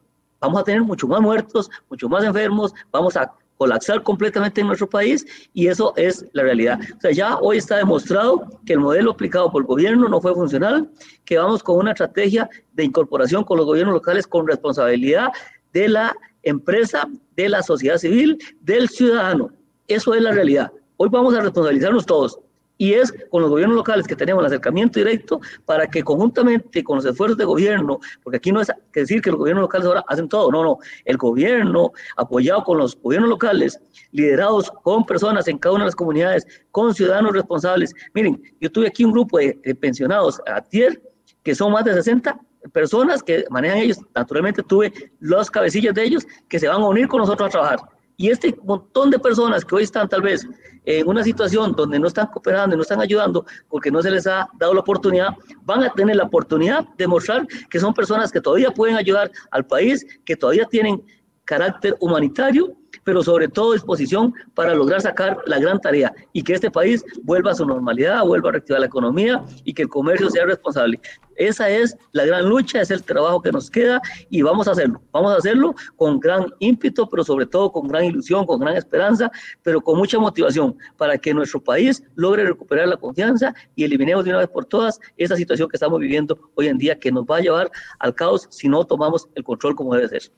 vamos 0.45 0.61
a 0.61 0.65
tener 0.65 0.83
mucho 0.83 1.07
más 1.09 1.21
muertos, 1.21 1.71
mucho 1.89 2.09
más 2.09 2.25
enfermos, 2.25 2.75
vamos 2.93 3.17
a 3.17 3.33
colapsar 3.57 4.03
completamente 4.03 4.61
en 4.61 4.67
nuestro 4.67 4.89
país 4.89 5.25
y 5.55 5.69
eso 5.69 5.95
es 5.97 6.27
la 6.33 6.43
realidad. 6.43 6.79
O 6.97 7.01
sea, 7.01 7.13
ya 7.13 7.39
hoy 7.39 7.59
está 7.59 7.77
demostrado 7.77 8.47
que 8.67 8.75
el 8.75 8.81
modelo 8.81 9.13
aplicado 9.13 9.51
por 9.51 9.63
el 9.63 9.67
gobierno 9.67 10.09
no 10.09 10.21
fue 10.21 10.35
funcional, 10.35 10.91
que 11.25 11.39
vamos 11.39 11.63
con 11.63 11.79
una 11.79 11.93
estrategia 11.93 12.49
de 12.73 12.85
incorporación 12.85 13.45
con 13.45 13.57
los 13.59 13.67
gobiernos 13.67 13.95
locales 13.95 14.27
con 14.27 14.47
responsabilidad 14.47 15.29
de 15.73 15.89
la 15.89 16.17
empresa, 16.43 17.09
de 17.37 17.49
la 17.49 17.63
sociedad 17.63 17.97
civil, 17.97 18.39
del 18.61 18.89
ciudadano. 18.89 19.51
Eso 19.89 20.15
es 20.15 20.23
la 20.23 20.33
realidad. 20.33 20.73
Hoy 20.97 21.09
vamos 21.11 21.35
a 21.35 21.41
responsabilizarnos 21.41 22.07
todos 22.07 22.39
y 22.79 22.95
es 22.95 23.13
con 23.31 23.43
los 23.43 23.51
gobiernos 23.51 23.77
locales 23.77 24.07
que 24.07 24.17
tenemos 24.17 24.43
el 24.43 24.47
acercamiento 24.47 24.99
directo 24.99 25.41
para 25.65 25.87
que 25.87 26.03
conjuntamente 26.03 26.83
con 26.83 26.97
los 26.97 27.05
esfuerzos 27.05 27.39
de 27.39 27.45
gobierno, 27.45 28.01
porque 28.23 28.39
aquí 28.39 28.53
no 28.53 28.61
es 28.61 28.73
que 28.93 29.01
decir 29.01 29.23
que 29.23 29.31
los 29.31 29.39
gobiernos 29.39 29.63
locales 29.63 29.87
ahora 29.87 30.05
hacen 30.09 30.29
todo, 30.29 30.51
no, 30.51 30.63
no, 30.63 30.79
el 31.05 31.17
gobierno 31.17 31.93
apoyado 32.17 32.65
con 32.65 32.79
los 32.79 33.01
gobiernos 33.01 33.31
locales, 33.31 33.81
liderados 34.13 34.71
con 34.83 35.05
personas 35.05 35.47
en 35.49 35.59
cada 35.59 35.75
una 35.75 35.85
de 35.85 35.89
las 35.89 35.97
comunidades, 35.97 36.47
con 36.71 36.95
ciudadanos 36.95 37.33
responsables. 37.33 37.93
Miren, 38.13 38.43
yo 38.61 38.71
tuve 38.71 38.89
aquí 38.89 39.05
un 39.05 39.13
grupo 39.13 39.39
de, 39.39 39.55
pensionados 39.81 40.41
a 40.47 40.61
TIER, 40.61 41.01
que 41.43 41.55
son 41.55 41.73
más 41.73 41.85
de 41.85 41.95
60 41.95 42.39
personas 42.73 43.23
que 43.23 43.45
manejan 43.51 43.79
ellos, 43.79 43.99
naturalmente 44.15 44.63
tuve 44.63 44.93
los 45.21 45.51
cabecillas 45.51 45.95
de 45.95 46.05
ellos 46.05 46.27
que 46.49 46.59
se 46.59 46.67
van 46.67 46.81
a 46.81 46.89
unir 46.89 47.09
con 47.09 47.21
nosotros 47.21 47.49
a 47.49 47.51
trabajar. 47.51 47.79
Y 48.17 48.31
este 48.31 48.55
montón 48.63 49.11
de 49.11 49.19
personas 49.19 49.65
que 49.65 49.75
hoy 49.75 49.83
están 49.83 50.09
tal 50.09 50.23
vez 50.23 50.47
en 50.85 51.09
una 51.09 51.25
situación 51.25 51.73
donde 51.73 51.99
no 51.99 52.07
están 52.07 52.27
cooperando 52.29 52.75
y 52.75 52.77
no 52.77 52.83
están 52.83 53.01
ayudando 53.01 53.45
porque 53.69 53.91
no 53.91 54.03
se 54.03 54.11
les 54.11 54.27
ha 54.27 54.49
dado 54.59 54.75
la 54.75 54.81
oportunidad, 54.81 55.31
van 55.63 55.83
a 55.83 55.91
tener 55.91 56.17
la 56.17 56.25
oportunidad 56.25 56.85
de 56.97 57.07
mostrar 57.07 57.47
que 57.69 57.81
son 57.81 57.93
personas 57.93 58.31
que 58.31 58.41
todavía 58.41 58.71
pueden 58.71 58.97
ayudar 58.97 59.31
al 59.51 59.67
país, 59.67 60.07
que 60.25 60.37
todavía 60.37 60.67
tienen 60.67 61.03
carácter 61.45 61.97
humanitario, 62.01 62.77
pero 63.05 63.23
sobre 63.23 63.49
todo 63.49 63.73
disposición 63.73 64.35
para 64.55 64.75
lograr 64.75 65.01
sacar 65.01 65.39
la 65.47 65.59
gran 65.59 65.81
tarea 65.81 66.13
y 66.33 66.43
que 66.43 66.55
este 66.55 66.71
país 66.71 67.05
vuelva 67.23 67.53
a 67.53 67.55
su 67.55 67.67
normalidad, 67.67 68.25
vuelva 68.25 68.49
a 68.49 68.53
reactivar 68.53 68.81
la 68.81 68.87
economía 68.87 69.45
y 69.65 69.73
que 69.73 69.83
el 69.83 69.89
comercio 69.89 70.31
sea 70.31 70.47
responsable. 70.47 71.01
Esa 71.37 71.69
es 71.69 71.97
la 72.13 72.25
gran 72.25 72.49
lucha, 72.49 72.81
es 72.81 72.91
el 72.91 73.03
trabajo 73.03 73.43
que 73.43 73.51
nos 73.51 73.71
queda 73.71 74.01
y 74.31 74.43
vamos 74.43 74.69
a 74.69 74.73
hacerlo. 74.73 75.03
Vamos 75.13 75.33
a 75.33 75.37
hacerlo 75.37 75.75
con 75.97 76.21
gran 76.21 76.47
ímpetu, 76.61 77.09
pero 77.09 77.25
sobre 77.25 77.47
todo 77.47 77.73
con 77.73 77.89
gran 77.89 78.05
ilusión, 78.05 78.47
con 78.47 78.61
gran 78.61 78.77
esperanza, 78.77 79.31
pero 79.63 79.81
con 79.81 79.99
mucha 79.99 80.19
motivación 80.19 80.77
para 80.97 81.19
que 81.19 81.35
nuestro 81.35 81.63
país 81.63 82.03
logre 82.15 82.45
recuperar 82.45 82.89
la 82.89 82.97
confianza 82.97 83.55
y 83.75 83.85
eliminemos 83.85 84.25
de 84.25 84.31
una 84.31 84.41
vez 84.41 84.49
por 84.49 84.65
todas 84.65 85.01
esa 85.17 85.37
situación 85.37 85.69
que 85.69 85.77
estamos 85.77 85.99
viviendo 85.99 86.39
hoy 86.55 86.69
en 86.69 86.79
día 86.79 86.99
que 86.99 87.11
nos 87.11 87.25
va 87.25 87.39
a 87.39 87.41
llevar 87.41 87.71
al 87.99 88.15
caos 88.15 88.47
si 88.51 88.69
no 88.69 88.85
tomamos 88.85 89.29
el 89.35 89.45
control 89.45 89.75
como 89.75 89.95
debe 89.95 90.09
ser. 90.09 90.33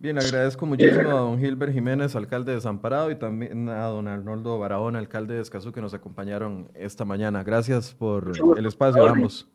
Bien, 0.00 0.16
agradezco 0.16 0.64
muchísimo 0.64 1.10
a 1.10 1.20
don 1.20 1.40
Gilbert 1.40 1.72
Jiménez, 1.72 2.14
alcalde 2.14 2.52
de 2.52 2.56
Desamparado, 2.56 3.10
y 3.10 3.16
también 3.16 3.68
a 3.68 3.86
don 3.86 4.06
Arnoldo 4.06 4.56
Barahón, 4.56 4.94
alcalde 4.94 5.34
de 5.34 5.40
Escazú, 5.40 5.72
que 5.72 5.80
nos 5.80 5.92
acompañaron 5.92 6.70
esta 6.74 7.04
mañana. 7.04 7.42
Gracias 7.42 7.94
por 7.94 8.30
el 8.56 8.66
espacio, 8.66 9.04
ambos. 9.08 9.48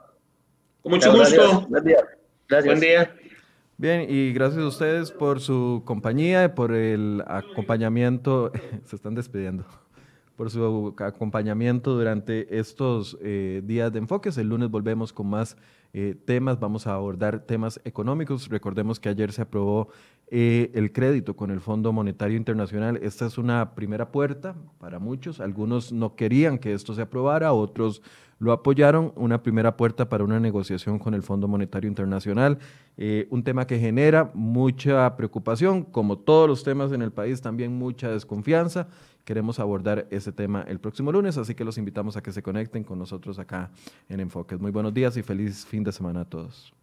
Con 0.82 0.92
mucho 0.92 1.16
gusto. 1.16 1.66
Buen 1.70 1.86
día. 1.86 2.04
Gracias. 2.50 2.66
Buen 2.66 2.82
día. 2.82 3.16
Bien, 3.78 4.06
y 4.10 4.34
gracias 4.34 4.62
a 4.62 4.68
ustedes 4.68 5.12
por 5.12 5.40
su 5.40 5.82
compañía, 5.86 6.44
y 6.44 6.50
por 6.50 6.74
el 6.74 7.24
acompañamiento. 7.26 8.52
Se 8.84 8.98
están 8.98 9.16
despidiendo. 9.16 9.64
Por 10.36 10.50
su 10.50 10.94
acompañamiento 10.98 11.94
durante 11.94 12.60
estos 12.60 13.18
eh, 13.22 13.62
días 13.64 13.94
de 13.94 14.00
enfoques. 14.00 14.38
El 14.38 14.50
lunes 14.50 14.70
volvemos 14.70 15.14
con 15.14 15.30
más 15.30 15.56
eh, 15.94 16.16
temas. 16.26 16.60
Vamos 16.60 16.88
a 16.88 16.96
abordar 16.96 17.46
temas 17.46 17.80
económicos. 17.86 18.50
Recordemos 18.50 19.00
que 19.00 19.10
ayer 19.10 19.32
se 19.32 19.44
aprobó 19.44 19.90
eh, 20.36 20.72
el 20.74 20.92
crédito 20.92 21.36
con 21.36 21.52
el 21.52 21.62
Fondo 21.62 21.94
Monetario 21.94 22.36
Internacional. 22.36 23.00
Esta 23.04 23.28
es 23.28 23.38
una 23.38 23.76
primera 23.76 24.12
puerta 24.12 24.56
para 24.80 24.98
muchos. 24.98 25.40
Algunos 25.40 25.92
no 25.94 26.16
querían 26.16 26.58
que 26.58 26.74
esto 26.74 26.96
se 26.96 27.04
aprobara, 27.04 27.54
otros 27.54 28.02
lo 28.40 28.52
apoyaron. 28.52 29.14
Una 29.16 29.44
primera 29.44 29.78
puerta 29.78 30.10
para 30.10 30.24
una 30.24 30.40
negociación 30.40 30.98
con 30.98 31.14
el 31.14 31.22
Fondo 31.22 31.48
Monetario 31.48 31.88
Internacional. 31.88 32.58
Eh, 32.98 33.28
un 33.30 33.44
tema 33.44 33.68
que 33.68 33.78
genera 33.78 34.32
mucha 34.34 35.16
preocupación, 35.16 35.84
como 35.84 36.18
todos 36.18 36.50
los 36.50 36.64
temas 36.64 36.92
en 36.94 37.04
el 37.04 37.12
país, 37.12 37.40
también 37.40 37.72
mucha 37.72 38.10
desconfianza. 38.10 38.88
Queremos 39.26 39.60
abordar 39.60 40.08
ese 40.10 40.32
tema 40.32 40.64
el 40.68 40.80
próximo 40.80 41.12
lunes, 41.12 41.38
así 41.38 41.54
que 41.54 41.64
los 41.64 41.78
invitamos 41.78 42.18
a 42.18 42.24
que 42.24 42.32
se 42.32 42.42
conecten 42.42 42.84
con 42.84 42.98
nosotros 42.98 43.38
acá 43.38 43.70
en 44.10 44.20
Enfoques. 44.20 44.60
Muy 44.60 44.72
buenos 44.72 44.96
días 44.96 45.16
y 45.16 45.22
feliz 45.22 45.64
fin 45.64 45.84
de 45.84 45.92
semana 45.92 46.22
a 46.22 46.26
todos. 46.26 46.74